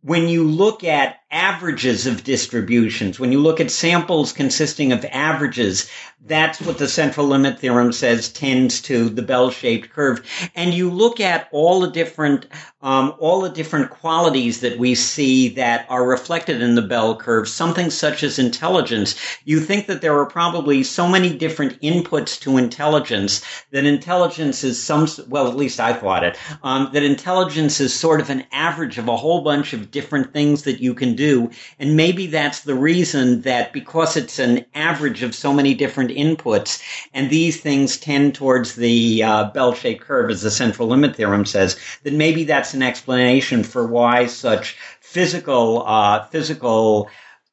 when 0.00 0.26
you 0.26 0.42
look 0.42 0.82
at 0.82 1.20
averages 1.32 2.06
of 2.06 2.24
distributions, 2.24 3.18
when 3.18 3.32
you 3.32 3.40
look 3.40 3.58
at 3.58 3.70
samples 3.70 4.32
consisting 4.32 4.92
of 4.92 5.04
averages, 5.06 5.90
that's 6.24 6.60
what 6.60 6.78
the 6.78 6.86
central 6.86 7.26
limit 7.26 7.58
theorem 7.58 7.90
says 7.90 8.28
tends 8.28 8.80
to 8.82 9.08
the 9.08 9.22
bell-shaped 9.22 9.90
curve. 9.90 10.24
And 10.54 10.72
you 10.72 10.88
look 10.88 11.18
at 11.18 11.48
all 11.50 11.80
the 11.80 11.90
different, 11.90 12.46
um, 12.80 13.14
all 13.18 13.40
the 13.40 13.50
different 13.50 13.90
qualities 13.90 14.60
that 14.60 14.78
we 14.78 14.94
see 14.94 15.48
that 15.54 15.84
are 15.88 16.06
reflected 16.06 16.62
in 16.62 16.76
the 16.76 16.82
bell 16.82 17.16
curve, 17.16 17.48
something 17.48 17.90
such 17.90 18.22
as 18.22 18.38
intelligence. 18.38 19.16
You 19.44 19.58
think 19.58 19.88
that 19.88 20.00
there 20.00 20.16
are 20.16 20.26
probably 20.26 20.84
so 20.84 21.08
many 21.08 21.36
different 21.36 21.80
inputs 21.80 22.38
to 22.42 22.56
intelligence 22.56 23.42
that 23.72 23.84
intelligence 23.84 24.62
is 24.62 24.80
some, 24.80 25.08
well, 25.28 25.48
at 25.48 25.56
least 25.56 25.80
I 25.80 25.92
thought 25.92 26.22
it, 26.22 26.38
um, 26.62 26.90
that 26.92 27.02
intelligence 27.02 27.80
is 27.80 27.92
sort 27.92 28.20
of 28.20 28.30
an 28.30 28.44
average 28.52 28.98
of 28.98 29.08
a 29.08 29.16
whole 29.16 29.40
bunch 29.40 29.72
of 29.72 29.90
different 29.90 30.32
things 30.32 30.62
that 30.62 30.80
you 30.80 30.94
can 30.94 31.16
do 31.16 31.21
do. 31.22 31.50
And 31.78 31.96
maybe 31.96 32.26
that's 32.26 32.60
the 32.60 32.74
reason 32.74 33.42
that 33.42 33.72
because 33.72 34.16
it's 34.16 34.38
an 34.38 34.64
average 34.74 35.22
of 35.22 35.34
so 35.34 35.52
many 35.52 35.72
different 35.74 36.10
inputs, 36.10 36.82
and 37.14 37.30
these 37.30 37.60
things 37.60 37.96
tend 37.96 38.34
towards 38.34 38.74
the 38.74 39.22
uh, 39.22 39.44
bell-shaped 39.54 40.02
curve, 40.02 40.30
as 40.30 40.42
the 40.42 40.50
central 40.50 40.88
limit 40.88 41.14
theorem 41.14 41.46
says, 41.46 41.78
that 42.02 42.12
maybe 42.12 42.44
that's 42.44 42.74
an 42.74 42.82
explanation 42.82 43.62
for 43.62 43.86
why 43.86 44.26
such 44.26 44.76
physical 45.00 45.84
uh, 45.86 46.24
physical 46.26 47.08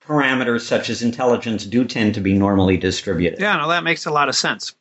parameters 0.09 0.61
such 0.61 0.89
as 0.89 1.03
intelligence 1.03 1.65
do 1.65 1.85
tend 1.85 2.15
to 2.15 2.21
be 2.21 2.33
normally 2.33 2.77
distributed. 2.77 3.39
Yeah, 3.39 3.57
no, 3.57 3.67
that 3.69 3.83
makes 3.83 4.07
a 4.07 4.11
lot 4.11 4.27
of 4.27 4.35
sense. 4.35 4.73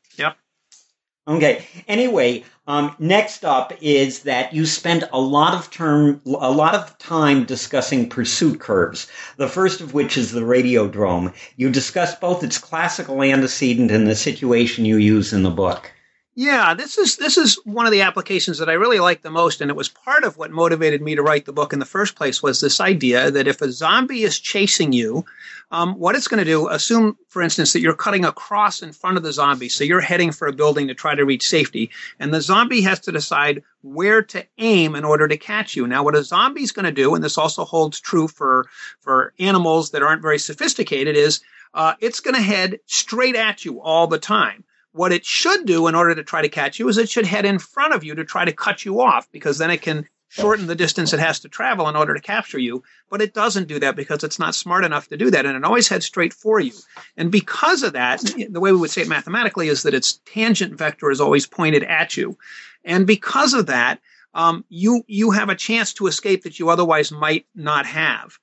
Okay. 1.28 1.66
Anyway, 1.86 2.42
um, 2.66 2.96
next 2.98 3.44
up 3.44 3.74
is 3.82 4.20
that 4.20 4.54
you 4.54 4.64
spent 4.64 5.04
a 5.12 5.20
lot 5.20 5.52
of 5.52 5.70
term, 5.70 6.22
a 6.24 6.50
lot 6.50 6.74
of 6.74 6.96
time 6.96 7.44
discussing 7.44 8.08
pursuit 8.08 8.60
curves. 8.60 9.08
The 9.36 9.46
first 9.46 9.82
of 9.82 9.92
which 9.92 10.16
is 10.16 10.32
the 10.32 10.40
radiodrome. 10.40 11.34
You 11.56 11.68
discuss 11.68 12.14
both 12.14 12.42
its 12.42 12.56
classical 12.56 13.22
antecedent 13.22 13.90
and 13.90 14.06
the 14.06 14.14
situation 14.14 14.86
you 14.86 14.96
use 14.96 15.34
in 15.34 15.42
the 15.42 15.50
book. 15.50 15.92
Yeah, 16.40 16.72
this 16.72 16.98
is 16.98 17.16
this 17.16 17.36
is 17.36 17.58
one 17.64 17.86
of 17.86 17.90
the 17.90 18.02
applications 18.02 18.58
that 18.58 18.68
I 18.68 18.74
really 18.74 19.00
like 19.00 19.22
the 19.22 19.30
most, 19.30 19.60
and 19.60 19.72
it 19.72 19.76
was 19.76 19.88
part 19.88 20.22
of 20.22 20.36
what 20.36 20.52
motivated 20.52 21.02
me 21.02 21.16
to 21.16 21.22
write 21.22 21.46
the 21.46 21.52
book 21.52 21.72
in 21.72 21.80
the 21.80 21.84
first 21.84 22.14
place. 22.14 22.40
Was 22.40 22.60
this 22.60 22.80
idea 22.80 23.28
that 23.32 23.48
if 23.48 23.60
a 23.60 23.72
zombie 23.72 24.22
is 24.22 24.38
chasing 24.38 24.92
you, 24.92 25.24
um, 25.72 25.94
what 25.94 26.14
it's 26.14 26.28
going 26.28 26.38
to 26.38 26.44
do? 26.44 26.68
Assume, 26.68 27.18
for 27.26 27.42
instance, 27.42 27.72
that 27.72 27.80
you're 27.80 27.92
cutting 27.92 28.24
across 28.24 28.82
in 28.82 28.92
front 28.92 29.16
of 29.16 29.24
the 29.24 29.32
zombie, 29.32 29.68
so 29.68 29.82
you're 29.82 30.00
heading 30.00 30.30
for 30.30 30.46
a 30.46 30.52
building 30.52 30.86
to 30.86 30.94
try 30.94 31.12
to 31.12 31.24
reach 31.24 31.44
safety, 31.44 31.90
and 32.20 32.32
the 32.32 32.40
zombie 32.40 32.82
has 32.82 33.00
to 33.00 33.10
decide 33.10 33.64
where 33.82 34.22
to 34.22 34.46
aim 34.58 34.94
in 34.94 35.04
order 35.04 35.26
to 35.26 35.36
catch 35.36 35.74
you. 35.74 35.88
Now, 35.88 36.04
what 36.04 36.14
a 36.14 36.22
zombie's 36.22 36.70
going 36.70 36.86
to 36.86 36.92
do, 36.92 37.16
and 37.16 37.24
this 37.24 37.36
also 37.36 37.64
holds 37.64 37.98
true 37.98 38.28
for 38.28 38.68
for 39.00 39.32
animals 39.40 39.90
that 39.90 40.04
aren't 40.04 40.22
very 40.22 40.38
sophisticated, 40.38 41.16
is 41.16 41.40
uh, 41.74 41.94
it's 41.98 42.20
going 42.20 42.36
to 42.36 42.40
head 42.40 42.78
straight 42.86 43.34
at 43.34 43.64
you 43.64 43.80
all 43.80 44.06
the 44.06 44.20
time. 44.20 44.62
What 44.98 45.12
it 45.12 45.24
should 45.24 45.64
do 45.64 45.86
in 45.86 45.94
order 45.94 46.12
to 46.16 46.24
try 46.24 46.42
to 46.42 46.48
catch 46.48 46.80
you 46.80 46.88
is 46.88 46.98
it 46.98 47.08
should 47.08 47.24
head 47.24 47.44
in 47.44 47.60
front 47.60 47.94
of 47.94 48.02
you 48.02 48.16
to 48.16 48.24
try 48.24 48.44
to 48.44 48.52
cut 48.52 48.84
you 48.84 49.00
off 49.00 49.30
because 49.30 49.56
then 49.56 49.70
it 49.70 49.80
can 49.80 50.08
shorten 50.28 50.66
the 50.66 50.74
distance 50.74 51.12
it 51.12 51.20
has 51.20 51.38
to 51.40 51.48
travel 51.48 51.88
in 51.88 51.94
order 51.94 52.14
to 52.14 52.20
capture 52.20 52.58
you. 52.58 52.82
But 53.08 53.22
it 53.22 53.32
doesn't 53.32 53.68
do 53.68 53.78
that 53.78 53.94
because 53.94 54.24
it's 54.24 54.40
not 54.40 54.56
smart 54.56 54.84
enough 54.84 55.06
to 55.06 55.16
do 55.16 55.30
that. 55.30 55.46
And 55.46 55.56
it 55.56 55.62
always 55.62 55.86
heads 55.86 56.04
straight 56.04 56.34
for 56.34 56.58
you. 56.58 56.72
And 57.16 57.30
because 57.30 57.84
of 57.84 57.92
that, 57.92 58.22
the 58.50 58.58
way 58.58 58.72
we 58.72 58.78
would 58.78 58.90
say 58.90 59.02
it 59.02 59.08
mathematically 59.08 59.68
is 59.68 59.84
that 59.84 59.94
its 59.94 60.14
tangent 60.26 60.74
vector 60.76 61.12
is 61.12 61.20
always 61.20 61.46
pointed 61.46 61.84
at 61.84 62.16
you. 62.16 62.36
And 62.84 63.06
because 63.06 63.54
of 63.54 63.66
that, 63.66 64.00
um, 64.34 64.64
you, 64.68 65.04
you 65.06 65.30
have 65.30 65.48
a 65.48 65.54
chance 65.54 65.94
to 65.94 66.08
escape 66.08 66.42
that 66.42 66.58
you 66.58 66.70
otherwise 66.70 67.12
might 67.12 67.46
not 67.54 67.86
have. 67.86 68.36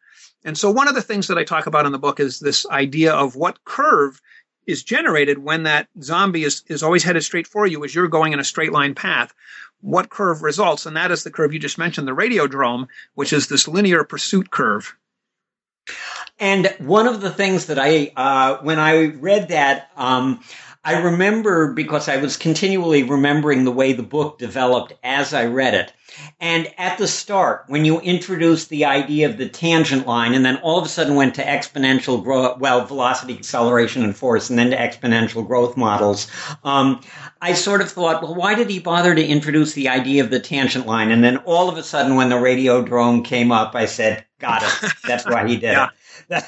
And 0.46 0.58
so 0.58 0.72
one 0.72 0.88
of 0.88 0.96
the 0.96 1.02
things 1.02 1.28
that 1.28 1.38
I 1.38 1.44
talk 1.44 1.66
about 1.66 1.86
in 1.86 1.92
the 1.92 2.00
book 2.00 2.20
is 2.20 2.40
this 2.40 2.66
idea 2.68 3.14
of 3.14 3.36
what 3.36 3.66
curve 3.66 4.22
is 4.68 4.84
generated 4.84 5.38
when 5.38 5.64
that 5.64 5.88
zombie 6.02 6.44
is, 6.44 6.64
is 6.68 6.84
always 6.84 7.04
headed 7.04 7.24
straight 7.24 7.48
for 7.48 7.68
you 7.68 7.84
as 7.84 7.94
you're 7.94 8.08
going 8.08 8.34
in 8.34 8.40
a 8.40 8.44
straight 8.44 8.72
line 8.72 8.96
path. 8.96 9.34
What 9.82 10.10
curve 10.10 10.42
results? 10.42 10.86
And 10.86 10.98
that 10.98 11.12
is 11.12 11.24
the 11.24 11.32
curve 11.32 11.54
you 11.54 11.60
just 11.60 11.78
mentioned, 11.78 12.08
the 12.08 12.16
radiodrome, 12.16 12.88
which 13.14 13.34
is 13.34 13.48
this 13.48 13.68
linear 13.68 14.04
pursuit 14.04 14.50
curve. 14.50 14.96
And 16.40 16.74
one 16.80 17.08
of 17.08 17.22
the 17.22 17.30
things 17.30 17.68
that 17.68 17.80
I, 17.80 18.12
uh, 18.16 18.58
when 18.62 18.80
I 18.80 19.06
read 19.06 19.50
that, 19.50 19.92
um, 19.96 20.42
I 20.86 21.02
remember 21.02 21.74
because 21.74 22.08
I 22.08 22.18
was 22.18 22.38
continually 22.38 23.02
remembering 23.04 23.66
the 23.66 23.72
way 23.72 23.94
the 23.94 24.04
book 24.04 24.38
developed 24.38 24.94
as 25.04 25.34
I 25.34 25.46
read 25.46 25.74
it. 25.74 25.92
And 26.40 26.72
at 26.78 26.98
the 26.98 27.08
start, 27.08 27.66
when 27.68 27.84
you 27.84 28.00
introduced 28.00 28.70
the 28.70 28.86
idea 28.86 29.28
of 29.28 29.38
the 29.38 29.50
tangent 29.50 30.08
line 30.08 30.34
and 30.34 30.46
then 30.46 30.58
all 30.58 30.80
of 30.80 30.86
a 30.86 30.90
sudden 30.90 31.16
went 31.16 31.36
to 31.36 31.44
exponential 31.44 32.24
growth, 32.24 32.60
well, 32.60 32.86
velocity, 32.86 33.34
acceleration, 33.34 34.04
and 34.04 34.16
force, 34.16 34.50
and 34.50 34.58
then 34.58 34.70
to 34.70 34.78
exponential 34.78 35.46
growth 35.46 35.76
models, 35.76 36.28
um, 36.64 37.02
I 37.42 37.54
sort 37.54 37.82
of 37.82 37.92
thought, 37.92 38.22
well, 38.22 38.36
why 38.36 38.56
did 38.56 38.70
he 38.70 38.80
bother 38.80 39.14
to 39.14 39.26
introduce 39.26 39.74
the 39.74 39.90
idea 39.90 40.24
of 40.24 40.30
the 40.30 40.40
tangent 40.40 40.86
line? 40.88 41.12
And 41.12 41.24
then 41.24 41.38
all 41.38 41.68
of 41.68 41.78
a 41.78 41.84
sudden, 41.84 42.16
when 42.16 42.30
the 42.30 42.40
radio 42.40 42.56
radiodrome 42.84 43.26
came 43.26 43.52
up, 43.52 43.76
I 43.76 43.86
said, 43.86 44.24
got 44.40 44.64
it. 44.64 44.92
That's 45.06 45.26
why 45.26 45.48
he 45.48 45.56
did 45.58 45.64
Yeah. 45.74 45.90
it. 46.30 46.44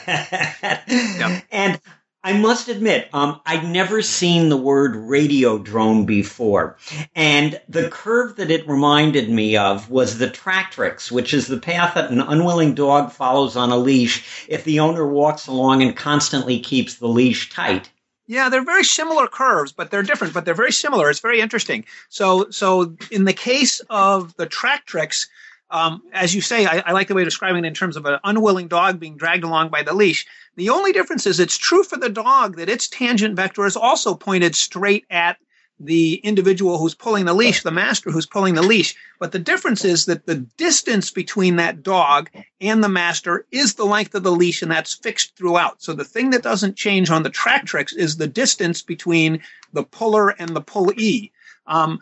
Yeah. 0.87 1.41
And 1.51 1.81
I 2.27 2.33
must 2.33 2.67
admit, 2.67 3.07
um, 3.13 3.39
I'd 3.45 3.63
never 3.63 4.01
seen 4.01 4.49
the 4.49 4.57
word 4.57 4.95
radiodrome 4.95 6.05
before. 6.05 6.75
And 7.15 7.57
the 7.69 7.87
curve 7.87 8.35
that 8.35 8.51
it 8.51 8.67
reminded 8.67 9.29
me 9.29 9.55
of 9.55 9.89
was 9.89 10.17
the 10.17 10.27
tractrix, 10.27 11.09
which 11.09 11.33
is 11.33 11.47
the 11.47 11.57
path 11.57 11.93
that 11.93 12.11
an 12.11 12.19
unwilling 12.19 12.75
dog 12.75 13.13
follows 13.13 13.55
on 13.55 13.71
a 13.71 13.77
leash 13.77 14.45
if 14.49 14.65
the 14.65 14.81
owner 14.81 15.07
walks 15.07 15.47
along 15.47 15.81
and 15.81 15.95
constantly 15.95 16.59
keeps 16.59 16.95
the 16.95 17.07
leash 17.07 17.49
tight. 17.49 17.89
Yeah, 18.25 18.49
they're 18.49 18.61
very 18.61 18.83
similar 18.83 19.27
curves, 19.27 19.71
but 19.71 19.89
they're 19.89 20.03
different. 20.03 20.33
But 20.33 20.43
they're 20.43 20.53
very 20.53 20.73
similar. 20.73 21.09
It's 21.09 21.21
very 21.21 21.39
interesting. 21.39 21.85
So, 22.09 22.49
so 22.49 22.97
in 23.09 23.23
the 23.23 23.31
case 23.31 23.79
of 23.89 24.35
the 24.35 24.47
tractrix, 24.47 25.27
um, 25.69 26.01
as 26.13 26.33
you 26.33 26.41
say, 26.41 26.65
I, 26.65 26.81
I 26.85 26.91
like 26.93 27.07
the 27.07 27.13
way 27.13 27.23
of 27.23 27.27
describing 27.27 27.65
it 27.65 27.67
in 27.67 27.73
terms 27.73 27.97
of 27.97 28.05
an 28.05 28.19
unwilling 28.23 28.67
dog 28.67 28.99
being 28.99 29.17
dragged 29.17 29.43
along 29.43 29.69
by 29.69 29.83
the 29.83 29.93
leash. 29.93 30.25
The 30.55 30.69
only 30.69 30.93
difference 30.93 31.25
is 31.25 31.39
it's 31.39 31.57
true 31.57 31.83
for 31.83 31.97
the 31.97 32.09
dog 32.09 32.55
that 32.55 32.69
its 32.69 32.87
tangent 32.87 33.35
vector 33.35 33.65
is 33.65 33.75
also 33.75 34.15
pointed 34.15 34.55
straight 34.55 35.05
at 35.09 35.37
the 35.79 36.15
individual 36.23 36.79
who's 36.79 36.95
pulling 36.95 37.25
the 37.25 37.33
leash, 37.33 37.61
the 37.61 37.71
master 37.71 38.09
who's 38.09 38.25
pulling 38.25 38.55
the 38.55 38.63
leash. 38.63 38.95
But 39.19 39.31
the 39.31 39.39
difference 39.39 39.85
is 39.85 40.05
that 40.05 40.25
the 40.25 40.35
distance 40.57 41.11
between 41.11 41.57
that 41.57 41.83
dog 41.83 42.29
and 42.59 42.83
the 42.83 42.89
master 42.89 43.45
is 43.51 43.75
the 43.75 43.85
length 43.85 44.15
of 44.15 44.23
the 44.23 44.31
leash, 44.31 44.61
and 44.61 44.71
that's 44.71 44.95
fixed 44.95 45.35
throughout. 45.35 45.83
So 45.83 45.93
the 45.93 46.03
thing 46.03 46.31
that 46.31 46.41
doesn't 46.41 46.77
change 46.77 47.11
on 47.11 47.23
the 47.23 47.29
tractrix 47.29 47.93
is 47.93 48.17
the 48.17 48.27
distance 48.27 48.81
between 48.81 49.41
the 49.73 49.83
puller 49.83 50.29
and 50.29 50.55
the 50.55 50.61
pullee. 50.61 51.31
Um, 51.67 51.99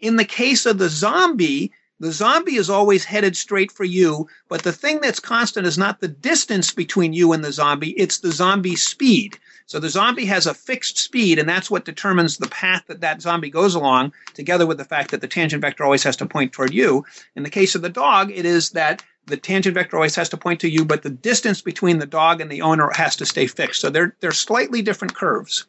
in 0.00 0.16
the 0.16 0.24
case 0.24 0.66
of 0.66 0.76
the 0.76 0.90
zombie, 0.90 1.72
the 2.00 2.12
zombie 2.12 2.56
is 2.56 2.68
always 2.68 3.04
headed 3.04 3.36
straight 3.36 3.70
for 3.70 3.84
you, 3.84 4.28
but 4.48 4.62
the 4.62 4.72
thing 4.72 5.00
that's 5.00 5.20
constant 5.20 5.66
is 5.66 5.78
not 5.78 6.00
the 6.00 6.08
distance 6.08 6.72
between 6.72 7.12
you 7.12 7.32
and 7.32 7.44
the 7.44 7.52
zombie, 7.52 7.90
it's 7.90 8.18
the 8.18 8.32
zombie 8.32 8.76
speed. 8.76 9.38
So 9.66 9.78
the 9.78 9.88
zombie 9.88 10.26
has 10.26 10.46
a 10.46 10.54
fixed 10.54 10.98
speed, 10.98 11.38
and 11.38 11.48
that's 11.48 11.70
what 11.70 11.84
determines 11.84 12.36
the 12.36 12.48
path 12.48 12.84
that 12.88 13.00
that 13.00 13.22
zombie 13.22 13.48
goes 13.48 13.74
along, 13.74 14.12
together 14.34 14.66
with 14.66 14.76
the 14.76 14.84
fact 14.84 15.10
that 15.12 15.20
the 15.20 15.28
tangent 15.28 15.62
vector 15.62 15.84
always 15.84 16.02
has 16.02 16.16
to 16.16 16.26
point 16.26 16.52
toward 16.52 16.74
you. 16.74 17.04
In 17.36 17.44
the 17.44 17.50
case 17.50 17.74
of 17.74 17.82
the 17.82 17.88
dog, 17.88 18.30
it 18.30 18.44
is 18.44 18.70
that 18.70 19.02
the 19.26 19.38
tangent 19.38 19.74
vector 19.74 19.96
always 19.96 20.16
has 20.16 20.28
to 20.30 20.36
point 20.36 20.60
to 20.60 20.68
you, 20.68 20.84
but 20.84 21.02
the 21.02 21.10
distance 21.10 21.62
between 21.62 21.98
the 21.98 22.06
dog 22.06 22.40
and 22.42 22.50
the 22.50 22.60
owner 22.60 22.90
has 22.94 23.16
to 23.16 23.26
stay 23.26 23.46
fixed. 23.46 23.80
So 23.80 23.88
they're, 23.88 24.14
they're 24.20 24.32
slightly 24.32 24.82
different 24.82 25.14
curves. 25.14 25.66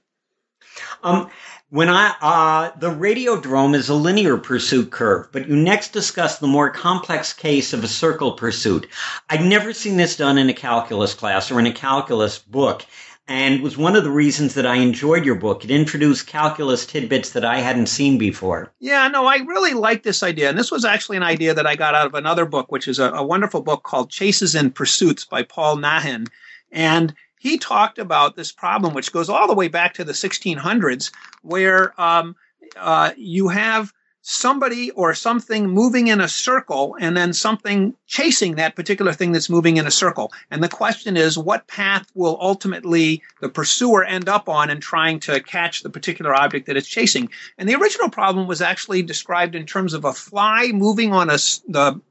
Um, 1.03 1.29
when 1.69 1.89
I 1.89 2.13
uh, 2.21 2.77
the 2.77 2.91
radiodrome 2.91 3.75
is 3.75 3.89
a 3.89 3.95
linear 3.95 4.37
pursuit 4.37 4.91
curve, 4.91 5.29
but 5.31 5.47
you 5.47 5.55
next 5.55 5.93
discuss 5.93 6.37
the 6.37 6.47
more 6.47 6.69
complex 6.69 7.33
case 7.33 7.73
of 7.73 7.83
a 7.83 7.87
circle 7.87 8.33
pursuit. 8.33 8.87
I'd 9.29 9.43
never 9.43 9.73
seen 9.73 9.97
this 9.97 10.15
done 10.15 10.37
in 10.37 10.49
a 10.49 10.53
calculus 10.53 11.13
class 11.13 11.51
or 11.51 11.59
in 11.59 11.65
a 11.65 11.73
calculus 11.73 12.37
book, 12.39 12.85
and 13.27 13.63
was 13.63 13.77
one 13.77 13.95
of 13.95 14.03
the 14.03 14.11
reasons 14.11 14.53
that 14.53 14.67
I 14.67 14.75
enjoyed 14.75 15.25
your 15.25 15.35
book. 15.35 15.63
It 15.63 15.71
introduced 15.71 16.27
calculus 16.27 16.85
tidbits 16.85 17.31
that 17.31 17.43
I 17.43 17.59
hadn't 17.59 17.87
seen 17.87 18.19
before. 18.19 18.71
Yeah, 18.79 19.07
no, 19.07 19.25
I 19.25 19.37
really 19.37 19.73
like 19.73 20.03
this 20.03 20.21
idea. 20.21 20.49
And 20.49 20.59
this 20.59 20.71
was 20.71 20.85
actually 20.85 21.17
an 21.17 21.23
idea 21.23 21.55
that 21.55 21.65
I 21.65 21.75
got 21.75 21.95
out 21.95 22.05
of 22.05 22.13
another 22.13 22.45
book, 22.45 22.71
which 22.71 22.87
is 22.87 22.99
a, 22.99 23.11
a 23.11 23.25
wonderful 23.25 23.61
book 23.61 23.81
called 23.81 24.11
Chases 24.11 24.53
and 24.53 24.73
Pursuits 24.73 25.25
by 25.25 25.41
Paul 25.41 25.77
Nahin. 25.77 26.27
And 26.71 27.15
he 27.39 27.57
talked 27.57 27.99
about 27.99 28.35
this 28.35 28.51
problem, 28.51 28.93
which 28.93 29.11
goes 29.11 29.29
all 29.29 29.47
the 29.47 29.53
way 29.53 29.67
back 29.67 29.95
to 29.95 30.03
the 30.03 30.13
1600s, 30.13 31.11
where 31.41 31.99
um, 32.01 32.35
uh, 32.77 33.11
you 33.17 33.49
have 33.49 33.93
somebody 34.27 34.89
or 34.91 35.13
something 35.13 35.69
moving 35.69 36.07
in 36.07 36.19
a 36.19 36.27
circle 36.27 36.97
and 36.99 37.15
then 37.15 37.31
something 37.31 37.93
chasing 38.07 38.55
that 38.55 38.75
particular 38.75 39.13
thing 39.13 39.31
that's 39.31 39.51
moving 39.51 39.77
in 39.77 39.85
a 39.85 39.91
circle. 39.91 40.31
And 40.49 40.63
the 40.63 40.67
question 40.67 41.15
is, 41.15 41.37
what 41.37 41.67
path 41.67 42.07
will 42.15 42.35
ultimately 42.41 43.21
the 43.39 43.49
pursuer 43.49 44.03
end 44.03 44.27
up 44.27 44.49
on 44.49 44.71
in 44.71 44.81
trying 44.81 45.19
to 45.21 45.39
catch 45.41 45.83
the 45.83 45.91
particular 45.91 46.33
object 46.33 46.65
that 46.65 46.75
it's 46.75 46.87
chasing? 46.87 47.29
And 47.59 47.69
the 47.69 47.75
original 47.75 48.09
problem 48.09 48.47
was 48.47 48.61
actually 48.61 49.03
described 49.03 49.53
in 49.53 49.67
terms 49.67 49.93
of 49.93 50.05
a 50.05 50.13
fly 50.13 50.71
moving 50.73 51.13
on 51.13 51.29
a, 51.29 51.37
the 51.67 52.01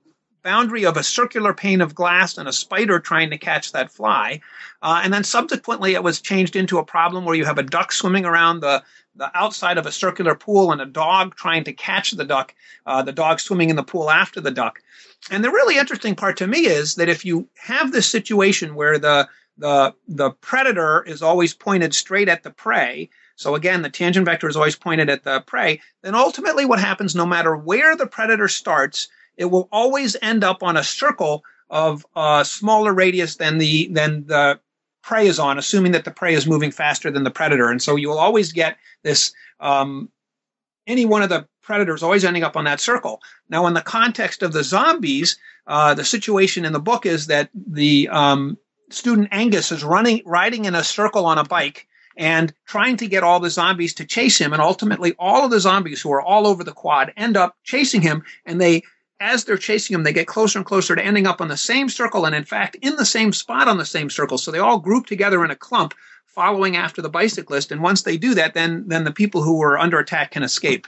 boundary 0.44 0.84
of 0.84 0.96
a 0.96 1.02
circular 1.02 1.52
pane 1.52 1.80
of 1.80 1.94
glass 1.94 2.38
and 2.38 2.46
a 2.46 2.52
spider 2.52 3.00
trying 3.00 3.30
to 3.30 3.38
catch 3.38 3.72
that 3.72 3.90
fly. 3.90 4.40
Uh, 4.82 5.00
and 5.02 5.12
then 5.12 5.24
subsequently, 5.24 5.94
it 5.94 6.04
was 6.04 6.20
changed 6.20 6.54
into 6.54 6.78
a 6.78 6.84
problem 6.84 7.24
where 7.24 7.34
you 7.34 7.46
have 7.46 7.58
a 7.58 7.62
duck 7.64 7.90
swimming 7.90 8.24
around 8.24 8.60
the 8.60 8.84
the 9.16 9.30
outside 9.36 9.78
of 9.78 9.86
a 9.86 9.92
circular 9.92 10.34
pool 10.34 10.72
and 10.72 10.80
a 10.80 10.86
dog 10.86 11.36
trying 11.36 11.62
to 11.64 11.72
catch 11.72 12.10
the 12.10 12.24
duck, 12.24 12.52
uh, 12.84 13.00
the 13.02 13.12
dog 13.12 13.38
swimming 13.38 13.70
in 13.70 13.76
the 13.76 13.82
pool 13.82 14.10
after 14.10 14.40
the 14.40 14.50
duck. 14.50 14.80
And 15.30 15.44
the 15.44 15.50
really 15.50 15.78
interesting 15.78 16.16
part 16.16 16.36
to 16.38 16.48
me 16.48 16.66
is 16.66 16.96
that 16.96 17.08
if 17.08 17.24
you 17.24 17.48
have 17.56 17.92
this 17.92 18.08
situation 18.08 18.74
where 18.74 18.98
the 18.98 19.28
the 19.56 19.94
the 20.08 20.30
predator 20.30 21.02
is 21.04 21.22
always 21.22 21.54
pointed 21.54 21.94
straight 21.94 22.28
at 22.28 22.42
the 22.42 22.50
prey, 22.50 23.08
so 23.36 23.54
again 23.54 23.82
the 23.82 23.90
tangent 23.90 24.26
vector 24.26 24.48
is 24.48 24.56
always 24.56 24.76
pointed 24.76 25.08
at 25.08 25.22
the 25.22 25.40
prey, 25.42 25.80
then 26.02 26.14
ultimately 26.14 26.64
what 26.64 26.80
happens 26.80 27.14
no 27.14 27.24
matter 27.24 27.56
where 27.56 27.96
the 27.96 28.06
predator 28.06 28.48
starts, 28.48 29.08
it 29.36 29.46
will 29.46 29.68
always 29.72 30.16
end 30.22 30.44
up 30.44 30.62
on 30.62 30.76
a 30.76 30.84
circle 30.84 31.44
of 31.70 32.06
uh, 32.14 32.44
smaller 32.44 32.92
radius 32.92 33.36
than 33.36 33.58
the 33.58 33.88
than 33.88 34.26
the 34.26 34.60
prey 35.02 35.26
is 35.26 35.38
on, 35.38 35.58
assuming 35.58 35.92
that 35.92 36.04
the 36.04 36.10
prey 36.10 36.34
is 36.34 36.46
moving 36.46 36.70
faster 36.70 37.10
than 37.10 37.24
the 37.24 37.30
predator. 37.30 37.70
And 37.70 37.82
so 37.82 37.96
you 37.96 38.08
will 38.08 38.18
always 38.18 38.52
get 38.52 38.78
this 39.02 39.32
um, 39.60 40.08
any 40.86 41.04
one 41.04 41.22
of 41.22 41.28
the 41.28 41.46
predators 41.62 42.02
always 42.02 42.24
ending 42.24 42.44
up 42.44 42.56
on 42.56 42.64
that 42.64 42.80
circle. 42.80 43.20
Now, 43.48 43.66
in 43.66 43.74
the 43.74 43.80
context 43.80 44.42
of 44.42 44.52
the 44.52 44.64
zombies, 44.64 45.38
uh, 45.66 45.94
the 45.94 46.04
situation 46.04 46.64
in 46.64 46.72
the 46.72 46.80
book 46.80 47.06
is 47.06 47.26
that 47.26 47.50
the 47.54 48.08
um, 48.08 48.58
student 48.90 49.28
Angus 49.32 49.72
is 49.72 49.82
running, 49.82 50.22
riding 50.24 50.66
in 50.66 50.74
a 50.74 50.84
circle 50.84 51.26
on 51.26 51.38
a 51.38 51.44
bike 51.44 51.86
and 52.16 52.52
trying 52.66 52.96
to 52.98 53.08
get 53.08 53.24
all 53.24 53.40
the 53.40 53.50
zombies 53.50 53.94
to 53.94 54.04
chase 54.04 54.38
him. 54.38 54.52
And 54.52 54.62
ultimately, 54.62 55.14
all 55.18 55.44
of 55.44 55.50
the 55.50 55.60
zombies 55.60 56.00
who 56.00 56.12
are 56.12 56.22
all 56.22 56.46
over 56.46 56.62
the 56.62 56.72
quad 56.72 57.12
end 57.16 57.36
up 57.36 57.56
chasing 57.64 58.02
him, 58.02 58.22
and 58.46 58.60
they 58.60 58.82
as 59.24 59.44
they're 59.44 59.56
chasing 59.56 59.94
him, 59.94 60.02
they 60.02 60.12
get 60.12 60.26
closer 60.26 60.58
and 60.58 60.66
closer 60.66 60.94
to 60.94 61.04
ending 61.04 61.26
up 61.26 61.40
on 61.40 61.48
the 61.48 61.56
same 61.56 61.88
circle, 61.88 62.26
and 62.26 62.34
in 62.34 62.44
fact, 62.44 62.76
in 62.82 62.96
the 62.96 63.06
same 63.06 63.32
spot 63.32 63.68
on 63.68 63.78
the 63.78 63.86
same 63.86 64.10
circle. 64.10 64.36
So 64.36 64.50
they 64.50 64.58
all 64.58 64.78
group 64.78 65.06
together 65.06 65.44
in 65.44 65.50
a 65.50 65.56
clump, 65.56 65.94
following 66.26 66.76
after 66.76 67.00
the 67.00 67.08
bicyclist. 67.08 67.72
And 67.72 67.80
once 67.80 68.02
they 68.02 68.18
do 68.18 68.34
that, 68.34 68.54
then 68.54 68.84
then 68.86 69.04
the 69.04 69.12
people 69.12 69.42
who 69.42 69.56
were 69.56 69.78
under 69.78 69.98
attack 69.98 70.32
can 70.32 70.42
escape. 70.42 70.86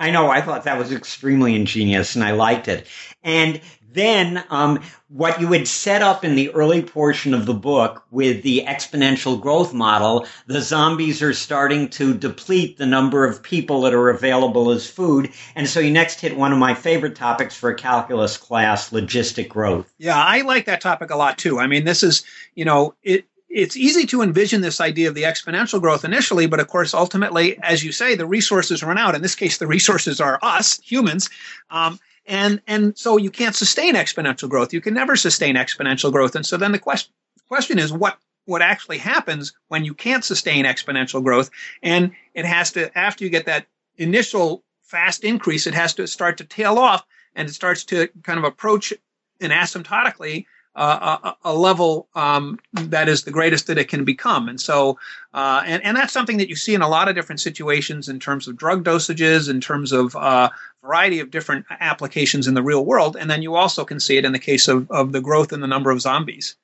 I 0.00 0.10
know. 0.10 0.30
I 0.30 0.40
thought 0.40 0.64
that 0.64 0.78
was 0.78 0.92
extremely 0.92 1.54
ingenious, 1.54 2.14
and 2.14 2.24
I 2.24 2.32
liked 2.32 2.68
it. 2.68 2.86
And 3.22 3.60
then, 3.92 4.42
um, 4.48 4.80
what 5.08 5.40
you 5.40 5.52
had 5.52 5.66
set 5.66 6.00
up 6.00 6.24
in 6.24 6.36
the 6.36 6.50
early 6.50 6.80
portion 6.80 7.34
of 7.34 7.44
the 7.44 7.54
book 7.54 8.04
with 8.10 8.42
the 8.42 8.64
exponential 8.66 9.38
growth 9.38 9.74
model, 9.74 10.26
the 10.46 10.62
zombies 10.62 11.20
are 11.20 11.34
starting 11.34 11.88
to 11.88 12.14
deplete 12.14 12.78
the 12.78 12.86
number 12.86 13.26
of 13.26 13.42
people 13.42 13.82
that 13.82 13.92
are 13.92 14.08
available 14.08 14.70
as 14.70 14.88
food. 14.88 15.32
And 15.56 15.68
so 15.68 15.80
you 15.80 15.90
next 15.90 16.20
hit 16.20 16.36
one 16.36 16.52
of 16.52 16.58
my 16.58 16.74
favorite 16.74 17.16
topics 17.16 17.56
for 17.56 17.70
a 17.70 17.74
calculus 17.74 18.36
class, 18.36 18.90
logistic 18.90 19.48
growth. 19.48 19.92
Yeah, 19.98 20.22
I 20.22 20.42
like 20.42 20.66
that 20.66 20.80
topic 20.80 21.10
a 21.10 21.16
lot 21.16 21.36
too. 21.36 21.58
I 21.58 21.66
mean, 21.66 21.84
this 21.84 22.02
is, 22.04 22.24
you 22.54 22.64
know, 22.64 22.94
it 23.02 23.26
it's 23.50 23.76
easy 23.76 24.06
to 24.06 24.22
envision 24.22 24.60
this 24.60 24.80
idea 24.80 25.08
of 25.08 25.14
the 25.14 25.24
exponential 25.24 25.80
growth 25.80 26.04
initially, 26.04 26.46
but 26.46 26.60
of 26.60 26.68
course, 26.68 26.94
ultimately, 26.94 27.58
as 27.62 27.82
you 27.82 27.90
say, 27.90 28.14
the 28.14 28.26
resources 28.26 28.82
run 28.82 28.96
out. 28.96 29.16
In 29.16 29.22
this 29.22 29.34
case, 29.34 29.58
the 29.58 29.66
resources 29.66 30.20
are 30.20 30.38
us, 30.40 30.78
humans. 30.78 31.28
Um, 31.70 31.98
and, 32.26 32.62
and 32.68 32.96
so 32.96 33.16
you 33.16 33.30
can't 33.30 33.56
sustain 33.56 33.96
exponential 33.96 34.48
growth. 34.48 34.72
You 34.72 34.80
can 34.80 34.94
never 34.94 35.16
sustain 35.16 35.56
exponential 35.56 36.12
growth. 36.12 36.36
And 36.36 36.46
so 36.46 36.56
then 36.56 36.70
the 36.70 36.78
question, 36.78 37.12
question 37.48 37.80
is 37.80 37.92
what, 37.92 38.18
what 38.44 38.62
actually 38.62 38.98
happens 38.98 39.52
when 39.66 39.84
you 39.84 39.94
can't 39.94 40.24
sustain 40.24 40.64
exponential 40.64 41.22
growth? 41.22 41.50
And 41.82 42.12
it 42.34 42.44
has 42.44 42.70
to, 42.72 42.96
after 42.96 43.24
you 43.24 43.30
get 43.30 43.46
that 43.46 43.66
initial 43.96 44.62
fast 44.82 45.24
increase, 45.24 45.66
it 45.66 45.74
has 45.74 45.94
to 45.94 46.06
start 46.06 46.38
to 46.38 46.44
tail 46.44 46.78
off 46.78 47.04
and 47.34 47.48
it 47.48 47.52
starts 47.52 47.84
to 47.86 48.08
kind 48.22 48.38
of 48.38 48.44
approach 48.44 48.92
and 49.40 49.52
asymptotically 49.52 50.46
a, 50.74 51.34
a, 51.44 51.54
level 51.54 52.08
um, 52.14 52.58
that 52.74 53.08
is 53.08 53.24
the 53.24 53.30
greatest 53.30 53.66
that 53.66 53.78
it 53.78 53.88
can 53.88 54.04
become. 54.04 54.48
And 54.48 54.60
so, 54.60 54.98
uh, 55.34 55.62
and, 55.66 55.82
and 55.82 55.96
that's 55.96 56.12
something 56.12 56.36
that 56.36 56.48
you 56.48 56.56
see 56.56 56.74
in 56.74 56.82
a 56.82 56.88
lot 56.88 57.08
of 57.08 57.14
different 57.14 57.40
situations 57.40 58.08
in 58.08 58.20
terms 58.20 58.46
of 58.46 58.56
drug 58.56 58.84
dosages, 58.84 59.50
in 59.50 59.60
terms 59.60 59.92
of 59.92 60.14
uh, 60.14 60.48
variety 60.82 61.20
of 61.20 61.30
different 61.30 61.66
applications 61.80 62.46
in 62.46 62.54
the 62.54 62.62
real 62.62 62.84
world. 62.84 63.16
And 63.16 63.28
then 63.28 63.42
you 63.42 63.56
also 63.56 63.84
can 63.84 64.00
see 64.00 64.16
it 64.16 64.24
in 64.24 64.32
the 64.32 64.38
case 64.38 64.68
of, 64.68 64.90
of 64.90 65.12
the 65.12 65.20
growth 65.20 65.52
in 65.52 65.60
the 65.60 65.66
number 65.66 65.90
of 65.90 66.00
zombies. 66.00 66.56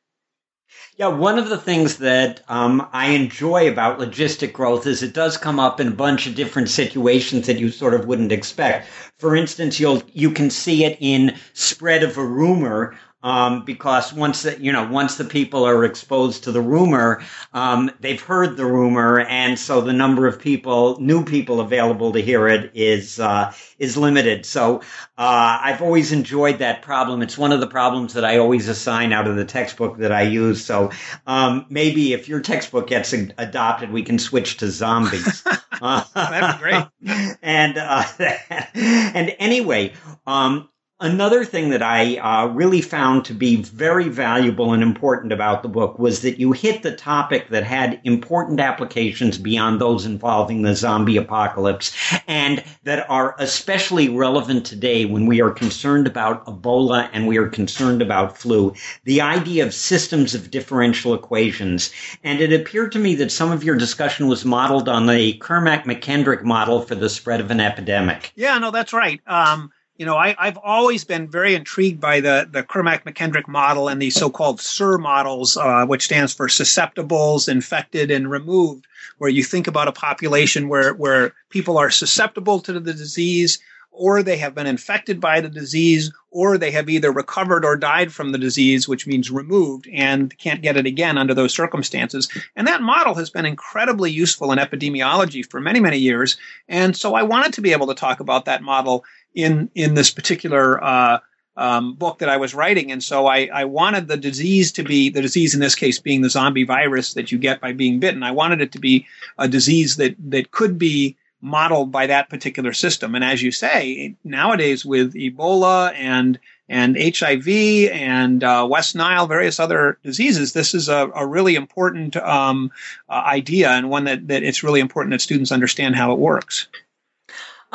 Yeah, 0.98 1.08
one 1.08 1.38
of 1.38 1.50
the 1.50 1.58
things 1.58 1.98
that 1.98 2.42
um, 2.48 2.88
I 2.92 3.08
enjoy 3.08 3.70
about 3.70 3.98
logistic 3.98 4.54
growth 4.54 4.86
is 4.86 5.02
it 5.02 5.12
does 5.12 5.36
come 5.36 5.60
up 5.60 5.78
in 5.78 5.88
a 5.88 5.92
bunch 5.92 6.26
of 6.26 6.34
different 6.34 6.70
situations 6.70 7.46
that 7.46 7.58
you 7.58 7.70
sort 7.70 7.92
of 7.92 8.06
wouldn't 8.06 8.32
expect. 8.32 8.88
For 9.18 9.36
instance, 9.36 9.78
you'll 9.78 10.02
you 10.14 10.30
can 10.30 10.48
see 10.48 10.84
it 10.84 10.96
in 10.98 11.36
spread 11.52 12.02
of 12.02 12.16
a 12.16 12.24
rumor 12.24 12.96
um, 13.26 13.64
because 13.64 14.12
once 14.12 14.42
the, 14.42 14.56
you 14.62 14.70
know 14.70 14.86
once 14.88 15.16
the 15.16 15.24
people 15.24 15.66
are 15.66 15.84
exposed 15.84 16.44
to 16.44 16.52
the 16.52 16.60
rumor, 16.60 17.24
um, 17.52 17.90
they've 17.98 18.22
heard 18.22 18.56
the 18.56 18.64
rumor, 18.64 19.18
and 19.18 19.58
so 19.58 19.80
the 19.80 19.92
number 19.92 20.28
of 20.28 20.38
people, 20.38 21.00
new 21.00 21.24
people 21.24 21.58
available 21.58 22.12
to 22.12 22.20
hear 22.22 22.46
it 22.46 22.70
is 22.74 23.18
uh, 23.18 23.52
is 23.80 23.96
limited. 23.96 24.46
So 24.46 24.78
uh, 25.18 25.58
I've 25.60 25.82
always 25.82 26.12
enjoyed 26.12 26.60
that 26.60 26.82
problem. 26.82 27.20
It's 27.20 27.36
one 27.36 27.50
of 27.50 27.58
the 27.58 27.66
problems 27.66 28.14
that 28.14 28.24
I 28.24 28.38
always 28.38 28.68
assign 28.68 29.12
out 29.12 29.26
of 29.26 29.34
the 29.34 29.44
textbook 29.44 29.98
that 29.98 30.12
I 30.12 30.22
use. 30.22 30.64
So 30.64 30.92
um, 31.26 31.66
maybe 31.68 32.12
if 32.12 32.28
your 32.28 32.40
textbook 32.40 32.86
gets 32.86 33.12
adopted, 33.12 33.90
we 33.90 34.04
can 34.04 34.20
switch 34.20 34.58
to 34.58 34.70
zombies. 34.70 35.42
That'd 35.80 36.60
be 36.60 36.62
great. 36.62 37.36
and 37.42 37.76
uh, 37.76 38.04
and 38.74 39.34
anyway, 39.40 39.94
um, 40.28 40.68
Another 40.98 41.44
thing 41.44 41.68
that 41.70 41.82
I 41.82 42.16
uh, 42.16 42.46
really 42.46 42.80
found 42.80 43.26
to 43.26 43.34
be 43.34 43.56
very 43.56 44.08
valuable 44.08 44.72
and 44.72 44.82
important 44.82 45.30
about 45.30 45.62
the 45.62 45.68
book 45.68 45.98
was 45.98 46.22
that 46.22 46.38
you 46.38 46.52
hit 46.52 46.82
the 46.82 46.96
topic 46.96 47.50
that 47.50 47.64
had 47.64 48.00
important 48.04 48.60
applications 48.60 49.36
beyond 49.36 49.78
those 49.78 50.06
involving 50.06 50.62
the 50.62 50.74
zombie 50.74 51.18
apocalypse 51.18 51.94
and 52.26 52.64
that 52.84 53.10
are 53.10 53.34
especially 53.38 54.08
relevant 54.08 54.64
today 54.64 55.04
when 55.04 55.26
we 55.26 55.42
are 55.42 55.50
concerned 55.50 56.06
about 56.06 56.46
Ebola 56.46 57.10
and 57.12 57.26
we 57.26 57.36
are 57.36 57.48
concerned 57.48 58.00
about 58.00 58.38
flu. 58.38 58.72
The 59.04 59.20
idea 59.20 59.66
of 59.66 59.74
systems 59.74 60.34
of 60.34 60.50
differential 60.50 61.12
equations. 61.12 61.92
And 62.24 62.40
it 62.40 62.58
appeared 62.58 62.92
to 62.92 62.98
me 62.98 63.16
that 63.16 63.30
some 63.30 63.52
of 63.52 63.62
your 63.62 63.76
discussion 63.76 64.28
was 64.28 64.46
modeled 64.46 64.88
on 64.88 65.04
the 65.04 65.36
Kermack 65.40 65.84
McKendrick 65.84 66.42
model 66.42 66.80
for 66.80 66.94
the 66.94 67.10
spread 67.10 67.40
of 67.40 67.50
an 67.50 67.60
epidemic. 67.60 68.32
Yeah, 68.34 68.56
no, 68.56 68.70
that's 68.70 68.94
right. 68.94 69.20
Um, 69.26 69.70
you 69.98 70.04
know, 70.04 70.16
I, 70.16 70.34
have 70.38 70.58
always 70.62 71.04
been 71.04 71.28
very 71.28 71.54
intrigued 71.54 72.00
by 72.00 72.20
the, 72.20 72.48
the 72.50 72.62
Kermack 72.62 73.04
McKendrick 73.04 73.48
model 73.48 73.88
and 73.88 74.00
the 74.00 74.10
so 74.10 74.28
called 74.28 74.60
SIR 74.60 74.98
models, 74.98 75.56
uh, 75.56 75.86
which 75.86 76.04
stands 76.04 76.34
for 76.34 76.48
susceptibles, 76.48 77.48
infected, 77.48 78.10
and 78.10 78.30
removed, 78.30 78.86
where 79.18 79.30
you 79.30 79.42
think 79.42 79.66
about 79.66 79.88
a 79.88 79.92
population 79.92 80.68
where, 80.68 80.92
where 80.94 81.34
people 81.48 81.78
are 81.78 81.90
susceptible 81.90 82.60
to 82.60 82.78
the 82.78 82.92
disease, 82.92 83.58
or 83.96 84.22
they 84.22 84.36
have 84.36 84.54
been 84.54 84.66
infected 84.66 85.20
by 85.20 85.40
the 85.40 85.48
disease, 85.48 86.12
or 86.30 86.58
they 86.58 86.70
have 86.70 86.90
either 86.90 87.10
recovered 87.10 87.64
or 87.64 87.76
died 87.76 88.12
from 88.12 88.30
the 88.30 88.38
disease, 88.38 88.86
which 88.86 89.06
means 89.06 89.30
removed 89.30 89.88
and 89.90 90.36
can't 90.36 90.60
get 90.60 90.76
it 90.76 90.84
again 90.84 91.16
under 91.16 91.32
those 91.32 91.54
circumstances. 91.54 92.28
And 92.54 92.66
that 92.66 92.82
model 92.82 93.14
has 93.14 93.30
been 93.30 93.46
incredibly 93.46 94.10
useful 94.10 94.52
in 94.52 94.58
epidemiology 94.58 95.48
for 95.48 95.60
many, 95.60 95.80
many 95.80 95.96
years. 95.96 96.36
And 96.68 96.94
so 96.94 97.14
I 97.14 97.22
wanted 97.22 97.54
to 97.54 97.62
be 97.62 97.72
able 97.72 97.86
to 97.86 97.94
talk 97.94 98.20
about 98.20 98.44
that 98.44 98.62
model 98.62 99.04
in 99.34 99.70
in 99.74 99.94
this 99.94 100.10
particular 100.10 100.82
uh, 100.82 101.18
um, 101.56 101.94
book 101.94 102.18
that 102.18 102.28
I 102.28 102.36
was 102.36 102.54
writing, 102.54 102.92
and 102.92 103.02
so 103.02 103.26
I, 103.26 103.48
I 103.52 103.64
wanted 103.64 104.08
the 104.08 104.16
disease 104.16 104.72
to 104.72 104.82
be 104.82 105.10
the 105.10 105.22
disease 105.22 105.54
in 105.54 105.60
this 105.60 105.74
case 105.74 105.98
being 105.98 106.22
the 106.22 106.30
zombie 106.30 106.64
virus 106.64 107.14
that 107.14 107.32
you 107.32 107.38
get 107.38 107.60
by 107.60 107.72
being 107.72 107.98
bitten. 107.98 108.22
I 108.22 108.32
wanted 108.32 108.60
it 108.60 108.72
to 108.72 108.78
be 108.78 109.06
a 109.38 109.48
disease 109.48 109.96
that 109.96 110.14
that 110.30 110.50
could 110.50 110.78
be 110.78 111.16
modeled 111.40 111.92
by 111.92 112.06
that 112.06 112.28
particular 112.28 112.72
system. 112.72 113.14
And 113.14 113.24
as 113.24 113.42
you 113.42 113.52
say, 113.52 114.14
nowadays 114.24 114.84
with 114.84 115.14
Ebola 115.14 115.94
and 115.94 116.38
and 116.68 116.96
HIV 116.98 117.46
and 117.92 118.42
uh, 118.42 118.66
West 118.68 118.96
Nile, 118.96 119.28
various 119.28 119.60
other 119.60 119.98
diseases, 120.02 120.52
this 120.52 120.74
is 120.74 120.88
a, 120.88 121.08
a 121.14 121.24
really 121.24 121.54
important 121.54 122.16
um, 122.16 122.72
uh, 123.08 123.22
idea 123.24 123.70
and 123.70 123.88
one 123.88 124.02
that, 124.04 124.26
that 124.26 124.42
it's 124.42 124.64
really 124.64 124.80
important 124.80 125.12
that 125.12 125.20
students 125.20 125.52
understand 125.52 125.94
how 125.94 126.12
it 126.12 126.18
works. 126.18 126.66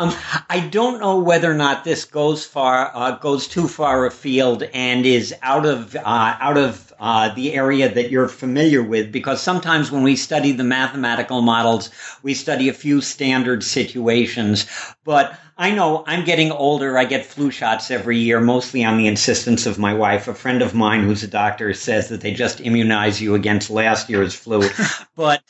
Um, 0.01 0.15
I 0.49 0.61
don't 0.61 0.99
know 0.99 1.19
whether 1.19 1.51
or 1.51 1.53
not 1.53 1.83
this 1.83 2.05
goes 2.05 2.43
far, 2.43 2.89
uh, 2.95 3.19
goes 3.19 3.47
too 3.47 3.67
far 3.67 4.07
afield 4.07 4.63
and 4.73 5.05
is 5.05 5.31
out 5.43 5.67
of 5.67 5.95
uh, 5.95 6.01
out 6.39 6.57
of 6.57 6.91
uh, 6.99 7.31
the 7.35 7.53
area 7.53 7.87
that 7.87 8.09
you're 8.09 8.27
familiar 8.27 8.81
with, 8.81 9.11
because 9.11 9.43
sometimes 9.43 9.91
when 9.91 10.01
we 10.01 10.15
study 10.15 10.53
the 10.53 10.63
mathematical 10.63 11.43
models, 11.43 11.91
we 12.23 12.33
study 12.33 12.67
a 12.67 12.73
few 12.73 12.99
standard 12.99 13.63
situations. 13.63 14.65
But 15.03 15.37
I 15.55 15.69
know 15.69 16.03
I'm 16.07 16.25
getting 16.25 16.51
older. 16.51 16.97
I 16.97 17.05
get 17.05 17.23
flu 17.23 17.51
shots 17.51 17.91
every 17.91 18.17
year, 18.17 18.39
mostly 18.39 18.83
on 18.83 18.97
the 18.97 19.05
insistence 19.05 19.67
of 19.67 19.77
my 19.77 19.93
wife. 19.93 20.27
A 20.27 20.33
friend 20.33 20.63
of 20.63 20.73
mine 20.73 21.03
who's 21.03 21.21
a 21.21 21.27
doctor 21.27 21.75
says 21.75 22.09
that 22.09 22.21
they 22.21 22.33
just 22.33 22.59
immunize 22.59 23.21
you 23.21 23.35
against 23.35 23.69
last 23.69 24.09
year's 24.09 24.33
flu. 24.33 24.67
but 25.15 25.43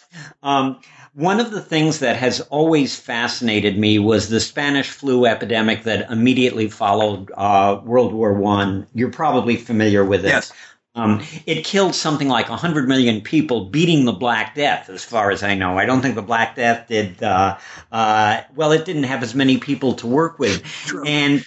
um, 0.43 0.81
one 1.13 1.39
of 1.39 1.51
the 1.51 1.61
things 1.61 1.99
that 1.99 2.15
has 2.15 2.41
always 2.41 2.97
fascinated 2.97 3.77
me 3.77 3.99
was 3.99 4.29
the 4.29 4.39
Spanish 4.39 4.89
flu 4.89 5.25
epidemic 5.25 5.83
that 5.83 6.09
immediately 6.09 6.69
followed 6.69 7.31
uh, 7.35 7.81
World 7.83 8.13
War 8.13 8.33
One. 8.33 8.87
You're 8.93 9.11
probably 9.11 9.57
familiar 9.57 10.05
with 10.05 10.25
it. 10.25 10.29
Yes. 10.29 10.53
Um, 10.93 11.21
it 11.45 11.63
killed 11.63 11.95
something 11.95 12.27
like 12.27 12.49
100 12.49 12.87
million 12.87 13.21
people, 13.21 13.65
beating 13.65 14.03
the 14.03 14.11
Black 14.11 14.55
Death, 14.55 14.89
as 14.89 15.05
far 15.05 15.31
as 15.31 15.41
I 15.41 15.55
know. 15.55 15.77
I 15.77 15.85
don't 15.85 16.01
think 16.01 16.15
the 16.15 16.21
Black 16.21 16.55
Death 16.55 16.87
did, 16.89 17.23
uh, 17.23 17.57
uh, 17.91 18.41
well, 18.55 18.73
it 18.73 18.83
didn't 18.83 19.03
have 19.03 19.23
as 19.23 19.33
many 19.33 19.57
people 19.57 19.93
to 19.95 20.07
work 20.07 20.37
with. 20.37 20.63
True. 20.63 21.03
And, 21.05 21.45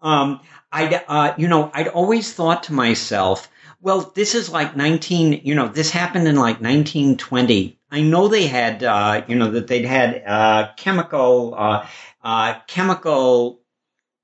um, 0.00 0.40
I'd, 0.72 1.04
uh, 1.08 1.34
you 1.36 1.46
know, 1.46 1.70
I'd 1.74 1.88
always 1.88 2.32
thought 2.32 2.64
to 2.64 2.72
myself, 2.72 3.50
well, 3.82 4.12
this 4.14 4.34
is 4.34 4.48
like 4.48 4.76
19, 4.76 5.42
you 5.44 5.54
know, 5.54 5.68
this 5.68 5.90
happened 5.90 6.26
in 6.26 6.36
like 6.36 6.60
1920. 6.60 7.78
I 7.96 8.02
know 8.02 8.28
they 8.28 8.46
had, 8.46 8.84
uh, 8.84 9.22
you 9.26 9.36
know, 9.36 9.50
that 9.52 9.68
they'd 9.68 9.86
had 9.86 10.22
uh, 10.26 10.68
chemical, 10.76 11.54
uh, 11.56 11.86
uh, 12.22 12.60
chemical 12.66 13.62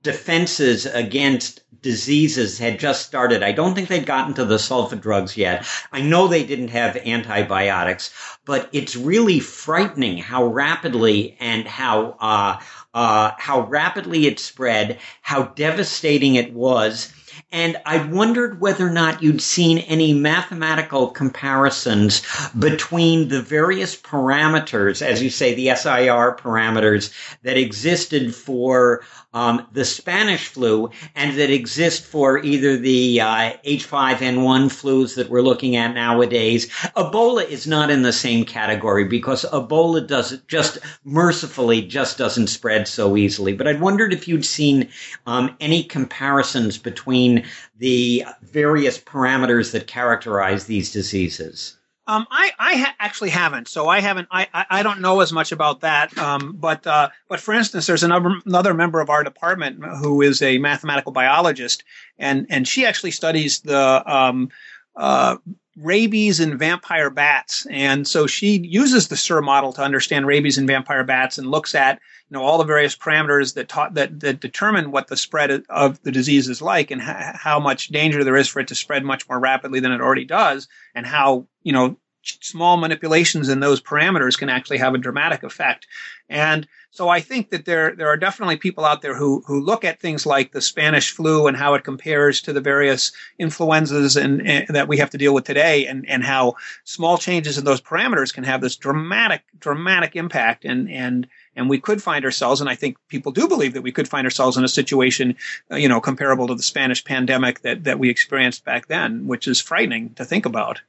defenses 0.03 0.85
against 0.85 1.62
diseases 1.81 2.59
had 2.59 2.79
just 2.79 3.07
started. 3.07 3.43
I 3.43 3.53
don't 3.53 3.75
think 3.75 3.89
they'd 3.89 4.05
gotten 4.05 4.35
to 4.35 4.45
the 4.45 4.57
sulfa 4.57 5.01
drugs 5.01 5.39
yet. 5.39 5.64
I 5.91 6.03
know 6.03 6.29
they 6.29 6.45
didn't 6.45 6.68
have 6.68 6.97
antibiotics, 6.99 8.12
but 8.45 8.68
it's 8.73 8.95
really 8.95 9.41
frightening 9.41 10.18
how 10.18 10.45
rapidly 10.45 11.39
and 11.41 11.66
how 11.66 12.16
uh, 12.20 12.61
uh, 12.93 13.31
how 13.39 13.62
rapidly 13.68 14.27
it 14.27 14.39
spread, 14.39 14.99
how 15.23 15.45
devastating 15.45 16.35
it 16.35 16.53
was 16.53 17.11
and 17.53 17.76
I 17.84 18.05
wondered 18.07 18.61
whether 18.61 18.86
or 18.86 18.90
not 18.90 19.22
you'd 19.22 19.42
seen 19.42 19.78
any 19.78 20.14
mathematical 20.14 21.09
comparisons 21.09 22.22
between 22.59 23.28
the 23.28 23.42
various 23.42 23.94
parameters, 23.94 25.03
as 25.03 25.22
you 25.22 25.28
say, 25.28 25.55
the 25.55 25.74
SIR 25.76 26.36
parameters 26.40 27.12
that 27.42 27.59
existed 27.59 28.34
for 28.34 29.05
um, 29.34 29.66
the 29.72 29.84
Spanish 29.84 30.48
flu 30.48 30.90
and 31.14 31.38
that 31.38 31.50
exist 31.50 32.05
for 32.05 32.38
either 32.38 32.76
the 32.76 33.20
uh, 33.20 33.53
H5N1 33.64 34.68
flus 34.68 35.14
that 35.16 35.30
we're 35.30 35.42
looking 35.42 35.76
at 35.76 35.94
nowadays. 35.94 36.68
Ebola 36.96 37.46
is 37.48 37.66
not 37.66 37.90
in 37.90 38.03
the 38.03 38.12
same 38.12 38.44
category 38.44 39.05
because 39.05 39.44
Ebola 39.46 40.07
does 40.07 40.38
just 40.48 40.78
mercifully 41.05 41.82
just 41.82 42.18
doesn't 42.18 42.48
spread 42.48 42.86
so 42.86 43.16
easily. 43.16 43.53
But 43.53 43.68
I'd 43.68 43.80
wondered 43.80 44.12
if 44.12 44.28
you'd 44.28 44.44
seen 44.44 44.88
um, 45.26 45.57
any 45.61 45.82
comparisons 45.82 46.76
between 46.76 47.41
the 47.76 48.24
various 48.43 48.99
parameters 48.99 49.72
that 49.72 49.86
characterize 49.86 50.66
these 50.66 50.93
diseases. 50.93 51.76
Um, 52.09 52.26
I, 52.32 52.51
I 52.59 52.74
ha- 52.76 52.97
actually 52.99 53.30
haven't, 53.30 53.68
so 53.68 53.88
I 53.88 54.01
haven't. 54.01 54.26
I, 54.32 54.49
I, 54.53 54.66
I, 54.70 54.82
don't 54.82 55.01
know 55.01 55.20
as 55.20 55.32
much 55.32 55.53
about 55.53 55.82
that. 55.82 56.16
Um, 56.18 56.57
but 56.59 56.84
uh, 56.84 57.11
but 57.28 57.38
for 57.38 57.55
instance, 57.55 57.86
there's 57.86 58.03
another 58.03 58.40
another 58.45 58.74
member 58.74 59.01
of 59.01 59.09
our 59.09 59.22
department 59.22 59.84
who 60.01 60.20
is 60.20 60.43
a 60.43 60.59
mathematical 60.59 61.12
biologist, 61.12 61.84
and 62.18 62.47
and 62.51 62.66
she 62.66 62.84
actually 62.84 63.12
studies 63.12 63.61
the 63.61 64.03
um, 64.12 64.51
uh, 64.97 65.36
rabies 65.76 66.40
and 66.40 66.59
vampire 66.59 67.11
bats, 67.11 67.66
and 67.70 68.07
so 68.07 68.26
she 68.26 68.59
uses 68.59 69.09
the 69.09 69.16
SIR 69.16 69.40
model 69.40 69.72
to 69.72 69.82
understand 69.82 70.26
rabies 70.26 70.59
and 70.59 70.66
vampire 70.66 71.05
bats, 71.05 71.38
and 71.38 71.51
looks 71.51 71.74
at 71.74 72.01
you 72.28 72.36
know 72.36 72.43
all 72.43 72.59
the 72.59 72.64
various 72.64 72.97
parameters 72.97 73.55
that 73.55 73.68
taught 73.68 73.95
that 73.95 74.20
that 74.20 74.40
determine 74.40 74.90
what 74.90 75.09
the 75.09 75.16
spread 75.16 75.64
of 75.68 76.03
the 76.03 76.12
disease 76.12 76.49
is 76.49 76.61
like, 76.61 76.90
and 76.90 77.01
ha- 77.01 77.32
how 77.34 77.59
much 77.59 77.88
danger 77.88 78.24
there 78.24 78.36
is 78.36 78.49
for 78.49 78.61
it 78.61 78.68
to 78.68 78.74
spread 78.74 79.05
much 79.05 79.28
more 79.28 79.38
rapidly 79.38 79.80
than 79.80 79.93
it 79.93 80.01
already 80.01 80.24
does, 80.24 80.68
and 80.95 81.07
how 81.07 81.47
you 81.62 81.72
know 81.72 81.97
small 82.22 82.76
manipulations 82.76 83.49
in 83.49 83.61
those 83.61 83.80
parameters 83.80 84.38
can 84.38 84.49
actually 84.49 84.78
have 84.78 84.95
a 84.95 84.99
dramatic 84.99 85.43
effect. 85.43 85.86
And 86.28 86.66
so 86.95 87.09
I 87.09 87.20
think 87.20 87.49
that 87.51 87.64
there 87.64 87.97
there 87.97 88.09
are 88.09 88.18
definitely 88.18 88.59
people 88.59 88.84
out 88.84 89.01
there 89.01 89.16
who 89.16 89.43
who 89.47 89.62
look 89.62 89.82
at 89.82 89.99
things 89.99 90.26
like 90.26 90.53
the 90.53 90.61
Spanish 90.61 91.11
flu 91.11 91.47
and 91.47 91.57
how 91.57 91.72
it 91.72 91.84
compares 91.84 92.43
to 92.43 92.53
the 92.53 92.61
various 92.61 93.12
influenzas 93.38 94.14
and, 94.14 94.47
and, 94.47 94.68
that 94.68 94.88
we 94.88 94.99
have 94.99 95.09
to 95.11 95.18
deal 95.18 95.32
with 95.32 95.45
today, 95.45 95.86
and 95.86 96.07
and 96.07 96.22
how 96.22 96.55
small 96.84 97.16
changes 97.16 97.57
in 97.57 97.64
those 97.64 97.80
parameters 97.80 98.32
can 98.32 98.45
have 98.45 98.61
this 98.61 98.76
dramatic 98.76 99.43
dramatic 99.59 100.16
impact. 100.16 100.66
And 100.66 100.90
and 100.90 101.26
and 101.57 101.70
we 101.70 101.80
could 101.80 102.03
find 102.03 102.26
ourselves, 102.26 102.61
and 102.61 102.68
I 102.68 102.74
think 102.74 102.99
people 103.09 103.32
do 103.32 103.49
believe 103.49 103.72
that 103.72 103.82
we 103.82 103.93
could 103.93 104.09
find 104.09 104.26
ourselves 104.26 104.59
in 104.59 104.64
a 104.64 104.68
situation, 104.68 105.34
uh, 105.70 105.76
you 105.76 105.88
know, 105.88 106.01
comparable 106.01 106.47
to 106.49 106.55
the 106.55 106.62
Spanish 106.62 107.03
pandemic 107.03 107.62
that 107.62 107.84
that 107.84 107.99
we 107.99 108.11
experienced 108.11 108.66
back 108.66 108.88
then, 108.88 109.26
which 109.26 109.49
is 109.49 109.62
frightening 109.62 110.12
to 110.16 110.26
think 110.26 110.45
about. 110.45 110.82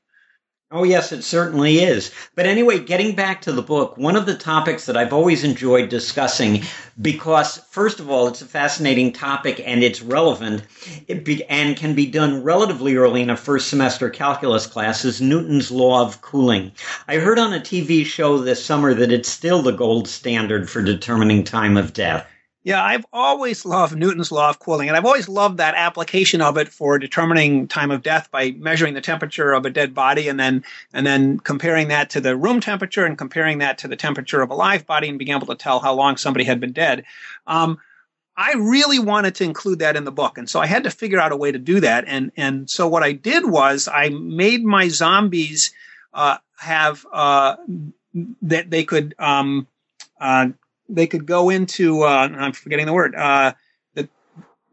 Oh, 0.75 0.83
yes, 0.83 1.11
it 1.11 1.23
certainly 1.23 1.83
is. 1.83 2.09
But 2.33 2.47
anyway, 2.47 2.79
getting 2.79 3.13
back 3.13 3.41
to 3.41 3.51
the 3.51 3.61
book, 3.61 3.95
one 3.95 4.15
of 4.15 4.25
the 4.25 4.33
topics 4.33 4.87
that 4.87 4.97
I've 4.97 5.13
always 5.13 5.43
enjoyed 5.43 5.89
discussing, 5.89 6.63
because 6.99 7.59
first 7.69 7.99
of 7.99 8.09
all, 8.09 8.27
it's 8.27 8.41
a 8.41 8.47
fascinating 8.47 9.13
topic 9.13 9.61
and 9.63 9.83
it's 9.83 10.01
relevant 10.01 10.63
be, 11.23 11.43
and 11.43 11.77
can 11.77 11.93
be 11.93 12.07
done 12.07 12.41
relatively 12.41 12.95
early 12.95 13.21
in 13.21 13.29
a 13.29 13.37
first 13.37 13.67
semester 13.67 14.09
calculus 14.09 14.65
class, 14.65 15.05
is 15.05 15.21
Newton's 15.21 15.69
law 15.69 16.01
of 16.01 16.23
cooling. 16.23 16.71
I 17.07 17.17
heard 17.17 17.37
on 17.37 17.53
a 17.53 17.59
TV 17.59 18.03
show 18.03 18.39
this 18.39 18.65
summer 18.65 18.95
that 18.95 19.11
it's 19.11 19.29
still 19.29 19.61
the 19.61 19.73
gold 19.73 20.07
standard 20.07 20.71
for 20.71 20.81
determining 20.81 21.43
time 21.43 21.77
of 21.77 21.93
death. 21.93 22.25
Yeah, 22.65 22.81
I've 22.81 23.05
always 23.11 23.65
loved 23.65 23.97
Newton's 23.97 24.31
law 24.31 24.49
of 24.49 24.59
cooling, 24.59 24.87
and 24.87 24.95
I've 24.95 25.05
always 25.05 25.27
loved 25.27 25.57
that 25.57 25.75
application 25.75 26.39
of 26.39 26.57
it 26.57 26.69
for 26.69 26.97
determining 26.97 27.67
time 27.67 27.91
of 27.91 28.03
death 28.03 28.31
by 28.31 28.51
measuring 28.51 28.93
the 28.93 29.01
temperature 29.01 29.51
of 29.51 29.65
a 29.65 29.69
dead 29.69 29.93
body 29.93 30.29
and 30.29 30.39
then 30.39 30.63
and 30.93 31.05
then 31.05 31.39
comparing 31.39 31.89
that 31.89 32.09
to 32.11 32.21
the 32.21 32.37
room 32.37 32.61
temperature 32.61 33.05
and 33.05 33.17
comparing 33.17 33.57
that 33.57 33.79
to 33.79 33.89
the 33.89 33.97
temperature 33.97 34.41
of 34.41 34.49
a 34.49 34.53
live 34.55 34.85
body 34.85 35.09
and 35.09 35.19
being 35.19 35.31
able 35.31 35.47
to 35.47 35.55
tell 35.55 35.81
how 35.81 35.93
long 35.93 36.15
somebody 36.15 36.45
had 36.45 36.61
been 36.61 36.71
dead. 36.71 37.03
Um, 37.47 37.79
I 38.37 38.53
really 38.53 38.97
wanted 38.97 39.35
to 39.35 39.43
include 39.43 39.79
that 39.79 39.97
in 39.97 40.05
the 40.05 40.11
book, 40.11 40.37
and 40.37 40.49
so 40.49 40.61
I 40.61 40.65
had 40.65 40.85
to 40.85 40.89
figure 40.89 41.19
out 41.19 41.33
a 41.33 41.37
way 41.37 41.51
to 41.51 41.59
do 41.59 41.81
that. 41.81 42.05
And 42.07 42.31
and 42.37 42.69
so 42.69 42.87
what 42.87 43.03
I 43.03 43.11
did 43.11 43.45
was 43.45 43.89
I 43.89 44.07
made 44.07 44.63
my 44.63 44.87
zombies 44.87 45.73
uh, 46.13 46.37
have 46.57 47.05
uh, 47.11 47.57
that 48.41 48.69
they 48.69 48.85
could 48.85 49.15
um, 49.19 49.67
uh, 50.21 50.47
they 50.89 51.07
could 51.07 51.25
go 51.25 51.49
into 51.49 52.03
uh, 52.03 52.29
I'm 52.31 52.53
forgetting 52.53 52.85
the 52.85 52.93
word 52.93 53.15
uh, 53.15 53.53
that 53.95 54.09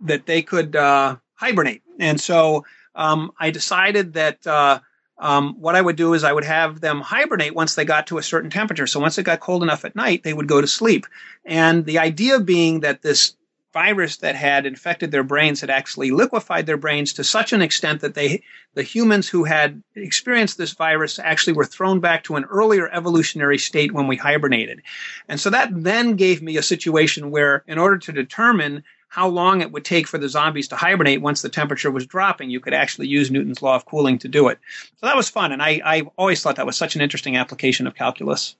that 0.02 0.26
they 0.26 0.42
could 0.42 0.76
uh, 0.76 1.16
hibernate, 1.34 1.82
and 1.98 2.20
so 2.20 2.64
um, 2.94 3.32
I 3.38 3.50
decided 3.50 4.14
that 4.14 4.46
uh, 4.46 4.80
um, 5.18 5.54
what 5.60 5.76
I 5.76 5.80
would 5.80 5.96
do 5.96 6.14
is 6.14 6.24
I 6.24 6.32
would 6.32 6.44
have 6.44 6.80
them 6.80 7.00
hibernate 7.00 7.54
once 7.54 7.74
they 7.74 7.84
got 7.84 8.06
to 8.08 8.18
a 8.18 8.22
certain 8.22 8.50
temperature. 8.50 8.86
So 8.86 9.00
once 9.00 9.18
it 9.18 9.24
got 9.24 9.40
cold 9.40 9.62
enough 9.62 9.84
at 9.84 9.96
night, 9.96 10.22
they 10.22 10.32
would 10.32 10.48
go 10.48 10.60
to 10.60 10.66
sleep, 10.66 11.06
and 11.44 11.84
the 11.84 11.98
idea 11.98 12.40
being 12.40 12.80
that 12.80 13.02
this 13.02 13.34
virus 13.72 14.16
that 14.18 14.34
had 14.34 14.66
infected 14.66 15.10
their 15.10 15.22
brains 15.22 15.60
had 15.60 15.70
actually 15.70 16.10
liquefied 16.10 16.66
their 16.66 16.76
brains 16.76 17.12
to 17.12 17.24
such 17.24 17.52
an 17.52 17.62
extent 17.62 18.00
that 18.00 18.14
they 18.14 18.42
the 18.74 18.82
humans 18.82 19.28
who 19.28 19.44
had 19.44 19.82
experienced 19.94 20.58
this 20.58 20.72
virus 20.72 21.18
actually 21.18 21.52
were 21.52 21.64
thrown 21.64 22.00
back 22.00 22.24
to 22.24 22.36
an 22.36 22.44
earlier 22.44 22.88
evolutionary 22.92 23.58
state 23.58 23.92
when 23.92 24.06
we 24.06 24.16
hibernated. 24.16 24.82
And 25.28 25.40
so 25.40 25.50
that 25.50 25.70
then 25.72 26.16
gave 26.16 26.42
me 26.42 26.56
a 26.56 26.62
situation 26.62 27.30
where 27.30 27.64
in 27.66 27.78
order 27.78 27.98
to 27.98 28.12
determine 28.12 28.84
how 29.08 29.26
long 29.26 29.60
it 29.60 29.72
would 29.72 29.84
take 29.84 30.06
for 30.06 30.18
the 30.18 30.28
zombies 30.28 30.68
to 30.68 30.76
hibernate 30.76 31.20
once 31.20 31.42
the 31.42 31.48
temperature 31.48 31.90
was 31.90 32.06
dropping, 32.06 32.48
you 32.48 32.60
could 32.60 32.72
actually 32.72 33.08
use 33.08 33.30
Newton's 33.30 33.60
law 33.60 33.74
of 33.74 33.84
cooling 33.84 34.18
to 34.18 34.28
do 34.28 34.46
it. 34.48 34.58
So 35.00 35.06
that 35.06 35.16
was 35.16 35.28
fun, 35.28 35.50
and 35.50 35.60
I, 35.60 35.80
I 35.84 36.02
always 36.16 36.40
thought 36.40 36.56
that 36.56 36.66
was 36.66 36.76
such 36.76 36.94
an 36.94 37.02
interesting 37.02 37.36
application 37.36 37.88
of 37.88 37.96
calculus. 37.96 38.54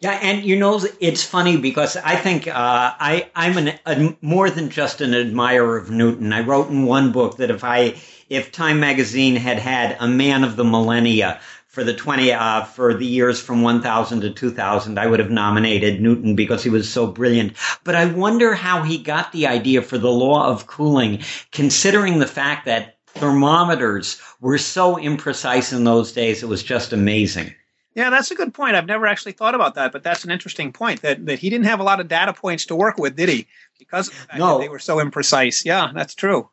Yeah, 0.00 0.18
and 0.22 0.44
you 0.44 0.56
know 0.56 0.80
it's 1.00 1.22
funny 1.24 1.56
because 1.56 1.96
I 1.96 2.16
think 2.16 2.48
uh, 2.48 2.52
I 2.54 3.30
I'm 3.34 3.58
an, 3.58 3.78
a, 3.86 4.16
more 4.20 4.50
than 4.50 4.70
just 4.70 5.00
an 5.00 5.14
admirer 5.14 5.76
of 5.76 5.90
Newton. 5.90 6.32
I 6.32 6.40
wrote 6.40 6.70
in 6.70 6.86
one 6.86 7.12
book 7.12 7.36
that 7.36 7.50
if 7.50 7.62
I 7.64 7.94
if 8.28 8.50
Time 8.52 8.80
magazine 8.80 9.36
had 9.36 9.58
had 9.58 9.96
a 10.00 10.08
man 10.08 10.44
of 10.44 10.56
the 10.56 10.64
millennia 10.64 11.40
for 11.72 11.84
the 11.84 11.94
20 11.94 12.32
uh, 12.32 12.64
for 12.64 12.92
the 12.92 13.06
years 13.06 13.40
from 13.40 13.62
1000 13.62 14.20
to 14.20 14.30
2000 14.30 14.98
I 14.98 15.06
would 15.06 15.20
have 15.20 15.30
nominated 15.30 16.02
Newton 16.02 16.36
because 16.36 16.62
he 16.62 16.68
was 16.68 16.90
so 16.90 17.06
brilliant 17.06 17.54
but 17.82 17.94
I 17.94 18.04
wonder 18.04 18.54
how 18.54 18.82
he 18.82 18.98
got 18.98 19.32
the 19.32 19.46
idea 19.46 19.80
for 19.80 19.96
the 19.96 20.10
law 20.10 20.48
of 20.48 20.66
cooling 20.66 21.20
considering 21.50 22.18
the 22.18 22.26
fact 22.26 22.66
that 22.66 22.98
thermometers 23.06 24.20
were 24.40 24.58
so 24.58 24.96
imprecise 24.96 25.72
in 25.74 25.84
those 25.84 26.12
days 26.12 26.42
it 26.42 26.48
was 26.48 26.62
just 26.62 26.92
amazing 26.92 27.54
yeah, 27.94 28.10
that's 28.10 28.30
a 28.30 28.34
good 28.34 28.54
point. 28.54 28.74
I've 28.74 28.86
never 28.86 29.06
actually 29.06 29.32
thought 29.32 29.54
about 29.54 29.74
that, 29.74 29.92
but 29.92 30.02
that's 30.02 30.24
an 30.24 30.30
interesting 30.30 30.72
point 30.72 31.02
that, 31.02 31.26
that 31.26 31.38
he 31.38 31.50
didn't 31.50 31.66
have 31.66 31.80
a 31.80 31.84
lot 31.84 32.00
of 32.00 32.08
data 32.08 32.32
points 32.32 32.66
to 32.66 32.76
work 32.76 32.98
with, 32.98 33.16
did 33.16 33.28
he? 33.28 33.46
Because 33.78 34.10
no. 34.36 34.58
they 34.58 34.68
were 34.68 34.78
so 34.78 34.96
imprecise. 34.96 35.64
Yeah, 35.64 35.90
that's 35.94 36.14
true. 36.14 36.48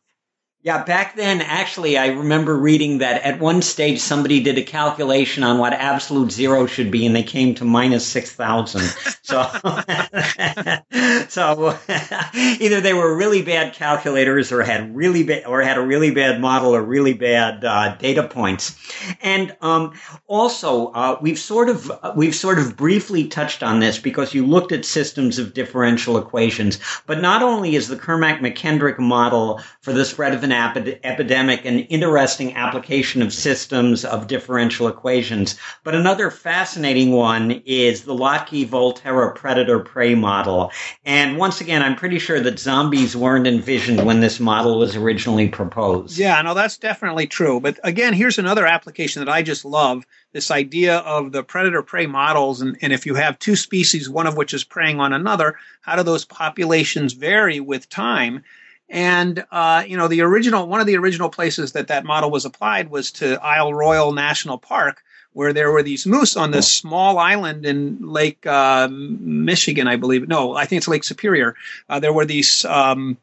Yeah, 0.61 0.83
back 0.83 1.15
then, 1.15 1.41
actually, 1.41 1.97
I 1.97 2.07
remember 2.07 2.53
reading 2.53 2.97
that 2.97 3.21
at 3.21 3.39
one 3.39 3.61
stage 3.61 4.01
somebody 4.01 4.41
did 4.41 4.57
a 4.57 4.61
calculation 4.61 5.41
on 5.41 5.57
what 5.57 5.71
absolute 5.71 6.33
zero 6.33 6.65
should 6.65 6.91
be, 6.91 7.05
and 7.05 7.15
they 7.15 7.23
came 7.23 7.55
to 7.55 7.63
minus 7.63 8.05
six 8.05 8.33
thousand. 8.33 8.81
So, 9.21 9.43
so 11.29 11.79
either 12.59 12.81
they 12.81 12.93
were 12.93 13.15
really 13.15 13.41
bad 13.41 13.73
calculators, 13.73 14.51
or 14.51 14.61
had 14.61 14.93
really 14.93 15.45
or 15.45 15.61
had 15.61 15.77
a 15.77 15.81
really 15.81 16.11
bad 16.11 16.41
model, 16.41 16.75
or 16.75 16.83
really 16.83 17.13
bad 17.13 17.63
uh, 17.63 17.95
data 17.95 18.27
points. 18.27 18.75
And 19.21 19.55
um, 19.61 19.93
also, 20.27 20.87
uh, 20.87 21.19
we've 21.21 21.39
sort 21.39 21.69
of 21.69 21.89
we've 22.17 22.35
sort 22.35 22.59
of 22.59 22.75
briefly 22.75 23.29
touched 23.29 23.63
on 23.63 23.79
this 23.79 23.97
because 23.97 24.33
you 24.33 24.45
looked 24.45 24.73
at 24.73 24.83
systems 24.83 25.39
of 25.39 25.53
differential 25.53 26.17
equations, 26.17 26.79
but 27.05 27.21
not 27.21 27.41
only 27.41 27.77
is 27.77 27.87
the 27.87 27.95
Kermack-McKendrick 27.95 28.99
model 28.99 29.61
for 29.79 29.93
the 29.93 30.03
spread 30.03 30.33
of 30.33 30.48
an 30.51 30.77
an 30.77 30.99
epidemic, 31.03 31.65
an 31.65 31.79
interesting 31.79 32.55
application 32.55 33.21
of 33.21 33.33
systems 33.33 34.05
of 34.05 34.27
differential 34.27 34.87
equations. 34.87 35.57
But 35.83 35.95
another 35.95 36.31
fascinating 36.31 37.11
one 37.11 37.61
is 37.65 38.03
the 38.03 38.13
Lotka-Volterra 38.13 39.35
predator-prey 39.35 40.15
model. 40.15 40.71
And 41.05 41.37
once 41.37 41.61
again, 41.61 41.81
I'm 41.81 41.95
pretty 41.95 42.19
sure 42.19 42.39
that 42.39 42.59
zombies 42.59 43.15
weren't 43.15 43.47
envisioned 43.47 44.05
when 44.05 44.19
this 44.19 44.39
model 44.39 44.79
was 44.79 44.95
originally 44.95 45.47
proposed. 45.49 46.17
Yeah, 46.17 46.41
no, 46.41 46.53
that's 46.53 46.77
definitely 46.77 47.27
true. 47.27 47.59
But 47.59 47.79
again, 47.83 48.13
here's 48.13 48.39
another 48.39 48.65
application 48.65 49.23
that 49.23 49.31
I 49.31 49.41
just 49.41 49.65
love 49.65 50.05
this 50.31 50.51
idea 50.51 50.97
of 50.97 51.31
the 51.31 51.43
predator 51.43 51.81
prey 51.81 52.05
models. 52.05 52.61
And, 52.61 52.77
and 52.81 52.93
if 52.93 53.05
you 53.05 53.15
have 53.15 53.39
two 53.39 53.55
species, 53.55 54.09
one 54.09 54.27
of 54.27 54.37
which 54.37 54.53
is 54.53 54.63
preying 54.63 54.99
on 54.99 55.13
another, 55.13 55.57
how 55.81 55.95
do 55.95 56.03
those 56.03 56.25
populations 56.25 57.13
vary 57.13 57.59
with 57.59 57.89
time? 57.89 58.43
And 58.89 59.45
uh, 59.51 59.83
you 59.87 59.97
know, 59.97 60.07
the 60.07 60.21
original 60.21 60.67
one 60.67 60.81
of 60.81 60.87
the 60.87 60.97
original 60.97 61.29
places 61.29 61.73
that 61.73 61.87
that 61.87 62.05
model 62.05 62.31
was 62.31 62.45
applied 62.45 62.89
was 62.89 63.11
to 63.13 63.41
Isle 63.43 63.73
Royale 63.73 64.13
National 64.13 64.57
Park, 64.57 65.03
where 65.33 65.53
there 65.53 65.71
were 65.71 65.83
these 65.83 66.07
moose 66.07 66.35
on 66.35 66.51
this 66.51 66.71
small 66.71 67.19
island 67.19 67.65
in 67.65 67.99
Lake 68.01 68.45
uh, 68.47 68.87
Michigan, 68.89 69.87
I 69.87 69.95
believe. 69.95 70.27
No, 70.27 70.55
I 70.55 70.65
think 70.65 70.79
it's 70.79 70.87
Lake 70.87 71.03
Superior. 71.03 71.55
Uh, 71.87 71.99
there 71.99 72.13
were 72.13 72.25
these. 72.25 72.65
Um, 72.65 73.17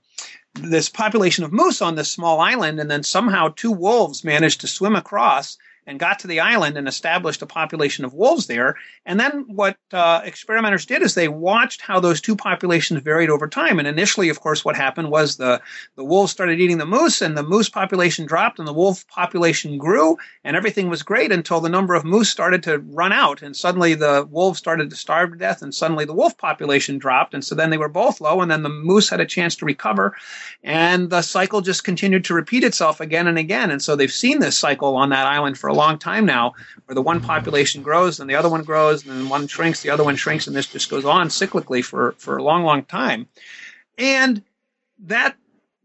this 0.59 0.89
population 0.89 1.45
of 1.45 1.53
moose 1.53 1.83
on 1.83 1.97
this 1.97 2.11
small 2.11 2.41
island, 2.41 2.81
and 2.81 2.91
then 2.91 3.03
somehow 3.03 3.49
two 3.49 3.71
wolves 3.71 4.25
managed 4.25 4.63
to 4.63 4.67
swim 4.67 4.97
across 4.97 5.59
and 5.87 6.01
got 6.01 6.19
to 6.19 6.27
the 6.27 6.41
island 6.41 6.77
and 6.77 6.89
established 6.89 7.43
a 7.43 7.47
population 7.47 8.05
of 8.05 8.13
wolves 8.13 8.47
there. 8.47 8.77
And 9.05 9.21
then 9.21 9.45
what 9.47 9.77
uh, 9.93 10.21
experimenters 10.25 10.85
did 10.85 11.03
is 11.03 11.15
they 11.15 11.29
watched 11.29 11.81
how 11.81 12.01
those 12.01 12.21
two 12.21 12.35
populations 12.35 13.03
varied 13.03 13.31
over 13.31 13.47
time. 13.47 13.79
And 13.79 13.87
initially, 13.87 14.29
of 14.29 14.41
course, 14.41 14.65
what 14.65 14.77
happened 14.77 15.11
was 15.11 15.37
the, 15.37 15.61
the 15.95 16.05
wolves 16.05 16.33
started 16.33 16.61
eating 16.61 16.79
the 16.79 16.87
moose 16.87 17.23
and 17.23 17.37
the 17.37 17.43
moose 17.43 17.69
population 17.69 18.27
dropped 18.27 18.59
and 18.59 18.67
the 18.67 18.73
wolf 18.73 19.07
population 19.09 19.79
grew 19.79 20.17
and 20.43 20.57
everything 20.57 20.89
was 20.89 21.03
great 21.03 21.31
until 21.31 21.61
the 21.61 21.69
number 21.69 21.95
of 21.95 22.05
moose 22.05 22.31
started 22.31 22.63
to 22.65 22.79
run 22.79 23.13
out. 23.13 23.43
And 23.43 23.57
suddenly 23.57 23.95
the 23.95 24.27
wolves 24.31 24.59
started 24.59 24.91
to 24.91 24.97
starve 24.97 25.31
to 25.31 25.37
death 25.37 25.63
and 25.63 25.75
suddenly 25.75 26.05
the 26.05 26.15
wolf 26.15 26.37
population 26.37 26.99
dropped. 26.99 27.33
And 27.33 27.45
so 27.45 27.55
then 27.55 27.71
they 27.71 27.79
were 27.79 27.89
both 27.89 28.21
low 28.21 28.41
and 28.41 28.51
then 28.51 28.63
the 28.63 28.69
moose 28.69 29.09
had 29.09 29.21
a 29.21 29.27
chance 29.27 29.55
to 29.57 29.65
recover. 29.65 30.17
And 30.65 31.11
the 31.11 31.23
cycle 31.23 31.61
just 31.61 31.85
continued 31.85 32.25
to 32.25 32.35
repeat 32.35 32.65
itself 32.65 33.01
again 33.01 33.29
and 33.29 33.39
again. 33.39 33.71
And 33.71 33.81
so 33.81 33.95
they've 33.95 34.13
seen 34.13 34.41
this 34.41 34.59
cycle 34.59 34.97
on 34.97 35.11
that 35.11 35.27
island 35.27 35.59
for 35.59 35.69
a 35.69 35.76
long 35.77 35.99
time 35.99 36.27
now, 36.27 36.55
where 36.87 36.95
the 36.95 37.03
one 37.03 37.21
population 37.21 37.83
grows 37.83 38.21
and 38.21 38.29
the 38.29 38.35
other 38.35 38.49
one 38.49 38.63
grows, 38.63 39.07
and 39.07 39.13
then 39.13 39.29
one 39.29 39.47
shrinks, 39.47 39.83
the 39.83 39.91
other 39.91 40.05
one 40.05 40.17
shrinks, 40.17 40.47
and 40.47 40.57
this 40.57 40.67
just 40.67 40.91
goes 40.91 41.05
on 41.05 41.29
cyclically 41.29 41.85
for, 41.85 42.13
for 42.19 42.37
a 42.37 42.43
long, 42.43 42.65
long 42.65 42.85
time. 42.85 43.29
And 43.99 44.43
that 45.01 45.37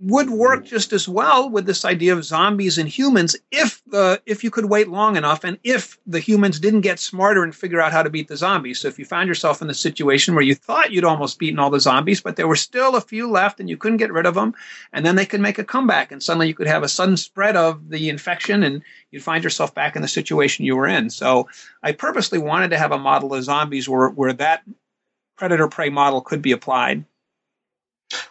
would 0.01 0.31
work 0.31 0.65
just 0.65 0.93
as 0.93 1.07
well 1.07 1.47
with 1.47 1.67
this 1.67 1.85
idea 1.85 2.11
of 2.11 2.25
zombies 2.25 2.79
and 2.79 2.89
humans 2.89 3.35
if 3.51 3.83
the 3.85 4.19
if 4.25 4.43
you 4.43 4.49
could 4.49 4.65
wait 4.65 4.87
long 4.87 5.15
enough 5.15 5.43
and 5.43 5.59
if 5.63 5.99
the 6.07 6.19
humans 6.19 6.59
didn't 6.59 6.81
get 6.81 6.99
smarter 6.99 7.43
and 7.43 7.53
figure 7.53 7.79
out 7.79 7.91
how 7.91 8.01
to 8.01 8.09
beat 8.09 8.27
the 8.27 8.35
zombies. 8.35 8.79
So 8.79 8.87
if 8.87 8.97
you 8.97 9.05
found 9.05 9.27
yourself 9.27 9.61
in 9.61 9.67
the 9.67 9.75
situation 9.75 10.33
where 10.33 10.43
you 10.43 10.55
thought 10.55 10.91
you'd 10.91 11.05
almost 11.05 11.37
beaten 11.37 11.59
all 11.59 11.69
the 11.69 11.79
zombies, 11.79 12.19
but 12.19 12.35
there 12.35 12.47
were 12.47 12.55
still 12.55 12.95
a 12.95 13.01
few 13.01 13.29
left 13.29 13.59
and 13.59 13.69
you 13.69 13.77
couldn't 13.77 13.97
get 13.97 14.11
rid 14.11 14.25
of 14.25 14.33
them, 14.33 14.55
and 14.91 15.05
then 15.05 15.15
they 15.15 15.25
could 15.25 15.39
make 15.39 15.59
a 15.59 15.63
comeback 15.63 16.11
and 16.11 16.23
suddenly 16.23 16.47
you 16.47 16.55
could 16.55 16.67
have 16.67 16.81
a 16.81 16.89
sudden 16.89 17.15
spread 17.15 17.55
of 17.55 17.89
the 17.89 18.09
infection 18.09 18.63
and 18.63 18.81
you'd 19.11 19.23
find 19.23 19.43
yourself 19.43 19.75
back 19.75 19.95
in 19.95 20.01
the 20.01 20.07
situation 20.07 20.65
you 20.65 20.75
were 20.75 20.87
in. 20.87 21.11
So 21.11 21.47
I 21.83 21.91
purposely 21.91 22.39
wanted 22.39 22.71
to 22.71 22.77
have 22.79 22.91
a 22.91 22.97
model 22.97 23.35
of 23.35 23.43
zombies 23.43 23.87
where 23.87 24.09
where 24.09 24.33
that 24.33 24.63
predator 25.37 25.67
prey 25.67 25.89
model 25.89 26.21
could 26.21 26.41
be 26.41 26.53
applied. 26.53 27.05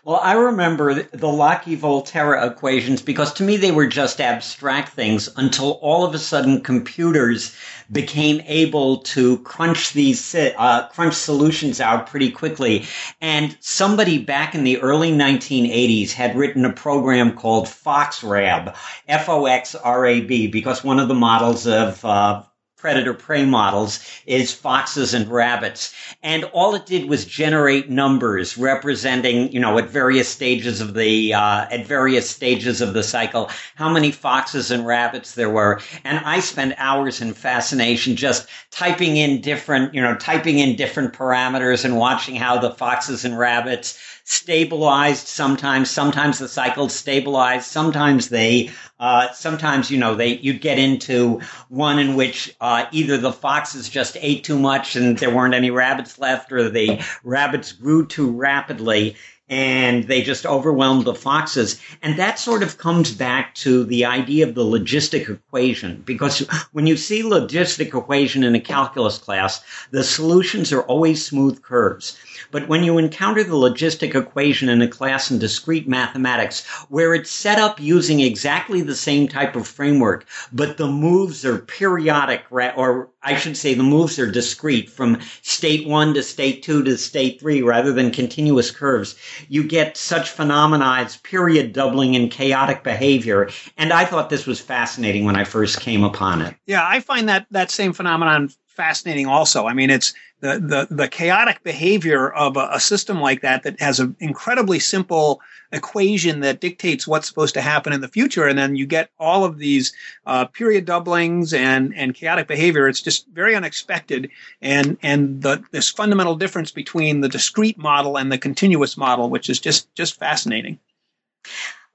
Well, 0.04 0.20
I 0.22 0.32
remember 0.34 1.02
the 1.02 1.28
Lotka-Volterra 1.28 2.50
equations 2.50 3.02
because 3.02 3.32
to 3.34 3.42
me 3.42 3.56
they 3.56 3.70
were 3.70 3.86
just 3.86 4.20
abstract 4.20 4.90
things 4.90 5.28
until 5.36 5.72
all 5.82 6.04
of 6.04 6.14
a 6.14 6.18
sudden 6.18 6.62
computers 6.62 7.54
became 7.90 8.40
able 8.46 8.98
to 8.98 9.38
crunch 9.38 9.92
these 9.92 10.34
uh, 10.34 10.88
crunch 10.88 11.14
solutions 11.14 11.80
out 11.80 12.06
pretty 12.06 12.30
quickly. 12.30 12.86
And 13.20 13.56
somebody 13.60 14.18
back 14.18 14.54
in 14.54 14.64
the 14.64 14.80
early 14.80 15.12
1980s 15.12 16.12
had 16.12 16.36
written 16.36 16.64
a 16.64 16.72
program 16.72 17.36
called 17.36 17.66
FoxRab, 17.66 18.76
F-O-X-R-A-B, 19.08 20.46
because 20.48 20.84
one 20.84 21.00
of 21.00 21.08
the 21.08 21.14
models 21.14 21.66
of 21.66 22.04
uh, 22.04 22.42
predator 22.80 23.12
prey 23.12 23.44
models 23.44 24.00
is 24.26 24.54
foxes 24.54 25.12
and 25.12 25.28
rabbits. 25.30 25.94
And 26.22 26.44
all 26.44 26.74
it 26.74 26.86
did 26.86 27.08
was 27.08 27.24
generate 27.24 27.90
numbers 27.90 28.56
representing, 28.56 29.52
you 29.52 29.60
know, 29.60 29.76
at 29.78 29.90
various 29.90 30.28
stages 30.28 30.80
of 30.80 30.94
the, 30.94 31.34
uh, 31.34 31.66
at 31.70 31.86
various 31.86 32.28
stages 32.28 32.80
of 32.80 32.94
the 32.94 33.02
cycle, 33.02 33.50
how 33.74 33.90
many 33.90 34.10
foxes 34.10 34.70
and 34.70 34.86
rabbits 34.86 35.34
there 35.34 35.50
were. 35.50 35.80
And 36.04 36.18
I 36.24 36.40
spent 36.40 36.74
hours 36.78 37.20
in 37.20 37.34
fascination 37.34 38.16
just 38.16 38.48
typing 38.70 39.16
in 39.18 39.40
different, 39.40 39.94
you 39.94 40.00
know, 40.00 40.14
typing 40.16 40.58
in 40.58 40.76
different 40.76 41.12
parameters 41.12 41.84
and 41.84 41.96
watching 41.96 42.36
how 42.36 42.58
the 42.58 42.70
foxes 42.70 43.24
and 43.24 43.38
rabbits 43.38 43.98
stabilized 44.30 45.26
sometimes. 45.26 45.90
Sometimes 45.90 46.38
the 46.38 46.48
cycles 46.48 46.94
stabilized. 46.94 47.66
Sometimes 47.66 48.28
they, 48.28 48.70
uh, 49.00 49.32
sometimes, 49.32 49.90
you 49.90 49.98
know, 49.98 50.14
they, 50.14 50.36
you'd 50.36 50.60
get 50.60 50.78
into 50.78 51.40
one 51.68 51.98
in 51.98 52.14
which, 52.14 52.54
uh, 52.60 52.86
either 52.92 53.18
the 53.18 53.32
foxes 53.32 53.88
just 53.88 54.16
ate 54.20 54.44
too 54.44 54.58
much 54.58 54.94
and 54.94 55.18
there 55.18 55.34
weren't 55.34 55.54
any 55.54 55.70
rabbits 55.72 56.18
left 56.20 56.52
or 56.52 56.70
the 56.70 57.02
rabbits 57.24 57.72
grew 57.72 58.06
too 58.06 58.30
rapidly 58.30 59.16
and 59.50 60.04
they 60.04 60.22
just 60.22 60.46
overwhelmed 60.46 61.04
the 61.04 61.14
foxes. 61.14 61.80
And 62.02 62.16
that 62.18 62.38
sort 62.38 62.62
of 62.62 62.78
comes 62.78 63.12
back 63.12 63.54
to 63.56 63.84
the 63.84 64.04
idea 64.04 64.46
of 64.46 64.54
the 64.54 64.64
logistic 64.64 65.28
equation, 65.28 66.02
because 66.06 66.38
when 66.72 66.86
you 66.86 66.96
see 66.96 67.22
logistic 67.22 67.88
equation 67.88 68.44
in 68.44 68.54
a 68.54 68.60
calculus 68.60 69.18
class, 69.18 69.60
the 69.90 70.04
solutions 70.04 70.72
are 70.72 70.82
always 70.82 71.26
smooth 71.26 71.62
curves. 71.62 72.16
But 72.52 72.68
when 72.68 72.84
you 72.84 72.96
encounter 72.96 73.42
the 73.42 73.56
logistic 73.56 74.14
equation 74.14 74.68
in 74.68 74.80
a 74.82 74.88
class 74.88 75.30
in 75.30 75.40
discrete 75.40 75.88
mathematics, 75.88 76.64
where 76.88 77.12
it's 77.14 77.30
set 77.30 77.58
up 77.58 77.80
using 77.80 78.20
exactly 78.20 78.80
the 78.82 78.94
same 78.94 79.26
type 79.26 79.56
of 79.56 79.66
framework, 79.66 80.26
but 80.52 80.76
the 80.76 80.86
moves 80.86 81.44
are 81.44 81.58
periodic, 81.58 82.44
or 82.50 83.10
I 83.22 83.36
should 83.36 83.56
say 83.56 83.74
the 83.74 83.82
moves 83.82 84.18
are 84.18 84.30
discrete 84.30 84.88
from 84.88 85.18
state 85.42 85.86
one 85.86 86.14
to 86.14 86.22
state 86.22 86.62
two 86.62 86.82
to 86.84 86.96
state 86.96 87.40
three 87.40 87.60
rather 87.62 87.92
than 87.92 88.10
continuous 88.10 88.70
curves, 88.70 89.14
you 89.48 89.62
get 89.62 89.96
such 89.96 90.30
phenomena 90.30 90.96
as 90.98 91.18
period 91.18 91.72
doubling 91.72 92.16
and 92.16 92.30
chaotic 92.30 92.82
behavior. 92.82 93.50
And 93.76 93.92
I 93.92 94.04
thought 94.04 94.30
this 94.30 94.46
was 94.46 94.60
fascinating 94.60 95.24
when 95.24 95.36
I 95.36 95.44
first 95.44 95.80
came 95.80 96.02
upon 96.02 96.40
it. 96.42 96.54
Yeah, 96.66 96.86
I 96.86 97.00
find 97.00 97.28
that 97.28 97.46
that 97.50 97.70
same 97.70 97.92
phenomenon 97.92 98.50
fascinating 98.66 99.26
also. 99.26 99.66
I 99.66 99.74
mean, 99.74 99.90
it's 99.90 100.14
the, 100.40 100.86
the, 100.88 100.94
the 100.94 101.08
chaotic 101.08 101.62
behavior 101.62 102.30
of 102.30 102.56
a, 102.56 102.70
a 102.72 102.80
system 102.80 103.20
like 103.20 103.42
that 103.42 103.62
that 103.62 103.80
has 103.80 104.00
an 104.00 104.16
incredibly 104.20 104.78
simple 104.78 105.40
equation 105.72 106.40
that 106.40 106.60
dictates 106.60 107.06
what's 107.06 107.28
supposed 107.28 107.54
to 107.54 107.60
happen 107.60 107.92
in 107.92 108.00
the 108.00 108.08
future. 108.08 108.46
And 108.46 108.58
then 108.58 108.74
you 108.74 108.86
get 108.86 109.10
all 109.18 109.44
of 109.44 109.58
these 109.58 109.92
uh, 110.26 110.46
period 110.46 110.84
doublings 110.84 111.52
and, 111.52 111.94
and 111.94 112.14
chaotic 112.14 112.48
behavior. 112.48 112.88
It's 112.88 113.02
just 113.02 113.28
very 113.28 113.54
unexpected. 113.54 114.30
And, 114.60 114.96
and 115.02 115.42
the, 115.42 115.62
this 115.70 115.90
fundamental 115.90 116.36
difference 116.36 116.70
between 116.72 117.20
the 117.20 117.28
discrete 117.28 117.78
model 117.78 118.16
and 118.16 118.32
the 118.32 118.38
continuous 118.38 118.96
model, 118.96 119.30
which 119.30 119.48
is 119.48 119.60
just, 119.60 119.94
just 119.94 120.18
fascinating. 120.18 120.78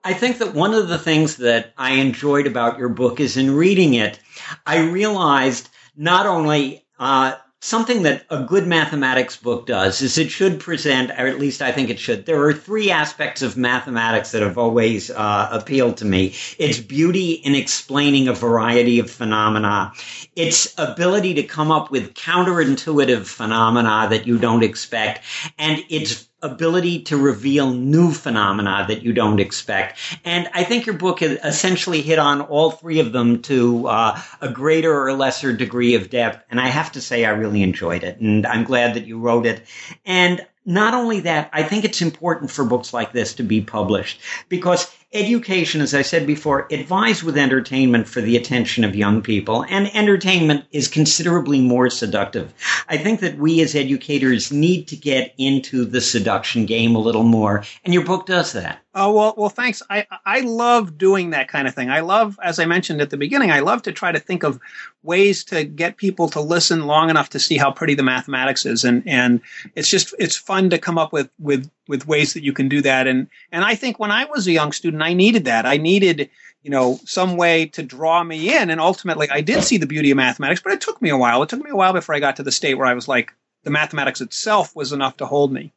I 0.04 0.14
think 0.14 0.38
that 0.38 0.54
one 0.54 0.76
of 0.76 0.88
the 0.88 1.00
things 1.00 1.38
that 1.38 1.74
I 1.78 1.94
enjoyed 1.94 2.46
about 2.46 2.78
your 2.78 2.90
book 2.90 3.20
is 3.20 3.38
in 3.38 3.56
reading 3.56 3.96
it, 3.96 4.20
I 4.66 4.90
realized 4.90 5.70
not 5.98 6.28
only 6.28 6.86
uh, 7.00 7.36
something 7.66 8.04
that 8.04 8.24
a 8.30 8.44
good 8.44 8.68
mathematics 8.68 9.38
book 9.38 9.66
does 9.66 10.02
is 10.04 10.20
it 10.20 10.30
should 10.30 10.60
present, 10.60 11.10
or 11.10 11.26
at 11.26 11.40
least 11.40 11.64
I 11.64 11.72
think 11.72 11.90
it 11.90 12.00
should. 12.00 12.26
There 12.26 12.44
are 12.44 12.54
three 12.54 12.92
aspects 12.92 13.42
of 13.42 13.58
mathematics 13.58 14.32
that 14.32 14.44
have 14.44 14.60
always 14.60 15.10
uh, 15.10 15.50
appealed 15.52 15.98
to 15.98 16.06
me. 16.06 16.36
It's 16.60 16.80
beauty 16.80 17.32
in 17.32 17.56
explaining 17.56 18.28
a 18.28 18.34
variety 18.34 19.00
of 19.00 19.10
phenomena. 19.10 19.94
Its 20.36 20.76
ability 20.78 21.34
to 21.36 21.44
come 21.44 21.72
up 21.72 21.90
with 21.90 22.14
counterintuitive 22.14 23.26
phenomena 23.26 24.08
that 24.12 24.28
you 24.28 24.38
don't 24.38 24.64
expect, 24.64 25.24
and 25.58 25.84
its 25.90 26.30
ability 26.46 27.04
to 27.04 27.18
reveal 27.18 27.72
new 27.72 28.12
phenomena 28.12 28.86
that 28.88 29.04
you 29.04 29.14
don't 29.14 29.40
expect. 29.40 30.00
And 30.24 30.48
I 30.54 30.64
think 30.64 30.86
your 30.86 30.96
book 30.96 31.22
essentially 31.22 32.02
hit 32.02 32.20
on 32.20 32.42
all 32.42 32.72
three 32.72 33.00
of 33.00 33.12
them 33.12 33.42
to 33.44 33.88
uh, 33.88 34.22
a 34.42 34.50
greater 34.50 35.04
or 35.04 35.14
lesser 35.14 35.54
degree 35.54 35.96
of 35.96 36.10
depth. 36.10 36.44
And 36.50 36.60
I 36.60 36.68
have 36.68 36.92
to 36.94 37.02
say, 37.02 37.26
I 37.26 37.32
really 37.32 37.64
enjoyed 37.64 38.04
it. 38.04 38.20
And 38.20 38.46
I'm 38.46 38.64
glad 38.64 38.94
that 38.96 39.06
you 39.06 39.20
wrote 39.20 39.46
it. 39.46 39.64
And 40.06 40.46
not 40.66 40.94
only 40.94 41.20
that, 41.22 41.50
I 41.54 41.64
think 41.64 41.86
it's 41.86 42.02
important 42.02 42.52
for 42.52 42.66
books 42.66 42.94
like 42.94 43.12
this 43.14 43.34
to 43.36 43.44
be 43.44 43.62
published 43.62 44.20
because 44.50 44.92
education, 45.14 45.82
as 45.82 45.94
I 45.94 46.02
said 46.02 46.28
before, 46.28 46.68
it 46.70 46.90
with 47.24 47.38
entertainment 47.38 48.08
for 48.08 48.22
the 48.22 48.36
attention 48.36 48.84
of 48.84 48.96
young 48.96 49.22
people, 49.22 49.64
and 49.70 49.94
entertainment 49.96 50.66
is 50.72 50.88
considerably 50.88 51.62
more 51.62 51.90
seductive. 51.90 52.54
I 52.90 52.98
think 52.98 53.22
that 53.22 53.38
we 53.38 53.62
as 53.62 53.76
educators 53.76 54.52
need 54.52 54.88
to 54.90 54.96
get 54.96 55.34
into 55.38 55.86
the 55.86 56.02
seduction 56.02 56.66
game 56.66 56.96
a 56.96 57.00
little 57.00 57.24
more, 57.24 57.64
and 57.84 57.94
your 57.94 58.04
book 58.04 58.26
does 58.26 58.54
that. 58.54 58.80
Oh 58.98 59.12
well, 59.12 59.34
well, 59.36 59.50
thanks. 59.50 59.84
I 59.90 60.08
I 60.26 60.40
love 60.40 60.98
doing 60.98 61.32
that 61.32 61.50
kind 61.50 61.68
of 61.68 61.76
thing. 61.76 61.90
I 61.90 62.00
love, 62.00 62.40
as 62.42 62.60
I 62.60 62.66
mentioned 62.66 63.02
at 63.02 63.10
the 63.10 63.18
beginning, 63.18 63.52
I 63.52 63.60
love 63.60 63.82
to 63.82 63.92
try 63.92 64.14
to 64.14 64.20
think 64.20 64.44
of 64.44 64.58
ways 65.04 65.44
to 65.46 65.66
get 65.66 65.98
people 65.98 66.30
to 66.30 66.40
listen 66.40 66.88
long 66.88 67.10
enough 67.10 67.30
to 67.32 67.40
see 67.40 67.58
how 67.58 67.72
pretty 67.72 67.96
the 67.96 68.04
mathematics 68.04 68.66
is, 68.66 68.86
and 68.86 69.04
and 69.06 69.42
it's 69.76 69.90
just 69.90 70.16
it's 70.18 70.38
fun 70.38 70.70
to 70.70 70.78
come 70.78 70.98
up 70.98 71.12
with 71.12 71.30
with 71.40 71.70
with 71.90 72.08
ways 72.08 72.34
that 72.34 72.44
you 72.44 72.54
can 72.54 72.70
do 72.70 72.82
that. 72.84 73.06
And 73.06 73.28
and 73.52 73.66
I 73.66 73.76
think 73.76 74.00
when 74.00 74.12
I 74.12 74.24
was 74.26 74.48
a 74.48 74.54
young 74.54 74.72
student, 74.72 75.04
I 75.04 75.14
needed 75.14 75.44
that. 75.44 75.66
I 75.66 75.76
needed 75.76 76.30
you 76.64 76.72
know 76.72 76.98
some 77.04 77.36
way 77.36 77.66
to 77.66 77.84
draw 77.84 78.24
me 78.24 78.56
in, 78.56 78.70
and 78.70 78.80
ultimately 78.80 79.30
I 79.30 79.42
did 79.42 79.66
see 79.66 79.76
the 79.78 79.88
beauty 79.88 80.12
of 80.12 80.18
mathematics, 80.18 80.62
but 80.62 80.72
it 80.72 80.80
took 80.80 81.02
me 81.02 81.10
a 81.10 81.18
while. 81.18 81.44
It 81.44 81.50
took 81.50 81.62
me 81.62 81.70
a 81.70 81.76
while 81.76 81.92
before 81.92 82.16
I 82.16 82.22
got 82.22 82.38
to 82.38 82.44
the 82.44 82.52
state 82.54 82.76
where 82.76 82.88
I 82.88 82.94
was 82.94 83.10
like 83.10 83.34
the 83.64 83.72
mathematics 83.72 84.22
itself 84.22 84.74
was 84.74 84.94
enough 84.94 85.18
to 85.18 85.26
hold 85.26 85.52
me. 85.52 85.74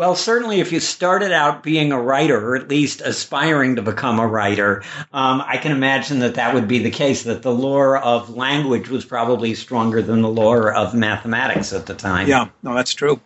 Well, 0.00 0.16
certainly, 0.16 0.60
if 0.60 0.72
you 0.72 0.80
started 0.80 1.30
out 1.30 1.62
being 1.62 1.92
a 1.92 2.00
writer, 2.00 2.52
or 2.52 2.56
at 2.56 2.70
least 2.70 3.02
aspiring 3.02 3.76
to 3.76 3.82
become 3.82 4.18
a 4.18 4.26
writer, 4.26 4.82
um, 5.12 5.42
I 5.46 5.58
can 5.58 5.72
imagine 5.72 6.20
that 6.20 6.36
that 6.36 6.54
would 6.54 6.66
be 6.66 6.78
the 6.78 6.90
case. 6.90 7.24
That 7.24 7.42
the 7.42 7.52
lore 7.52 7.98
of 7.98 8.34
language 8.34 8.88
was 8.88 9.04
probably 9.04 9.54
stronger 9.54 10.00
than 10.00 10.22
the 10.22 10.30
lore 10.30 10.72
of 10.72 10.94
mathematics 10.94 11.74
at 11.74 11.84
the 11.84 11.92
time. 11.92 12.28
Yeah, 12.28 12.48
no, 12.62 12.74
that's 12.74 12.94
true. 12.94 13.20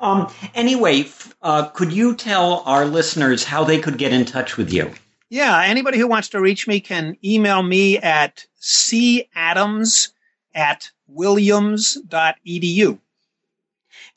Um, 0.00 0.32
anyway, 0.52 1.06
uh, 1.42 1.68
could 1.68 1.92
you 1.92 2.16
tell 2.16 2.64
our 2.66 2.86
listeners 2.86 3.44
how 3.44 3.62
they 3.62 3.78
could 3.78 3.96
get 3.96 4.12
in 4.12 4.24
touch 4.24 4.56
with 4.56 4.72
you? 4.72 4.92
Yeah, 5.30 5.62
anybody 5.62 5.98
who 5.98 6.08
wants 6.08 6.30
to 6.30 6.40
reach 6.40 6.66
me 6.66 6.80
can 6.80 7.16
email 7.22 7.62
me 7.62 7.98
at 7.98 8.44
cadams 8.60 10.08
at 10.56 10.90
williams.edu. 11.06 12.98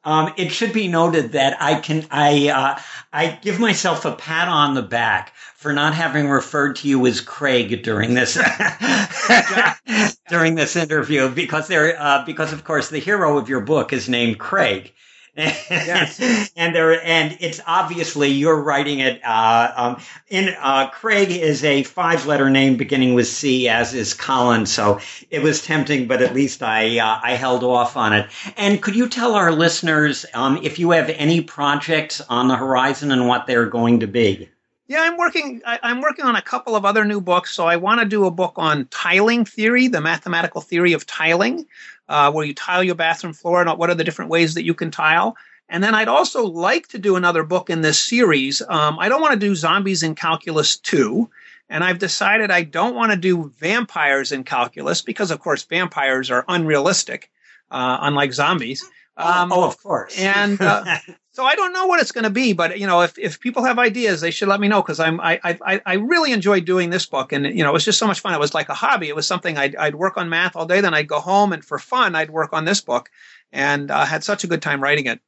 Um, 0.04 0.34
it 0.38 0.52
should 0.52 0.74
be 0.74 0.88
noted 0.88 1.34
that 1.34 1.62
I 1.62 1.80
can 1.80 2.06
I 2.12 2.50
uh, 2.50 2.80
I 3.12 3.40
give 3.42 3.60
myself 3.60 4.06
a 4.06 4.16
pat 4.16 4.48
on 4.48 4.74
the 4.74 4.82
back 4.82 5.34
for 5.56 5.74
not 5.74 5.94
having 5.94 6.30
referred 6.30 6.78
to 6.78 6.88
you 6.88 7.06
as 7.08 7.20
Craig 7.20 7.84
during 7.84 8.14
this 8.14 8.36
during 10.30 10.56
this 10.56 10.76
interview 10.76 11.30
because 11.30 11.68
there 11.68 12.00
uh, 12.00 12.24
because 12.26 12.54
of 12.54 12.64
course 12.64 12.90
the 12.90 13.00
hero 13.00 13.38
of 13.38 13.50
your 13.50 13.62
book 13.62 13.92
is 13.92 14.08
named 14.08 14.40
Craig 14.40 14.94
yes. 15.38 16.52
and 16.56 16.76
there, 16.76 17.02
and 17.06 17.38
it's 17.40 17.62
obviously 17.68 18.30
you're 18.30 18.62
writing 18.62 19.00
it. 19.00 19.22
Uh, 19.24 19.72
um, 19.76 20.02
in 20.30 20.56
uh, 20.60 20.90
Craig 20.90 21.32
is 21.32 21.64
a 21.64 21.84
five-letter 21.84 22.50
name 22.50 22.78
beginning 22.78 23.14
with 23.14 23.28
C, 23.28 23.70
as 23.70 23.94
is 23.94 24.14
Colin. 24.14 24.66
So 24.66 25.00
it 25.30 25.42
was 25.42 25.64
tempting, 25.64 26.08
but 26.08 26.22
at 26.22 26.34
least 26.34 26.64
I 26.64 27.00
uh, 27.00 27.20
I 27.22 27.34
held 27.34 27.64
off 27.64 27.96
on 27.96 28.14
it. 28.14 28.30
And 28.58 28.82
could 28.82 28.96
you 28.96 29.08
tell 29.08 29.36
our 29.36 29.52
listeners 29.52 30.26
um, 30.34 30.58
if 30.64 30.80
you 30.80 30.92
have 30.92 31.10
any 31.10 31.42
projects 31.42 32.22
on 32.22 32.48
the 32.48 32.56
horizon 32.56 33.12
and 33.12 33.28
what 33.28 33.48
they're 33.48 33.68
going 33.68 34.00
to 34.00 34.08
be? 34.08 34.50
Yeah, 34.88 35.02
I'm 35.02 35.18
working. 35.18 35.62
I, 35.66 35.80
am 35.84 36.00
working 36.00 36.24
on 36.24 36.38
a 36.38 36.42
couple 36.42 36.76
of 36.76 36.86
other 36.86 37.04
new 37.04 37.20
books. 37.20 37.54
So 37.54 37.66
I 37.66 37.76
want 37.76 38.00
to 38.00 38.06
do 38.06 38.26
a 38.26 38.32
book 38.32 38.54
on 38.56 38.88
tiling 38.88 39.44
theory, 39.44 39.90
the 39.90 40.00
mathematical 40.00 40.62
theory 40.62 40.94
of 40.94 41.06
tiling 41.06 41.66
uh, 42.10 42.32
where 42.32 42.46
you 42.46 42.54
tile 42.54 42.84
your 42.84 42.96
bathroom 42.96 43.34
floor 43.34 43.62
and 43.62 43.78
what 43.78 43.90
are 43.90 43.96
the 43.96 44.04
different 44.04 44.32
ways 44.32 44.54
that 44.54 44.64
you 44.64 44.74
can 44.74 44.92
tile. 44.92 45.36
And 45.70 45.84
then 45.84 45.94
I'd 45.94 46.08
also 46.08 46.46
like 46.46 46.88
to 46.90 46.98
do 46.98 47.16
another 47.16 47.44
book 47.44 47.70
in 47.70 47.82
this 47.82 48.00
series. 48.00 48.62
Um, 48.70 48.98
I 49.00 49.10
don't 49.10 49.22
want 49.22 49.34
to 49.34 49.40
do 49.40 49.56
Zombies 49.56 50.04
in 50.04 50.16
Calculus 50.16 50.78
2. 50.78 51.30
And 51.70 51.84
I've 51.84 52.00
decided 52.00 52.50
I 52.50 52.64
don't 52.64 52.96
want 52.96 53.12
to 53.12 53.18
do 53.18 53.52
vampires 53.58 54.32
in 54.32 54.46
calculus 54.46 55.02
because, 55.02 55.32
of 55.32 55.40
course, 55.40 55.64
vampires 55.64 56.32
are 56.32 56.46
unrealistic, 56.48 57.30
uh, 57.72 57.98
unlike 58.02 58.32
zombies. 58.32 58.90
Um, 59.18 59.52
oh, 59.52 59.66
of 59.66 59.82
course. 59.82 60.18
and 60.18 60.62
uh, 60.62 61.00
so 61.38 61.46
I 61.46 61.54
don't 61.54 61.72
know 61.72 61.86
what 61.86 62.02
it's 62.02 62.12
going 62.12 62.24
to 62.24 62.32
be, 62.32 62.54
but 62.54 62.80
you 62.80 62.88
know, 62.88 63.02
if, 63.02 63.16
if 63.20 63.40
people 63.40 63.64
have 63.64 63.78
ideas, 63.78 64.22
they 64.22 64.32
should 64.32 64.48
let 64.48 64.60
me 64.60 64.68
know 64.68 64.82
because 64.82 65.00
I'm 65.00 65.22
I, 65.22 65.40
I 65.44 65.82
I 65.86 65.94
really 65.94 66.32
enjoyed 66.32 66.66
doing 66.66 66.90
this 66.90 67.06
book, 67.06 67.32
and 67.32 67.46
you 67.46 67.64
know, 67.64 67.70
it 67.70 67.74
was 67.74 67.86
just 67.86 68.00
so 68.00 68.08
much 68.08 68.22
fun. 68.22 68.34
It 68.34 68.40
was 68.40 68.56
like 68.56 68.70
a 68.70 68.74
hobby. 68.74 69.08
It 69.08 69.16
was 69.16 69.28
something 69.28 69.56
I'd 69.56 69.76
I'd 69.76 69.94
work 69.94 70.18
on 70.18 70.30
math 70.30 70.56
all 70.56 70.66
day, 70.66 70.82
then 70.82 70.96
I'd 70.96 71.08
go 71.08 71.20
home, 71.20 71.54
and 71.54 71.64
for 71.64 71.78
fun, 71.78 72.16
I'd 72.16 72.32
work 72.32 72.54
on 72.54 72.66
this 72.66 72.82
book, 72.82 73.12
and 73.52 73.92
uh, 73.92 74.04
had 74.04 74.24
such 74.24 74.46
a 74.46 74.48
good 74.48 74.64
time 74.64 74.82
writing 74.82 75.06
it. 75.06 75.22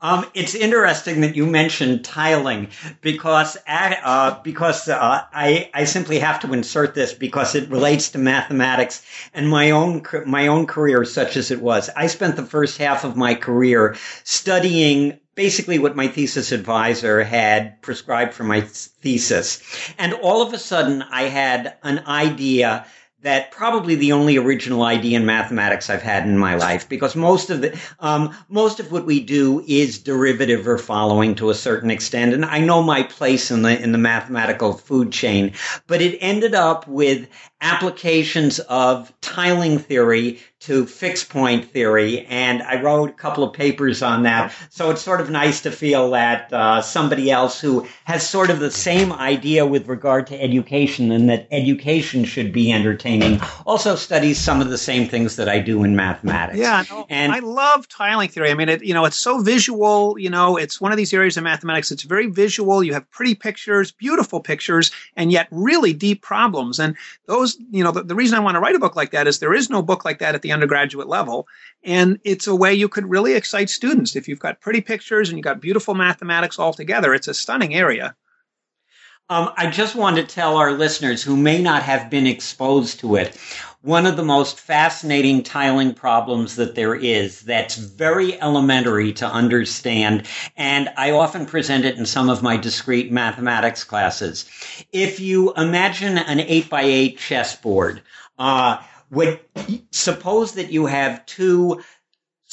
Um, 0.00 0.26
it's 0.34 0.54
interesting 0.54 1.22
that 1.22 1.36
you 1.36 1.46
mentioned 1.46 2.04
tiling 2.04 2.68
because 3.00 3.56
uh, 3.66 4.40
because 4.42 4.88
uh, 4.88 5.22
I 5.32 5.70
I 5.72 5.84
simply 5.84 6.18
have 6.18 6.40
to 6.40 6.52
insert 6.52 6.94
this 6.94 7.12
because 7.12 7.54
it 7.54 7.70
relates 7.70 8.10
to 8.10 8.18
mathematics 8.18 9.02
and 9.32 9.48
my 9.48 9.70
own 9.70 10.04
my 10.26 10.48
own 10.48 10.66
career, 10.66 11.04
such 11.04 11.36
as 11.36 11.50
it 11.50 11.60
was. 11.60 11.90
I 11.96 12.06
spent 12.08 12.36
the 12.36 12.44
first 12.44 12.78
half 12.78 13.04
of 13.04 13.16
my 13.16 13.34
career 13.34 13.96
studying 14.24 15.20
basically 15.34 15.78
what 15.78 15.96
my 15.96 16.06
thesis 16.06 16.52
advisor 16.52 17.24
had 17.24 17.82
prescribed 17.82 18.34
for 18.34 18.44
my 18.44 18.60
thesis, 18.60 19.62
and 19.98 20.12
all 20.14 20.42
of 20.42 20.52
a 20.52 20.58
sudden 20.58 21.02
I 21.02 21.22
had 21.24 21.76
an 21.82 22.04
idea 22.06 22.86
that 23.24 23.50
probably 23.50 23.94
the 23.94 24.12
only 24.12 24.36
original 24.36 24.82
idea 24.82 25.16
in 25.18 25.24
mathematics 25.24 25.88
I've 25.88 26.02
had 26.02 26.24
in 26.24 26.36
my 26.36 26.56
life 26.56 26.86
because 26.90 27.16
most 27.16 27.48
of 27.48 27.62
the 27.62 27.78
um, 27.98 28.36
most 28.50 28.80
of 28.80 28.92
what 28.92 29.06
we 29.06 29.18
do 29.20 29.64
is 29.66 29.98
derivative 29.98 30.68
or 30.68 30.76
following 30.76 31.34
to 31.36 31.48
a 31.48 31.54
certain 31.54 31.90
extent, 31.90 32.34
and 32.34 32.44
I 32.44 32.60
know 32.60 32.82
my 32.82 33.02
place 33.02 33.50
in 33.50 33.62
the 33.62 33.82
in 33.82 33.92
the 33.92 33.98
mathematical 33.98 34.74
food 34.74 35.10
chain, 35.10 35.54
but 35.86 36.02
it 36.02 36.18
ended 36.20 36.54
up 36.54 36.86
with 36.86 37.26
applications 37.64 38.60
of 38.60 39.12
tiling 39.22 39.78
theory 39.78 40.38
to 40.60 40.86
fixed 40.86 41.28
point 41.28 41.70
theory, 41.70 42.24
and 42.26 42.62
I 42.62 42.80
wrote 42.80 43.10
a 43.10 43.12
couple 43.12 43.44
of 43.44 43.52
papers 43.52 44.00
on 44.02 44.22
that. 44.22 44.54
So 44.70 44.90
it's 44.90 45.02
sort 45.02 45.20
of 45.20 45.28
nice 45.28 45.60
to 45.62 45.70
feel 45.70 46.10
that 46.12 46.50
uh, 46.52 46.80
somebody 46.80 47.30
else 47.30 47.60
who 47.60 47.86
has 48.04 48.26
sort 48.26 48.48
of 48.48 48.60
the 48.60 48.70
same 48.70 49.12
idea 49.12 49.66
with 49.66 49.88
regard 49.88 50.26
to 50.28 50.40
education 50.40 51.12
and 51.12 51.28
that 51.28 51.48
education 51.50 52.24
should 52.24 52.50
be 52.50 52.72
entertaining 52.72 53.40
also 53.66 53.94
studies 53.94 54.38
some 54.38 54.62
of 54.62 54.70
the 54.70 54.78
same 54.78 55.06
things 55.06 55.36
that 55.36 55.50
I 55.50 55.58
do 55.58 55.84
in 55.84 55.96
mathematics. 55.96 56.58
Yeah, 56.58 56.84
no, 56.90 57.06
and 57.10 57.32
I 57.32 57.40
love 57.40 57.86
tiling 57.88 58.30
theory. 58.30 58.50
I 58.50 58.54
mean, 58.54 58.70
it, 58.70 58.82
you 58.82 58.94
know, 58.94 59.04
it's 59.04 59.18
so 59.18 59.40
visual. 59.42 60.18
You 60.18 60.30
know, 60.30 60.56
it's 60.56 60.80
one 60.80 60.92
of 60.92 60.96
these 60.96 61.12
areas 61.12 61.36
of 61.36 61.44
mathematics. 61.44 61.92
It's 61.92 62.04
very 62.04 62.26
visual. 62.26 62.82
You 62.82 62.94
have 62.94 63.10
pretty 63.10 63.34
pictures, 63.34 63.92
beautiful 63.92 64.40
pictures, 64.40 64.90
and 65.14 65.30
yet 65.30 65.46
really 65.50 65.92
deep 65.92 66.22
problems. 66.22 66.80
And 66.80 66.96
those, 67.26 67.53
you 67.70 67.84
know, 67.84 67.90
the, 67.90 68.02
the 68.02 68.14
reason 68.14 68.36
I 68.36 68.40
want 68.40 68.54
to 68.54 68.60
write 68.60 68.74
a 68.74 68.80
book 68.80 68.96
like 68.96 69.10
that 69.12 69.26
is 69.26 69.38
there 69.38 69.54
is 69.54 69.70
no 69.70 69.82
book 69.82 70.04
like 70.04 70.18
that 70.18 70.34
at 70.34 70.42
the 70.42 70.52
undergraduate 70.52 71.08
level. 71.08 71.46
And 71.82 72.18
it's 72.24 72.46
a 72.46 72.54
way 72.54 72.74
you 72.74 72.88
could 72.88 73.08
really 73.08 73.34
excite 73.34 73.70
students. 73.70 74.16
If 74.16 74.28
you've 74.28 74.38
got 74.38 74.60
pretty 74.60 74.80
pictures 74.80 75.28
and 75.28 75.38
you've 75.38 75.44
got 75.44 75.60
beautiful 75.60 75.94
mathematics 75.94 76.58
all 76.58 76.72
together, 76.72 77.14
it's 77.14 77.28
a 77.28 77.34
stunning 77.34 77.74
area. 77.74 78.14
Um, 79.30 79.50
I 79.56 79.70
just 79.70 79.96
want 79.96 80.16
to 80.16 80.22
tell 80.22 80.56
our 80.56 80.72
listeners 80.72 81.22
who 81.22 81.36
may 81.36 81.62
not 81.62 81.82
have 81.82 82.10
been 82.10 82.26
exposed 82.26 83.00
to 83.00 83.16
it 83.16 83.36
one 83.84 84.06
of 84.06 84.16
the 84.16 84.24
most 84.24 84.58
fascinating 84.58 85.42
tiling 85.42 85.92
problems 85.92 86.56
that 86.56 86.74
there 86.74 86.94
is 86.94 87.42
that's 87.42 87.76
very 87.76 88.40
elementary 88.40 89.12
to 89.12 89.26
understand. 89.26 90.26
And 90.56 90.88
I 90.96 91.10
often 91.10 91.44
present 91.44 91.84
it 91.84 91.98
in 91.98 92.06
some 92.06 92.30
of 92.30 92.42
my 92.42 92.56
discrete 92.56 93.12
mathematics 93.12 93.84
classes. 93.84 94.46
If 94.90 95.20
you 95.20 95.52
imagine 95.52 96.16
an 96.16 96.40
eight 96.40 96.70
by 96.70 96.80
eight 96.82 97.18
chessboard, 97.18 98.00
uh, 98.38 98.78
would 99.10 99.38
suppose 99.90 100.52
that 100.52 100.72
you 100.72 100.86
have 100.86 101.24
two 101.26 101.82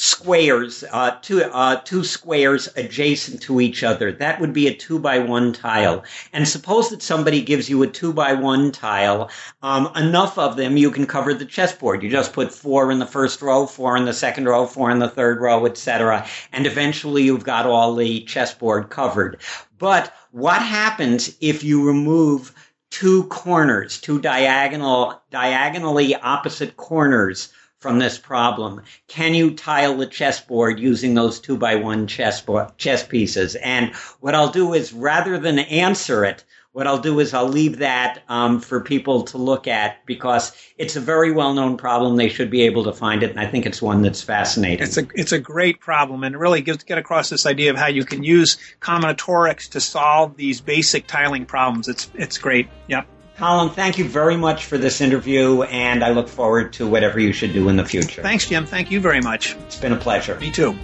squares, 0.02 0.82
uh, 0.90 1.12
two 1.22 1.44
uh, 1.44 1.76
two 1.76 2.02
squares 2.02 2.68
adjacent 2.74 3.40
to 3.40 3.60
each 3.60 3.84
other. 3.84 4.10
That 4.10 4.40
would 4.40 4.52
be 4.52 4.66
a 4.66 4.74
two 4.74 4.98
by 4.98 5.20
one 5.20 5.52
tile. 5.52 6.02
And 6.32 6.48
suppose 6.48 6.90
that 6.90 7.02
somebody 7.02 7.40
gives 7.40 7.70
you 7.70 7.80
a 7.84 7.86
two 7.86 8.12
by 8.12 8.32
one 8.32 8.72
tile, 8.72 9.30
um, 9.62 9.92
enough 9.94 10.36
of 10.38 10.56
them 10.56 10.76
you 10.76 10.90
can 10.90 11.06
cover 11.06 11.32
the 11.32 11.44
chessboard. 11.44 12.02
You 12.02 12.10
just 12.10 12.32
put 12.32 12.52
four 12.52 12.90
in 12.90 12.98
the 12.98 13.06
first 13.06 13.40
row, 13.40 13.64
four 13.64 13.96
in 13.96 14.04
the 14.04 14.12
second 14.12 14.46
row, 14.46 14.66
four 14.66 14.90
in 14.90 14.98
the 14.98 15.08
third 15.08 15.40
row, 15.40 15.66
etc. 15.66 16.26
And 16.52 16.66
eventually 16.66 17.22
you've 17.22 17.44
got 17.44 17.66
all 17.66 17.94
the 17.94 18.24
chessboard 18.24 18.90
covered. 18.90 19.38
But 19.78 20.12
what 20.32 20.62
happens 20.62 21.36
if 21.40 21.62
you 21.62 21.86
remove 21.86 22.52
two 22.90 23.22
corners, 23.28 24.00
two 24.00 24.20
diagonal, 24.20 25.22
diagonally 25.30 26.16
opposite 26.16 26.76
corners 26.76 27.52
from 27.82 27.98
this 27.98 28.16
problem. 28.16 28.82
Can 29.08 29.34
you 29.34 29.50
tile 29.50 29.96
the 29.96 30.06
chessboard 30.06 30.78
using 30.78 31.14
those 31.14 31.40
two 31.40 31.56
by 31.56 31.74
one 31.74 32.06
chess, 32.06 32.42
chess 32.78 33.04
pieces? 33.04 33.56
And 33.56 33.92
what 34.20 34.36
I'll 34.36 34.52
do 34.52 34.72
is 34.72 34.92
rather 34.92 35.36
than 35.38 35.58
answer 35.58 36.24
it, 36.24 36.44
what 36.70 36.86
I'll 36.86 36.98
do 36.98 37.20
is 37.20 37.34
I'll 37.34 37.48
leave 37.48 37.78
that 37.78 38.22
um, 38.30 38.58
for 38.60 38.80
people 38.80 39.24
to 39.24 39.36
look 39.36 39.68
at 39.68 40.06
because 40.06 40.52
it's 40.78 40.96
a 40.96 41.00
very 41.00 41.30
well 41.30 41.52
known 41.52 41.76
problem. 41.76 42.16
They 42.16 42.30
should 42.30 42.50
be 42.50 42.62
able 42.62 42.84
to 42.84 42.94
find 42.94 43.22
it, 43.22 43.30
and 43.30 43.38
I 43.38 43.46
think 43.46 43.66
it's 43.66 43.82
one 43.82 44.00
that's 44.00 44.22
fascinating. 44.22 44.86
It's 44.86 44.96
a 44.96 45.06
it's 45.14 45.32
a 45.32 45.38
great 45.38 45.80
problem, 45.80 46.24
and 46.24 46.34
it 46.34 46.38
really 46.38 46.62
gives 46.62 46.82
get 46.82 46.96
across 46.96 47.28
this 47.28 47.44
idea 47.44 47.70
of 47.70 47.76
how 47.76 47.88
you 47.88 48.06
can 48.06 48.22
use 48.22 48.56
combinatorics 48.80 49.68
to 49.72 49.80
solve 49.82 50.36
these 50.38 50.62
basic 50.62 51.06
tiling 51.06 51.44
problems. 51.44 51.88
It's 51.88 52.10
it's 52.14 52.38
great. 52.38 52.68
Yep. 52.88 53.06
Colin, 53.36 53.70
thank 53.70 53.98
you 53.98 54.04
very 54.04 54.36
much 54.36 54.66
for 54.66 54.78
this 54.78 55.00
interview, 55.00 55.62
and 55.62 56.04
I 56.04 56.10
look 56.10 56.28
forward 56.28 56.72
to 56.74 56.86
whatever 56.86 57.18
you 57.18 57.32
should 57.32 57.52
do 57.52 57.68
in 57.68 57.76
the 57.76 57.84
future. 57.84 58.22
Thanks, 58.22 58.46
Jim. 58.46 58.66
Thank 58.66 58.90
you 58.90 59.00
very 59.00 59.20
much. 59.20 59.56
It's 59.66 59.76
been 59.76 59.92
a 59.92 59.96
pleasure. 59.96 60.38
Me 60.38 60.50
too. 60.50 60.76